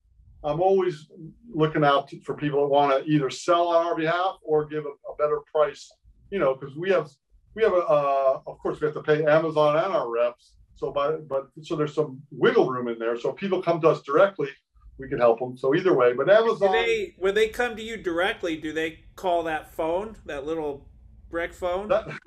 I'm 0.44 0.60
always 0.60 1.08
looking 1.52 1.84
out 1.84 2.12
for 2.24 2.34
people 2.34 2.60
that 2.60 2.68
want 2.68 3.04
to 3.04 3.10
either 3.10 3.30
sell 3.30 3.68
on 3.68 3.84
our 3.84 3.96
behalf 3.96 4.36
or 4.42 4.66
give 4.66 4.84
a, 4.84 4.90
a 5.10 5.16
better 5.18 5.40
price. 5.52 5.90
You 6.30 6.38
know, 6.38 6.54
because 6.54 6.76
we 6.76 6.90
have 6.90 7.10
we 7.54 7.62
have 7.62 7.72
a 7.72 7.78
uh, 7.78 8.40
of 8.46 8.58
course 8.58 8.80
we 8.80 8.86
have 8.86 8.94
to 8.94 9.02
pay 9.02 9.24
Amazon 9.24 9.76
and 9.76 9.92
our 9.92 10.08
reps. 10.08 10.52
So 10.76 10.92
by 10.92 11.12
but 11.12 11.48
so 11.62 11.74
there's 11.74 11.94
some 11.94 12.22
wiggle 12.30 12.70
room 12.70 12.86
in 12.86 12.98
there. 12.98 13.18
So 13.18 13.32
people 13.32 13.60
come 13.62 13.80
to 13.80 13.88
us 13.88 14.02
directly, 14.02 14.50
we 14.98 15.08
can 15.08 15.18
help 15.18 15.40
them. 15.40 15.56
So 15.56 15.74
either 15.74 15.94
way, 15.94 16.12
but 16.12 16.30
Amazon. 16.30 16.72
They, 16.72 17.14
when 17.18 17.34
they 17.34 17.48
come 17.48 17.76
to 17.76 17.82
you 17.82 17.96
directly, 17.96 18.56
do 18.56 18.72
they 18.72 19.00
call 19.14 19.42
that 19.44 19.74
phone, 19.74 20.16
that 20.26 20.46
little 20.46 20.88
brick 21.30 21.52
phone? 21.52 21.88
That, 21.88 22.08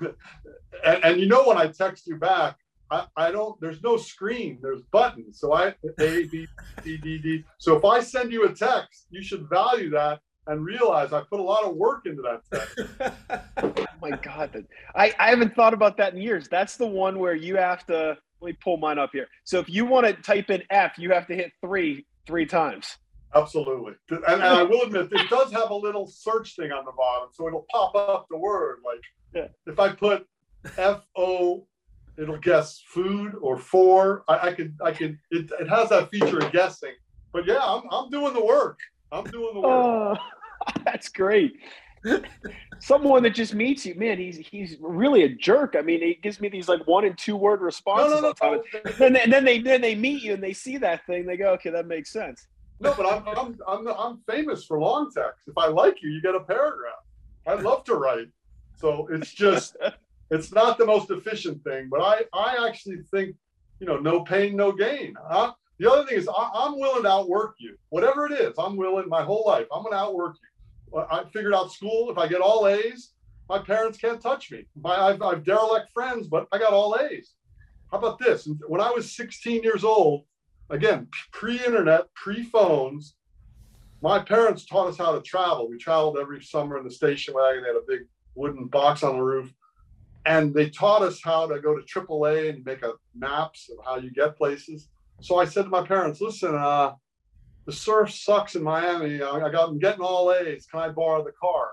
and, 0.84 1.04
and, 1.04 1.20
you 1.20 1.26
know 1.26 1.46
when 1.46 1.58
I 1.58 1.68
text 1.68 2.06
you 2.06 2.16
back, 2.16 2.56
I, 2.90 3.06
I 3.16 3.30
don't. 3.30 3.60
There's 3.60 3.82
no 3.82 3.96
screen. 3.96 4.58
There's 4.62 4.82
buttons. 4.92 5.38
So 5.40 5.52
I 5.52 5.74
A 6.00 6.26
B 6.26 6.46
C 6.82 6.96
D 6.96 7.18
D. 7.18 7.44
So 7.58 7.76
if 7.76 7.84
I 7.84 8.00
send 8.00 8.32
you 8.32 8.44
a 8.46 8.52
text, 8.52 9.06
you 9.10 9.22
should 9.22 9.48
value 9.48 9.90
that 9.90 10.20
and 10.46 10.64
realize 10.64 11.12
I 11.12 11.22
put 11.22 11.38
a 11.38 11.42
lot 11.42 11.64
of 11.64 11.76
work 11.76 12.06
into 12.06 12.22
that 12.22 12.42
text. 12.50 13.14
oh 13.62 13.86
my 14.00 14.10
God, 14.10 14.64
I 14.96 15.14
I 15.18 15.30
haven't 15.30 15.54
thought 15.54 15.74
about 15.74 15.96
that 15.98 16.14
in 16.14 16.20
years. 16.20 16.48
That's 16.48 16.76
the 16.76 16.86
one 16.86 17.18
where 17.18 17.34
you 17.34 17.56
have 17.56 17.86
to. 17.86 18.16
Let 18.42 18.46
me 18.46 18.58
pull 18.64 18.78
mine 18.78 18.98
up 18.98 19.10
here. 19.12 19.26
So 19.44 19.58
if 19.58 19.68
you 19.68 19.84
want 19.84 20.06
to 20.06 20.14
type 20.14 20.48
in 20.48 20.62
F, 20.70 20.98
you 20.98 21.10
have 21.10 21.26
to 21.26 21.34
hit 21.34 21.52
three 21.60 22.06
three 22.30 22.46
times. 22.46 22.96
Absolutely. 23.34 23.94
And, 24.10 24.24
and, 24.24 24.42
I 24.42 24.62
will 24.62 24.82
admit, 24.82 25.08
it 25.12 25.28
does 25.28 25.52
have 25.52 25.70
a 25.70 25.74
little 25.74 26.06
search 26.06 26.56
thing 26.56 26.70
on 26.70 26.84
the 26.84 26.92
bottom. 26.92 27.28
So 27.32 27.46
it'll 27.48 27.66
pop 27.70 27.94
up 27.94 28.26
the 28.30 28.38
word. 28.38 28.78
Like 28.84 29.02
yeah. 29.34 29.48
if 29.66 29.78
I 29.78 29.90
put 29.90 30.26
F 30.78 31.06
O, 31.16 31.66
it'll 32.16 32.38
guess 32.38 32.82
food 32.86 33.34
or 33.40 33.58
four. 33.58 34.24
I, 34.28 34.48
I 34.48 34.52
could, 34.52 34.76
I 34.82 34.92
could, 34.92 35.18
it, 35.30 35.50
it 35.60 35.68
has 35.68 35.88
that 35.90 36.10
feature 36.10 36.38
of 36.38 36.52
guessing. 36.52 36.94
But 37.32 37.46
yeah, 37.46 37.60
I'm, 37.60 37.82
I'm 37.90 38.10
doing 38.10 38.32
the 38.32 38.44
work. 38.44 38.78
I'm 39.12 39.24
doing 39.24 39.54
the 39.54 39.60
work. 39.60 40.18
Uh, 40.18 40.72
that's 40.84 41.08
great. 41.08 41.52
Someone 42.78 43.22
that 43.24 43.34
just 43.34 43.54
meets 43.54 43.84
you, 43.84 43.94
man, 43.94 44.18
he's 44.18 44.38
he's 44.38 44.76
really 44.80 45.24
a 45.24 45.28
jerk. 45.28 45.74
I 45.78 45.82
mean, 45.82 46.00
he 46.00 46.14
gives 46.14 46.40
me 46.40 46.48
these 46.48 46.68
like 46.68 46.86
one 46.86 47.04
and 47.04 47.16
two 47.16 47.36
word 47.36 47.60
responses. 47.60 48.20
No, 48.22 48.32
no, 48.42 48.54
no. 48.54 48.62
and, 48.84 48.94
then, 48.98 49.16
and 49.16 49.32
then 49.32 49.44
they 49.44 49.60
then 49.60 49.80
they 49.80 49.94
meet 49.94 50.22
you 50.22 50.34
and 50.34 50.42
they 50.42 50.54
see 50.54 50.78
that 50.78 51.06
thing. 51.06 51.26
They 51.26 51.36
go, 51.36 51.52
okay, 51.52 51.70
that 51.70 51.86
makes 51.86 52.10
sense. 52.10 52.46
No, 52.80 52.94
but 52.94 53.06
I'm 53.06 53.28
I'm 53.36 53.58
I'm, 53.68 53.88
I'm 53.88 54.20
famous 54.30 54.64
for 54.64 54.80
long 54.80 55.10
text. 55.10 55.46
If 55.46 55.58
I 55.58 55.66
like 55.66 56.02
you, 56.02 56.10
you 56.10 56.22
get 56.22 56.34
a 56.34 56.40
paragraph. 56.40 57.04
I 57.46 57.54
love 57.54 57.84
to 57.84 57.94
write, 57.94 58.28
so 58.76 59.06
it's 59.10 59.32
just 59.32 59.76
it's 60.30 60.52
not 60.52 60.78
the 60.78 60.86
most 60.86 61.10
efficient 61.10 61.62
thing. 61.64 61.88
But 61.90 62.00
I 62.00 62.24
I 62.32 62.66
actually 62.66 63.02
think 63.10 63.36
you 63.78 63.86
know 63.86 63.98
no 63.98 64.22
pain 64.22 64.56
no 64.56 64.72
gain. 64.72 65.14
Huh? 65.28 65.52
The 65.80 65.90
other 65.90 66.06
thing 66.06 66.18
is 66.18 66.28
I, 66.28 66.66
am 66.66 66.78
willing 66.78 67.04
to 67.04 67.08
outwork 67.08 67.54
you, 67.58 67.74
whatever 67.88 68.26
it 68.26 68.32
is. 68.32 68.52
I'm 68.58 68.76
willing 68.76 69.08
my 69.08 69.22
whole 69.22 69.44
life. 69.46 69.66
I'm 69.72 69.82
going 69.82 69.94
to 69.94 69.98
outwork 69.98 70.36
you. 70.42 70.49
I 70.96 71.24
figured 71.32 71.54
out 71.54 71.72
school. 71.72 72.10
If 72.10 72.18
I 72.18 72.26
get 72.26 72.40
all 72.40 72.66
A's, 72.66 73.12
my 73.48 73.58
parents 73.58 73.98
can't 73.98 74.20
touch 74.20 74.50
me. 74.50 74.66
My, 74.80 74.94
I've, 74.94 75.22
I've 75.22 75.44
derelict 75.44 75.90
friends, 75.92 76.28
but 76.28 76.46
I 76.52 76.58
got 76.58 76.72
all 76.72 76.96
A's. 77.00 77.34
How 77.90 77.98
about 77.98 78.18
this? 78.18 78.48
When 78.66 78.80
I 78.80 78.90
was 78.90 79.12
16 79.16 79.62
years 79.62 79.82
old, 79.82 80.24
again, 80.70 81.08
pre-internet, 81.32 82.12
pre-phones, 82.14 83.16
my 84.02 84.18
parents 84.20 84.64
taught 84.64 84.88
us 84.88 84.96
how 84.96 85.12
to 85.12 85.20
travel. 85.20 85.68
We 85.68 85.78
traveled 85.78 86.18
every 86.18 86.42
summer 86.42 86.78
in 86.78 86.84
the 86.84 86.90
station 86.90 87.34
wagon. 87.34 87.62
They 87.62 87.68
had 87.68 87.76
a 87.76 87.86
big 87.86 88.06
wooden 88.34 88.66
box 88.66 89.02
on 89.02 89.16
the 89.16 89.22
roof. 89.22 89.52
And 90.26 90.54
they 90.54 90.70
taught 90.70 91.02
us 91.02 91.20
how 91.22 91.46
to 91.46 91.60
go 91.60 91.76
to 91.76 91.82
AAA 91.82 92.50
and 92.50 92.64
make 92.64 92.82
a 92.82 92.92
maps 93.14 93.70
of 93.70 93.84
how 93.84 93.96
you 93.96 94.10
get 94.10 94.36
places. 94.36 94.88
So 95.20 95.38
I 95.38 95.44
said 95.44 95.64
to 95.64 95.70
my 95.70 95.86
parents, 95.86 96.20
listen, 96.20 96.54
uh, 96.54 96.92
the 97.70 97.76
surf 97.76 98.10
sucks 98.12 98.56
in 98.56 98.64
Miami. 98.64 99.22
I, 99.22 99.48
got 99.48 99.68
I'm 99.68 99.78
getting 99.78 100.00
all 100.00 100.32
A's. 100.32 100.66
Can 100.66 100.80
I 100.80 100.88
borrow 100.88 101.22
the 101.22 101.30
car? 101.40 101.68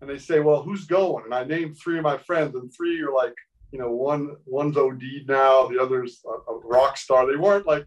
And 0.00 0.08
they 0.08 0.16
say, 0.16 0.40
well, 0.40 0.62
who's 0.62 0.86
going? 0.86 1.26
And 1.26 1.34
I 1.34 1.44
named 1.44 1.76
three 1.76 1.98
of 1.98 2.02
my 2.02 2.16
friends, 2.16 2.54
and 2.54 2.72
three 2.74 2.98
are 3.02 3.12
like, 3.12 3.34
you 3.70 3.78
know, 3.78 3.90
one 3.90 4.36
one's 4.46 4.78
OD 4.78 5.02
now, 5.26 5.66
the 5.66 5.78
other's 5.78 6.22
a, 6.24 6.52
a 6.52 6.58
rock 6.60 6.96
star. 6.96 7.26
They 7.26 7.36
weren't 7.36 7.66
like 7.66 7.84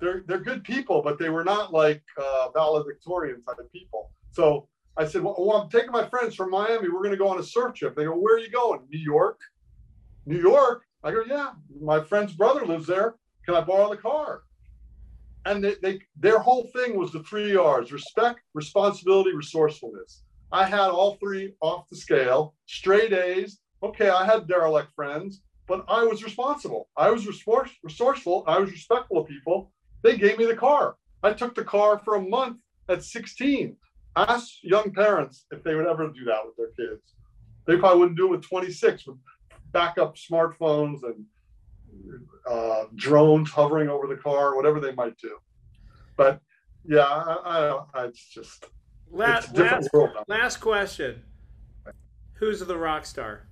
they're 0.00 0.24
they're 0.26 0.40
good 0.40 0.64
people, 0.64 1.00
but 1.00 1.16
they 1.16 1.30
were 1.30 1.44
not 1.44 1.72
like 1.72 2.02
uh, 2.20 2.48
valedictorian 2.52 3.40
type 3.42 3.60
of 3.60 3.70
people. 3.70 4.10
So 4.32 4.66
I 4.96 5.06
said, 5.06 5.22
well, 5.22 5.36
well, 5.38 5.58
I'm 5.58 5.70
taking 5.70 5.92
my 5.92 6.08
friends 6.08 6.34
from 6.34 6.50
Miami. 6.50 6.88
We're 6.88 7.04
going 7.04 7.10
to 7.12 7.16
go 7.16 7.28
on 7.28 7.38
a 7.38 7.44
surf 7.44 7.74
trip. 7.74 7.94
They 7.94 8.04
go, 8.04 8.18
where 8.18 8.34
are 8.34 8.40
you 8.40 8.50
going? 8.50 8.80
New 8.90 8.98
York. 8.98 9.38
New 10.26 10.40
York. 10.40 10.82
I 11.04 11.12
go, 11.12 11.22
yeah. 11.24 11.50
My 11.80 12.00
friend's 12.00 12.32
brother 12.32 12.66
lives 12.66 12.88
there. 12.88 13.14
Can 13.46 13.54
I 13.54 13.60
borrow 13.60 13.90
the 13.90 13.96
car? 13.96 14.42
And 15.46 15.62
they, 15.62 15.74
they, 15.82 16.00
their 16.16 16.38
whole 16.38 16.68
thing 16.74 16.96
was 16.96 17.12
the 17.12 17.22
three 17.22 17.56
R's: 17.56 17.92
respect, 17.92 18.40
responsibility, 18.54 19.32
resourcefulness. 19.34 20.22
I 20.52 20.64
had 20.64 20.90
all 20.90 21.16
three 21.16 21.54
off 21.60 21.88
the 21.88 21.96
scale, 21.96 22.54
straight 22.66 23.12
A's. 23.12 23.58
Okay, 23.82 24.08
I 24.08 24.24
had 24.24 24.48
derelict 24.48 24.94
friends, 24.94 25.42
but 25.66 25.84
I 25.88 26.04
was 26.04 26.22
responsible. 26.22 26.88
I 26.96 27.10
was 27.10 27.26
resource, 27.26 27.70
resourceful. 27.82 28.44
I 28.46 28.58
was 28.58 28.70
respectful 28.70 29.18
of 29.18 29.28
people. 29.28 29.72
They 30.02 30.16
gave 30.16 30.38
me 30.38 30.46
the 30.46 30.56
car. 30.56 30.96
I 31.22 31.32
took 31.32 31.54
the 31.54 31.64
car 31.64 32.00
for 32.04 32.16
a 32.16 32.22
month 32.22 32.58
at 32.88 33.02
16. 33.02 33.76
Ask 34.16 34.62
young 34.62 34.92
parents 34.92 35.46
if 35.50 35.64
they 35.64 35.74
would 35.74 35.86
ever 35.86 36.06
do 36.08 36.24
that 36.26 36.40
with 36.44 36.56
their 36.56 36.86
kids. 36.88 37.02
They 37.66 37.76
probably 37.76 38.00
wouldn't 38.00 38.18
do 38.18 38.26
it 38.26 38.36
with 38.36 38.48
26 38.48 39.06
with 39.06 39.16
backup 39.72 40.16
smartphones 40.16 41.02
and 41.02 41.24
uh, 42.48 42.84
drones 42.94 43.50
hovering 43.50 43.88
over 43.88 44.06
the 44.06 44.16
car, 44.16 44.56
whatever 44.56 44.80
they 44.80 44.92
might 44.92 45.16
do. 45.18 45.36
But 46.16 46.40
yeah, 46.86 47.00
I, 47.00 47.32
I, 47.44 47.84
I 47.94 48.04
it's 48.06 48.24
just 48.28 48.66
last 49.10 49.50
it's 49.56 49.88
last, 49.92 50.28
last 50.28 50.56
question: 50.58 51.22
Who's 52.34 52.60
the 52.60 52.76
rock 52.76 53.06
star? 53.06 53.48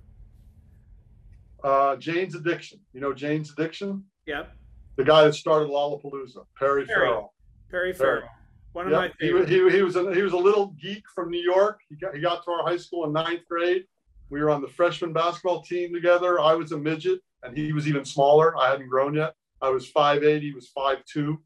Uh, 1.63 1.95
Jane's 1.95 2.35
Addiction. 2.35 2.79
You 2.93 3.01
know 3.01 3.13
Jane's 3.13 3.51
Addiction? 3.51 4.03
Yep. 4.25 4.53
The 4.95 5.03
guy 5.03 5.23
that 5.23 5.33
started 5.33 5.69
Lollapalooza, 5.69 6.45
Perry, 6.57 6.85
Perry. 6.85 7.07
Farrell. 7.07 7.33
Perry 7.71 7.93
Farrell. 7.93 8.29
One 8.73 8.85
of 8.87 8.91
yep. 8.91 9.01
my 9.01 9.09
favorites. 9.19 9.49
He, 9.49 9.59
he, 9.59 9.69
he, 9.69 9.81
was 9.81 9.95
a, 9.95 10.13
he 10.13 10.21
was 10.21 10.33
a 10.33 10.37
little 10.37 10.75
geek 10.81 11.03
from 11.13 11.29
New 11.29 11.41
York. 11.41 11.79
He 11.89 11.95
got, 11.95 12.13
he 12.15 12.21
got 12.21 12.43
to 12.43 12.51
our 12.51 12.63
high 12.63 12.77
school 12.77 13.05
in 13.05 13.13
ninth 13.13 13.41
grade. 13.49 13.85
We 14.29 14.41
were 14.41 14.49
on 14.49 14.61
the 14.61 14.67
freshman 14.67 15.13
basketball 15.13 15.61
team 15.61 15.93
together. 15.93 16.39
I 16.39 16.53
was 16.55 16.71
a 16.71 16.77
midget 16.77 17.21
and 17.43 17.57
he 17.57 17.73
was 17.73 17.87
even 17.87 18.05
smaller. 18.05 18.57
I 18.57 18.71
hadn't 18.71 18.87
grown 18.87 19.13
yet. 19.13 19.33
I 19.61 19.69
was 19.69 19.91
5'8, 19.91 20.41
he 20.41 20.51
was 20.51 20.71
5'2. 20.75 21.37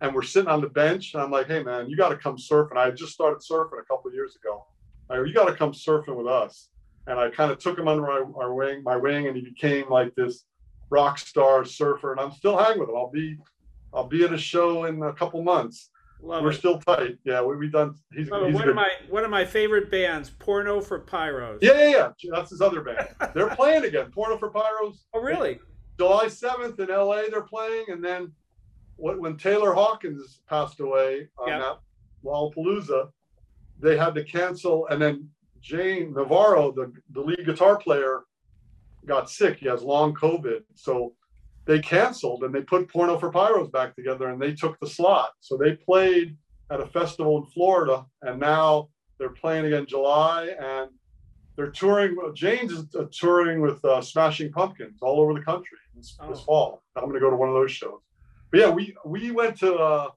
And 0.00 0.14
we're 0.14 0.22
sitting 0.22 0.48
on 0.48 0.60
the 0.60 0.68
bench, 0.68 1.14
and 1.14 1.22
I'm 1.22 1.30
like, 1.30 1.48
hey, 1.48 1.62
man, 1.62 1.88
you 1.88 1.96
got 1.96 2.10
to 2.10 2.16
come 2.16 2.36
surfing. 2.36 2.76
I 2.76 2.84
had 2.86 2.96
just 2.96 3.12
started 3.12 3.40
surfing 3.40 3.80
a 3.80 3.84
couple 3.84 4.12
years 4.12 4.36
ago. 4.36 4.64
You 5.10 5.32
got 5.32 5.46
to 5.46 5.54
come 5.54 5.72
surfing 5.72 6.14
with 6.14 6.26
us. 6.28 6.68
And 7.06 7.18
I 7.18 7.30
kind 7.30 7.50
of 7.50 7.58
took 7.58 7.78
him 7.78 7.88
under 7.88 8.02
my, 8.02 8.22
my 8.36 8.46
wing, 8.46 8.82
my 8.84 8.96
wing, 8.96 9.26
and 9.26 9.34
he 9.34 9.42
became 9.42 9.88
like 9.88 10.14
this 10.14 10.44
rock 10.90 11.18
star 11.18 11.64
surfer. 11.64 12.12
And 12.12 12.20
I'm 12.20 12.32
still 12.32 12.58
hanging 12.58 12.80
with 12.80 12.90
him. 12.90 12.96
I'll 12.96 13.10
be, 13.10 13.36
I'll 13.92 14.06
be 14.06 14.24
at 14.24 14.32
a 14.32 14.38
show 14.38 14.84
in 14.84 15.02
a 15.02 15.14
couple 15.14 15.42
months. 15.42 15.90
Love 16.20 16.42
We're 16.42 16.50
it. 16.50 16.54
still 16.54 16.78
tight. 16.80 17.16
Yeah, 17.24 17.42
we 17.42 17.56
we 17.56 17.68
done. 17.68 17.94
He's, 18.12 18.24
he's 18.24 18.30
one 18.30 18.52
good. 18.52 18.68
of 18.68 18.74
my 18.74 18.88
one 19.08 19.24
of 19.24 19.30
my 19.30 19.44
favorite 19.44 19.90
bands, 19.90 20.30
Porno 20.30 20.80
for 20.80 21.00
Pyros. 21.00 21.58
Yeah, 21.62 21.88
yeah, 21.88 22.12
yeah. 22.22 22.30
That's 22.34 22.50
his 22.50 22.60
other 22.60 22.80
band. 22.80 23.08
they're 23.34 23.54
playing 23.54 23.84
again. 23.84 24.10
Porno 24.10 24.36
for 24.36 24.50
Pyros. 24.50 24.96
Oh, 25.14 25.20
really? 25.20 25.58
July 25.98 26.28
seventh 26.28 26.78
in 26.80 26.90
L.A. 26.90 27.30
They're 27.30 27.42
playing, 27.42 27.86
and 27.88 28.04
then 28.04 28.32
when 28.96 29.36
Taylor 29.36 29.72
Hawkins 29.74 30.40
passed 30.48 30.80
away 30.80 31.28
on 31.38 31.48
yep. 31.48 31.60
that 31.60 31.78
Lollapalooza, 32.24 33.10
they 33.80 33.96
had 33.96 34.14
to 34.16 34.24
cancel, 34.24 34.86
and 34.88 35.00
then 35.00 35.28
Dave 35.68 36.10
Navarro, 36.10 36.72
the 36.72 36.92
the 37.10 37.20
lead 37.20 37.44
guitar 37.46 37.78
player, 37.78 38.24
got 39.06 39.30
sick. 39.30 39.58
He 39.58 39.66
has 39.66 39.82
long 39.82 40.14
COVID, 40.14 40.62
so 40.74 41.14
they 41.68 41.78
canceled 41.78 42.44
and 42.44 42.54
they 42.54 42.62
put 42.62 42.90
Porno 42.90 43.18
for 43.18 43.30
Pyros 43.30 43.70
back 43.70 43.94
together 43.94 44.30
and 44.30 44.40
they 44.40 44.54
took 44.54 44.80
the 44.80 44.86
slot. 44.88 45.32
So 45.40 45.58
they 45.58 45.76
played 45.76 46.34
at 46.70 46.80
a 46.80 46.86
festival 46.86 47.36
in 47.36 47.44
Florida 47.52 48.06
and 48.22 48.40
now 48.40 48.88
they're 49.18 49.28
playing 49.28 49.66
again 49.66 49.80
in 49.80 49.86
July 49.86 50.48
and 50.58 50.90
they're 51.56 51.70
touring. 51.70 52.16
Jane's 52.34 52.72
is 52.72 52.86
uh, 52.98 53.04
touring 53.12 53.60
with 53.60 53.84
uh, 53.84 54.00
Smashing 54.00 54.50
Pumpkins 54.50 54.98
all 55.02 55.20
over 55.20 55.34
the 55.34 55.42
country 55.42 55.76
this, 55.94 56.16
oh. 56.20 56.30
this 56.30 56.40
fall. 56.40 56.82
I'm 56.96 57.04
going 57.04 57.14
to 57.14 57.20
go 57.20 57.28
to 57.28 57.36
one 57.36 57.50
of 57.50 57.54
those 57.54 57.72
shows. 57.72 58.00
But 58.50 58.60
yeah, 58.60 58.70
we 58.70 58.96
we 59.04 59.30
went 59.30 59.58
to. 59.58 59.74
Uh, 59.74 60.08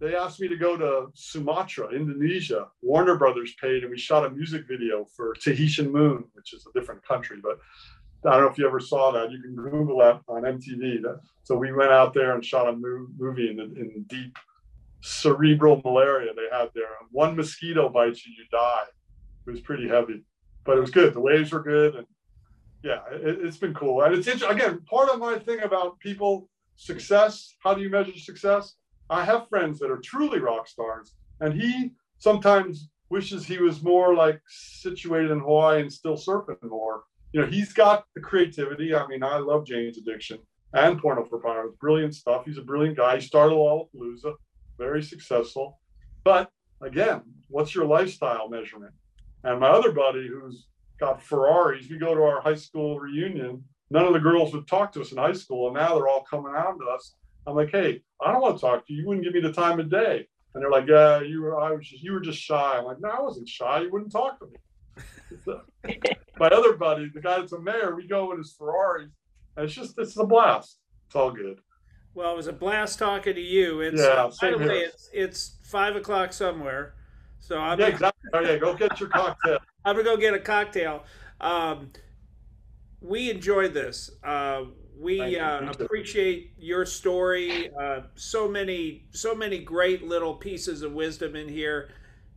they 0.00 0.16
asked 0.16 0.40
me 0.40 0.48
to 0.48 0.56
go 0.56 0.76
to 0.76 1.06
Sumatra, 1.14 1.90
Indonesia. 1.90 2.66
Warner 2.82 3.16
Brothers 3.16 3.54
paid, 3.58 3.84
and 3.84 3.90
we 3.90 3.96
shot 3.96 4.26
a 4.26 4.30
music 4.30 4.66
video 4.68 5.06
for 5.16 5.32
Tahitian 5.34 5.90
Moon, 5.90 6.24
which 6.34 6.52
is 6.52 6.66
a 6.66 6.78
different 6.78 7.06
country. 7.06 7.38
But 7.40 7.58
I 8.24 8.32
don't 8.32 8.42
know 8.42 8.50
if 8.50 8.58
you 8.58 8.66
ever 8.66 8.80
saw 8.80 9.10
that. 9.12 9.30
You 9.32 9.40
can 9.42 9.54
Google 9.56 9.98
that 9.98 10.20
on 10.28 10.42
MTV. 10.42 11.02
So 11.42 11.56
we 11.56 11.72
went 11.72 11.90
out 11.90 12.14
there 12.14 12.34
and 12.34 12.44
shot 12.44 12.68
a 12.68 12.72
movie 12.72 13.50
in, 13.50 13.58
in 13.58 14.04
deep 14.08 14.38
cerebral 15.02 15.82
malaria 15.84 16.32
they 16.34 16.56
had 16.56 16.68
there. 16.74 16.86
One 17.10 17.36
mosquito 17.36 17.88
bites 17.88 18.24
you, 18.24 18.32
you 18.38 18.44
die. 18.50 18.84
It 19.46 19.50
was 19.50 19.60
pretty 19.60 19.88
heavy, 19.88 20.22
but 20.64 20.78
it 20.78 20.80
was 20.80 20.90
good. 20.90 21.14
The 21.14 21.20
waves 21.20 21.52
were 21.52 21.62
good, 21.62 21.96
and 21.96 22.06
yeah, 22.84 23.00
it, 23.10 23.44
has 23.44 23.56
been 23.56 23.74
cool. 23.74 24.02
And 24.02 24.14
it's 24.14 24.28
again 24.28 24.80
part 24.88 25.08
of 25.08 25.18
my 25.18 25.38
thing 25.38 25.60
about 25.60 25.98
people 25.98 26.48
success. 26.76 27.54
How 27.62 27.74
do 27.74 27.82
you 27.82 27.90
measure 27.90 28.16
success? 28.16 28.74
I 29.10 29.24
have 29.24 29.48
friends 29.48 29.78
that 29.80 29.90
are 29.90 29.98
truly 29.98 30.38
rock 30.38 30.68
stars, 30.68 31.14
and 31.40 31.60
he 31.60 31.90
sometimes 32.18 32.88
wishes 33.10 33.44
he 33.44 33.58
was 33.58 33.82
more 33.82 34.14
like 34.14 34.40
situated 34.48 35.32
in 35.32 35.40
Hawaii 35.40 35.80
and 35.80 35.92
still 35.92 36.16
surfing 36.16 36.56
more. 36.62 37.02
You 37.32 37.40
know, 37.40 37.46
he's 37.46 37.72
got 37.72 38.04
the 38.14 38.20
creativity. 38.20 38.94
I 38.94 39.06
mean, 39.06 39.22
I 39.22 39.38
love 39.38 39.66
Jane's 39.66 39.98
Addiction 39.98 40.38
and 40.74 40.98
Porno 40.98 41.24
for 41.24 41.40
Pyros. 41.40 41.78
Brilliant 41.78 42.14
stuff. 42.14 42.44
He's 42.44 42.58
a 42.58 42.62
brilliant 42.62 42.96
guy. 42.96 43.16
He 43.16 43.26
started 43.26 43.54
Lollapalooza, 43.54 44.34
very 44.78 45.02
successful. 45.02 45.80
But 46.24 46.50
again, 46.82 47.22
what's 47.48 47.74
your 47.74 47.86
lifestyle 47.86 48.48
measurement? 48.48 48.92
And 49.44 49.60
my 49.60 49.68
other 49.68 49.92
buddy 49.92 50.28
who's 50.28 50.66
got 51.00 51.22
Ferraris, 51.22 51.88
we 51.88 51.98
go 51.98 52.14
to 52.14 52.22
our 52.22 52.40
high 52.40 52.54
school 52.54 53.00
reunion. 53.00 53.64
None 53.90 54.06
of 54.06 54.12
the 54.12 54.20
girls 54.20 54.52
would 54.52 54.68
talk 54.68 54.92
to 54.92 55.00
us 55.00 55.12
in 55.12 55.18
high 55.18 55.32
school, 55.32 55.68
and 55.68 55.76
now 55.76 55.94
they're 55.94 56.08
all 56.08 56.24
coming 56.30 56.52
out 56.56 56.78
to 56.78 56.86
us 56.86 57.14
I'm 57.46 57.56
like, 57.56 57.70
hey, 57.70 58.02
I 58.24 58.32
don't 58.32 58.40
want 58.40 58.56
to 58.56 58.60
talk 58.60 58.86
to 58.86 58.92
you. 58.92 59.00
You 59.00 59.08
wouldn't 59.08 59.24
give 59.24 59.34
me 59.34 59.40
the 59.40 59.52
time 59.52 59.80
of 59.80 59.90
day. 59.90 60.26
And 60.54 60.62
they're 60.62 60.70
like, 60.70 60.86
yeah, 60.86 61.20
you 61.20 61.42
were, 61.42 61.58
I 61.58 61.72
was 61.72 61.88
just, 61.88 62.02
you 62.02 62.12
were 62.12 62.20
just 62.20 62.38
shy. 62.38 62.78
I'm 62.78 62.84
like, 62.84 63.00
no, 63.00 63.08
I 63.08 63.20
wasn't 63.20 63.48
shy. 63.48 63.80
You 63.80 63.90
wouldn't 63.90 64.12
talk 64.12 64.38
to 64.38 64.46
me. 64.46 64.56
My 66.38 66.48
other 66.48 66.76
buddy, 66.76 67.10
the 67.14 67.20
guy 67.20 67.38
that's 67.38 67.52
a 67.52 67.60
mayor, 67.60 67.94
we 67.94 68.06
go 68.06 68.32
in 68.32 68.38
his 68.38 68.52
Ferrari, 68.52 69.08
and 69.56 69.64
it's 69.64 69.74
just, 69.74 69.98
it's 69.98 70.16
a 70.16 70.24
blast. 70.24 70.78
It's 71.06 71.16
all 71.16 71.30
good. 71.30 71.58
Well, 72.14 72.32
it 72.32 72.36
was 72.36 72.46
a 72.46 72.52
blast 72.52 72.98
talking 72.98 73.34
to 73.34 73.40
you. 73.40 73.80
It's, 73.80 74.00
yeah, 74.00 74.30
by 74.40 74.50
the 74.50 74.58
way, 74.58 74.80
it's, 74.80 75.08
it's 75.12 75.58
five 75.64 75.96
o'clock 75.96 76.32
somewhere. 76.32 76.94
So 77.38 77.58
I'm 77.58 77.78
yeah, 77.80 77.86
exactly. 77.86 78.30
Oh, 78.34 78.40
yeah, 78.40 78.56
go 78.56 78.74
get 78.74 79.00
your 79.00 79.08
cocktail. 79.08 79.58
I'm 79.84 79.96
gonna 79.96 80.04
go 80.04 80.16
get 80.16 80.32
a 80.32 80.38
cocktail. 80.38 81.04
Um, 81.40 81.90
we 83.00 83.30
enjoyed 83.30 83.74
this. 83.74 84.10
Uh, 84.22 84.64
we 84.98 85.38
uh, 85.38 85.70
appreciate 85.70 86.52
your 86.56 86.86
story. 86.86 87.70
Uh, 87.80 88.02
so 88.14 88.48
many, 88.48 89.06
so 89.10 89.34
many 89.34 89.58
great 89.58 90.06
little 90.06 90.34
pieces 90.34 90.82
of 90.82 90.92
wisdom 90.92 91.34
in 91.34 91.48
here, 91.48 91.90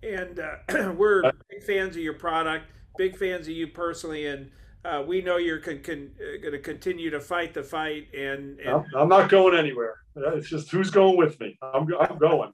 and 0.04 0.39
uh, 0.39 0.91
we're 0.98 1.32
big 1.50 1.64
fans 1.64 1.96
of 1.96 2.02
your 2.02 2.14
product, 2.14 2.66
big 2.98 3.18
fans 3.18 3.48
of 3.48 3.54
you 3.54 3.68
personally, 3.68 4.28
and 4.28 4.50
uh, 4.84 5.04
we 5.06 5.22
know 5.22 5.38
you're 5.38 5.60
con- 5.60 5.82
con- 5.82 6.12
uh, 6.20 6.41
going 6.41 6.54
to 6.54 6.60
continue 6.60 7.10
to 7.10 7.20
fight 7.20 7.54
the 7.54 7.64
fight. 7.64 8.08
And, 8.14 8.60
and, 8.60 8.86
I'm 8.96 9.10
not 9.10 9.30
going 9.30 9.58
anywhere. 9.58 9.98
It's 10.16 10.50
just 10.50 10.72
who's 10.72 10.89
going 10.89 11.18
with 11.18 11.39
me. 11.39 11.58
I'm, 11.62 11.88
I'm 12.00 12.18
going. 12.18 12.54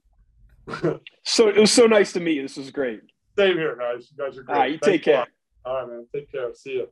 so 1.24 1.48
it 1.48 1.56
was 1.56 1.72
so 1.72 1.86
nice 1.86 2.12
to 2.12 2.20
meet 2.20 2.36
you. 2.36 2.42
This 2.42 2.56
was 2.56 2.70
great. 2.70 3.00
Same 3.36 3.56
here, 3.56 3.76
guys. 3.76 4.10
You 4.10 4.24
guys 4.24 4.38
are 4.38 4.42
great. 4.42 4.54
All 4.54 4.60
right, 4.60 4.72
you 4.72 4.78
take 4.78 5.02
care. 5.02 5.26
All 5.64 5.76
right, 5.76 5.88
man. 5.88 6.06
Take 6.14 6.30
care. 6.30 6.52
See 6.54 6.72
you. 6.72 6.88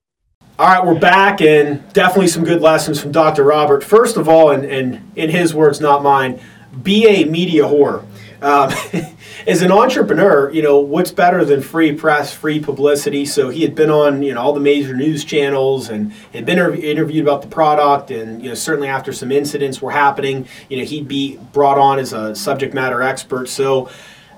All 0.59 0.67
right, 0.67 0.85
we're 0.85 0.99
back, 0.99 1.41
and 1.41 1.91
definitely 1.93 2.29
some 2.29 2.45
good 2.45 2.61
lessons 2.61 3.01
from 3.01 3.13
Dr. 3.13 3.45
Robert. 3.45 3.83
First 3.83 4.17
of 4.17 4.29
all, 4.29 4.51
and, 4.51 4.65
and 4.65 5.11
in 5.17 5.31
his 5.31 5.55
words, 5.55 5.81
not 5.81 6.03
mine, 6.03 6.41
be 6.83 7.07
a 7.07 7.25
media 7.25 7.63
whore. 7.63 8.05
Um, 8.43 8.73
as 9.47 9.63
an 9.63 9.71
entrepreneur, 9.71 10.51
you 10.51 10.63
know 10.63 10.79
what's 10.79 11.11
better 11.11 11.45
than 11.45 11.61
free 11.61 11.93
press, 11.93 12.33
free 12.33 12.61
publicity. 12.61 13.27
So 13.27 13.51
he 13.51 13.63
had 13.63 13.75
been 13.75 13.91
on 13.91 14.23
you 14.23 14.35
know 14.35 14.41
all 14.41 14.53
the 14.53 14.61
major 14.61 14.95
news 14.95 15.25
channels 15.25 15.89
and 15.89 16.13
had 16.33 16.47
been 16.47 16.59
interviewed 16.59 17.23
about 17.23 17.43
the 17.43 17.49
product, 17.49 18.11
and 18.11 18.43
you 18.43 18.49
know 18.49 18.55
certainly 18.55 18.89
after 18.89 19.13
some 19.13 19.31
incidents 19.31 19.83
were 19.83 19.91
happening, 19.91 20.47
you 20.69 20.79
know 20.79 20.85
he'd 20.85 21.09
be 21.09 21.39
brought 21.53 21.79
on 21.79 21.99
as 21.99 22.13
a 22.13 22.35
subject 22.35 22.75
matter 22.75 23.03
expert. 23.03 23.49
So 23.49 23.91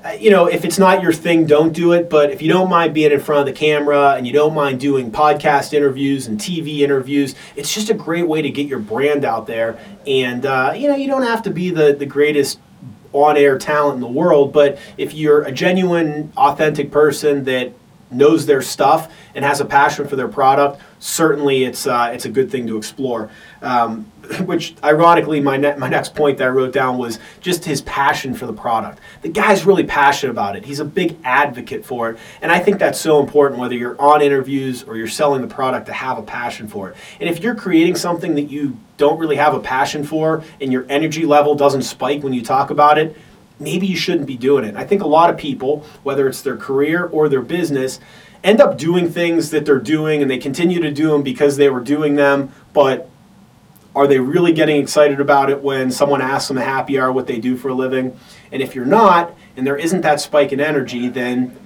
uh, 0.05 0.17
you 0.19 0.31
know, 0.31 0.47
if 0.47 0.65
it's 0.65 0.81
not 0.81 1.01
your 1.01 1.13
thing, 1.13 1.47
don't 1.47 1.73
do 1.73 1.93
it. 1.93 2.11
But 2.11 2.31
if 2.31 2.43
you 2.43 2.49
don't 2.49 2.69
mind 2.69 2.93
being 2.93 3.13
in 3.13 3.21
front 3.21 3.41
of 3.41 3.55
the 3.55 3.59
camera 3.59 4.15
and 4.17 4.27
you 4.27 4.33
don't 4.33 4.55
mind 4.55 4.81
doing 4.81 5.13
podcast 5.13 5.73
interviews 5.73 6.27
and 6.27 6.39
TV 6.39 6.81
interviews, 6.81 7.37
it's 7.55 7.73
just 7.73 7.89
a 7.89 7.95
great 7.95 8.27
way 8.27 8.43
to 8.43 8.51
get 8.51 8.67
your 8.67 8.81
brand 8.81 9.25
out 9.25 9.47
there. 9.47 9.79
And, 10.05 10.45
uh, 10.45 10.73
you 10.75 10.89
know, 10.89 10.97
you 10.97 11.07
don't 11.07 11.23
have 11.23 11.43
to 11.43 11.51
be 11.51 11.71
the, 11.71 11.95
the 11.95 12.07
greatest 12.07 12.59
on 13.13 13.37
air 13.37 13.59
talent 13.59 13.97
in 13.97 14.01
the 14.01 14.07
world, 14.07 14.53
but 14.53 14.79
if 14.97 15.15
you're 15.15 15.43
a 15.43 15.53
genuine, 15.53 16.33
authentic 16.37 16.91
person 16.91 17.45
that 17.45 17.73
knows 18.13 18.47
their 18.47 18.63
stuff 18.63 19.13
and 19.35 19.45
has 19.45 19.61
a 19.61 19.65
passion 19.65 20.07
for 20.07 20.17
their 20.17 20.29
product, 20.29 20.81
certainly 20.99 21.65
it's 21.65 21.87
uh, 21.87 22.11
it's 22.13 22.25
a 22.25 22.29
good 22.29 22.51
thing 22.51 22.67
to 22.67 22.77
explore. 22.77 23.31
Um, 23.61 24.07
which 24.45 24.75
ironically, 24.85 25.41
my 25.41 25.57
ne- 25.57 25.77
my 25.77 25.89
next 25.89 26.15
point 26.15 26.39
that 26.39 26.45
I 26.45 26.51
wrote 26.51 26.73
down 26.73 26.97
was 26.97 27.19
just 27.41 27.65
his 27.65 27.83
passion 27.83 28.35
for 28.35 28.47
the 28.47 28.53
product. 28.53 29.01
The 29.23 29.29
guy's 29.29 29.67
really 29.67 29.85
passionate 29.85 30.31
about 30.31 30.57
it. 30.57 30.65
He's 30.65 30.81
a 30.81 30.85
big 30.85 31.17
advocate 31.25 31.85
for 31.85 32.11
it, 32.11 32.19
and 32.41 32.53
I 32.53 32.61
think 32.61 32.79
that's 32.79 33.01
so 33.01 33.21
important. 33.21 33.61
Whether 33.61 33.75
you're 33.75 34.01
on 34.01 34.23
interviews 34.23 34.85
or 34.85 34.97
you're 34.97 35.09
selling 35.09 35.43
the 35.43 35.49
product, 35.49 35.87
to 35.87 35.93
have 35.93 36.19
a 36.19 36.23
passion 36.23 36.69
for 36.69 36.91
it. 36.91 36.97
And 37.21 37.29
if 37.29 37.43
you're 37.43 37.55
creating 37.55 37.97
something 37.97 38.35
that 38.37 38.51
you 38.51 38.77
don't 39.03 39.19
really 39.19 39.35
have 39.35 39.53
a 39.53 39.59
passion 39.59 40.05
for, 40.05 40.45
and 40.61 40.73
your 40.73 40.87
energy 40.89 41.27
level 41.27 41.57
doesn't 41.57 41.83
spike 41.83 42.23
when 42.23 42.33
you 42.33 42.41
talk 42.41 42.71
about 42.71 42.99
it, 42.99 43.17
maybe 43.59 43.85
you 43.85 43.97
shouldn't 43.97 44.29
be 44.29 44.37
doing 44.37 44.65
it. 44.65 44.77
I 44.77 44.85
think 44.85 45.03
a 45.03 45.09
lot 45.09 45.29
of 45.29 45.37
people, 45.37 45.85
whether 46.05 46.29
it's 46.29 46.41
their 46.41 46.57
career 46.57 47.07
or 47.07 47.29
their 47.29 47.43
business, 47.43 47.99
end 48.45 48.61
up 48.61 48.79
doing 48.79 49.11
things 49.11 49.51
that 49.51 49.67
they're 49.67 49.81
doing 49.81 50.23
and 50.23 50.31
they 50.31 50.39
continue 50.39 50.81
to 50.81 50.93
do 50.93 51.09
them 51.09 51.23
because 51.25 51.57
they 51.57 51.69
were 51.69 51.81
doing 51.81 52.15
them, 52.15 52.53
but 52.73 53.11
are 53.97 54.07
they 54.07 54.21
really 54.21 54.53
getting 54.53 54.81
excited 54.81 55.19
about 55.19 55.51
it 55.51 55.61
when 55.61 55.91
someone 55.91 56.23
asks 56.23 56.47
them 56.47 56.59
a 56.59 56.65
happy 56.65 56.97
hour 56.97 57.11
what 57.11 57.27
they 57.27 57.41
do 57.41 57.57
for 57.57 57.71
a 57.71 57.75
living? 57.75 58.17
And 58.53 58.63
if 58.63 58.77
you're 58.77 58.87
not, 58.87 59.35
and 59.57 59.67
there 59.67 59.77
isn't 59.77 60.03
that 60.03 60.21
spike 60.21 60.53
in 60.53 60.61
energy, 60.61 61.09
then 61.09 61.59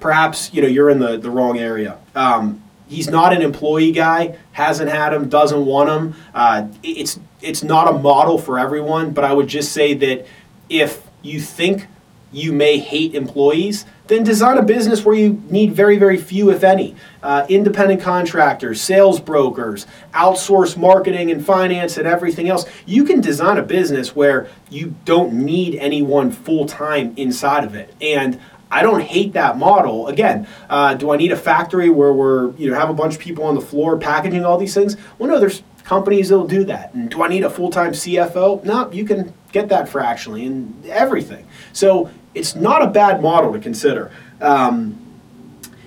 perhaps 0.00 0.52
you 0.52 0.60
know 0.60 0.68
you're 0.68 0.90
in 0.90 0.98
the, 0.98 1.16
the 1.16 1.30
wrong 1.30 1.58
area. 1.58 1.96
Um, 2.14 2.62
he's 2.88 3.08
not 3.08 3.32
an 3.32 3.42
employee 3.42 3.92
guy, 3.92 4.38
hasn't 4.52 4.90
had 4.90 5.12
him, 5.12 5.28
doesn't 5.28 5.64
want 5.64 5.88
him. 5.90 6.14
Uh, 6.34 6.68
it's 6.82 7.18
it's 7.40 7.62
not 7.62 7.88
a 7.88 7.98
model 7.98 8.38
for 8.38 8.58
everyone, 8.58 9.12
but 9.12 9.24
I 9.24 9.32
would 9.32 9.48
just 9.48 9.72
say 9.72 9.94
that 9.94 10.26
if 10.68 11.06
you 11.22 11.40
think 11.40 11.86
you 12.32 12.52
may 12.52 12.78
hate 12.78 13.14
employees, 13.14 13.86
then 14.08 14.22
design 14.22 14.58
a 14.58 14.62
business 14.62 15.04
where 15.04 15.14
you 15.14 15.42
need 15.48 15.72
very, 15.72 15.96
very 15.96 16.16
few, 16.16 16.50
if 16.50 16.64
any. 16.64 16.94
Uh, 17.22 17.46
independent 17.48 18.02
contractors, 18.02 18.80
sales 18.80 19.20
brokers, 19.20 19.86
outsource 20.12 20.76
marketing 20.76 21.30
and 21.30 21.44
finance 21.44 21.96
and 21.96 22.06
everything 22.06 22.48
else. 22.48 22.66
You 22.84 23.04
can 23.04 23.20
design 23.20 23.56
a 23.56 23.62
business 23.62 24.14
where 24.14 24.48
you 24.68 24.94
don't 25.04 25.32
need 25.32 25.76
anyone 25.76 26.32
full 26.32 26.66
time 26.66 27.14
inside 27.16 27.64
of 27.64 27.74
it. 27.74 27.94
And 28.00 28.40
I 28.74 28.82
don't 28.82 29.00
hate 29.00 29.34
that 29.34 29.56
model. 29.56 30.08
Again, 30.08 30.48
uh, 30.68 30.94
do 30.94 31.12
I 31.12 31.16
need 31.16 31.30
a 31.30 31.36
factory 31.36 31.90
where 31.90 32.12
we're 32.12 32.50
you 32.56 32.68
know 32.68 32.76
have 32.76 32.90
a 32.90 32.94
bunch 32.94 33.14
of 33.14 33.20
people 33.20 33.44
on 33.44 33.54
the 33.54 33.60
floor 33.60 33.96
packaging 33.96 34.44
all 34.44 34.58
these 34.58 34.74
things? 34.74 34.96
Well, 35.18 35.28
no. 35.28 35.38
There's 35.38 35.62
companies 35.84 36.30
that'll 36.30 36.46
do 36.46 36.64
that. 36.64 36.92
And 36.94 37.10
do 37.10 37.22
I 37.22 37.28
need 37.28 37.44
a 37.44 37.50
full 37.50 37.70
time 37.70 37.92
CFO? 37.92 38.64
No, 38.64 38.90
you 38.90 39.04
can 39.04 39.32
get 39.52 39.68
that 39.68 39.88
fractionally 39.88 40.44
and 40.44 40.84
everything. 40.86 41.46
So 41.72 42.10
it's 42.34 42.56
not 42.56 42.82
a 42.82 42.88
bad 42.88 43.22
model 43.22 43.52
to 43.52 43.60
consider. 43.60 44.10
Um, 44.40 44.98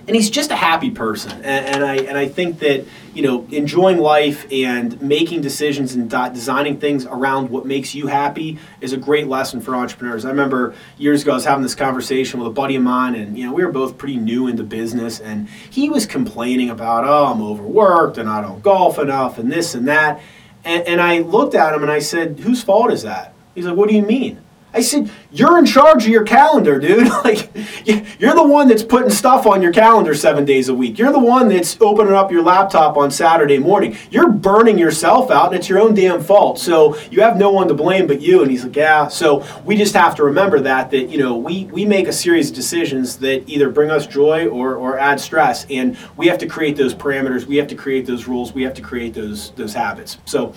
and 0.06 0.16
he's 0.16 0.30
just 0.30 0.50
a 0.50 0.56
happy 0.56 0.90
person, 0.90 1.32
and, 1.32 1.66
and, 1.66 1.84
I 1.84 1.96
and 1.96 2.16
I 2.16 2.28
think 2.28 2.60
that 2.60 2.86
you 3.18 3.24
know 3.24 3.44
enjoying 3.50 3.98
life 3.98 4.46
and 4.52 5.02
making 5.02 5.40
decisions 5.40 5.92
and 5.92 6.08
designing 6.08 6.78
things 6.78 7.04
around 7.04 7.50
what 7.50 7.66
makes 7.66 7.92
you 7.92 8.06
happy 8.06 8.60
is 8.80 8.92
a 8.92 8.96
great 8.96 9.26
lesson 9.26 9.60
for 9.60 9.74
entrepreneurs. 9.74 10.24
I 10.24 10.30
remember 10.30 10.72
years 10.98 11.22
ago 11.22 11.32
I 11.32 11.34
was 11.34 11.44
having 11.44 11.64
this 11.64 11.74
conversation 11.74 12.38
with 12.38 12.46
a 12.46 12.52
buddy 12.52 12.76
of 12.76 12.84
mine, 12.84 13.16
and 13.16 13.36
you 13.36 13.44
know 13.44 13.52
we 13.52 13.64
were 13.64 13.72
both 13.72 13.98
pretty 13.98 14.18
new 14.18 14.46
into 14.46 14.62
business, 14.62 15.18
and 15.18 15.48
he 15.48 15.90
was 15.90 16.06
complaining 16.06 16.70
about 16.70 17.02
oh 17.04 17.32
I'm 17.32 17.42
overworked 17.42 18.18
and 18.18 18.28
I 18.28 18.40
don't 18.40 18.62
golf 18.62 19.00
enough 19.00 19.38
and 19.38 19.50
this 19.50 19.74
and 19.74 19.88
that, 19.88 20.20
and, 20.64 20.86
and 20.86 21.00
I 21.00 21.18
looked 21.18 21.56
at 21.56 21.74
him 21.74 21.82
and 21.82 21.90
I 21.90 21.98
said 21.98 22.38
whose 22.38 22.62
fault 22.62 22.92
is 22.92 23.02
that? 23.02 23.34
He's 23.52 23.66
like 23.66 23.76
what 23.76 23.88
do 23.88 23.96
you 23.96 24.02
mean? 24.02 24.40
I 24.78 24.80
said, 24.80 25.10
You're 25.32 25.58
in 25.58 25.66
charge 25.66 26.04
of 26.04 26.08
your 26.08 26.22
calendar, 26.22 26.78
dude. 26.78 27.08
like, 27.24 27.50
you're 27.84 28.34
the 28.34 28.46
one 28.46 28.68
that's 28.68 28.84
putting 28.84 29.10
stuff 29.10 29.44
on 29.44 29.60
your 29.60 29.72
calendar 29.72 30.14
seven 30.14 30.44
days 30.44 30.68
a 30.68 30.74
week. 30.74 30.98
You're 30.98 31.10
the 31.10 31.18
one 31.18 31.48
that's 31.48 31.76
opening 31.80 32.12
up 32.12 32.30
your 32.30 32.44
laptop 32.44 32.96
on 32.96 33.10
Saturday 33.10 33.58
morning. 33.58 33.96
You're 34.12 34.30
burning 34.30 34.78
yourself 34.78 35.32
out, 35.32 35.48
and 35.48 35.56
it's 35.56 35.68
your 35.68 35.80
own 35.80 35.94
damn 35.94 36.22
fault. 36.22 36.60
So 36.60 36.96
you 37.10 37.22
have 37.22 37.36
no 37.36 37.50
one 37.50 37.66
to 37.66 37.74
blame 37.74 38.06
but 38.06 38.20
you. 38.20 38.40
And 38.42 38.52
he's 38.52 38.62
like, 38.62 38.76
Yeah. 38.76 39.08
So 39.08 39.44
we 39.64 39.76
just 39.76 39.94
have 39.94 40.14
to 40.14 40.22
remember 40.22 40.60
that, 40.60 40.92
that, 40.92 41.08
you 41.08 41.18
know, 41.18 41.36
we, 41.36 41.64
we 41.64 41.84
make 41.84 42.06
a 42.06 42.12
series 42.12 42.50
of 42.50 42.54
decisions 42.54 43.16
that 43.16 43.48
either 43.48 43.70
bring 43.70 43.90
us 43.90 44.06
joy 44.06 44.46
or, 44.46 44.76
or 44.76 44.96
add 44.96 45.18
stress. 45.18 45.66
And 45.70 45.98
we 46.16 46.28
have 46.28 46.38
to 46.38 46.46
create 46.46 46.76
those 46.76 46.94
parameters. 46.94 47.46
We 47.46 47.56
have 47.56 47.66
to 47.68 47.74
create 47.74 48.06
those 48.06 48.28
rules. 48.28 48.52
We 48.52 48.62
have 48.62 48.74
to 48.74 48.82
create 48.82 49.12
those, 49.14 49.50
those 49.50 49.74
habits. 49.74 50.18
So, 50.24 50.54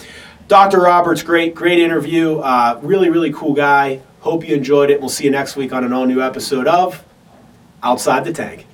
Dr. 0.47 0.82
Roberts, 0.82 1.24
great, 1.24 1.55
great 1.55 1.80
interview. 1.80 2.39
Uh, 2.39 2.78
really, 2.84 3.09
really 3.09 3.32
cool 3.32 3.53
guy. 3.53 4.01
Hope 4.22 4.47
you 4.47 4.55
enjoyed 4.55 4.91
it. 4.91 4.99
We'll 4.99 5.09
see 5.09 5.26
you 5.26 5.32
next 5.32 5.55
week 5.55 5.74
on 5.74 5.84
an 5.84 5.93
all 5.93 6.05
new 6.05 6.22
episode 6.22 6.67
of 6.67 7.03
Outside 7.82 8.24
the 8.24 8.32
Tank. 8.32 8.67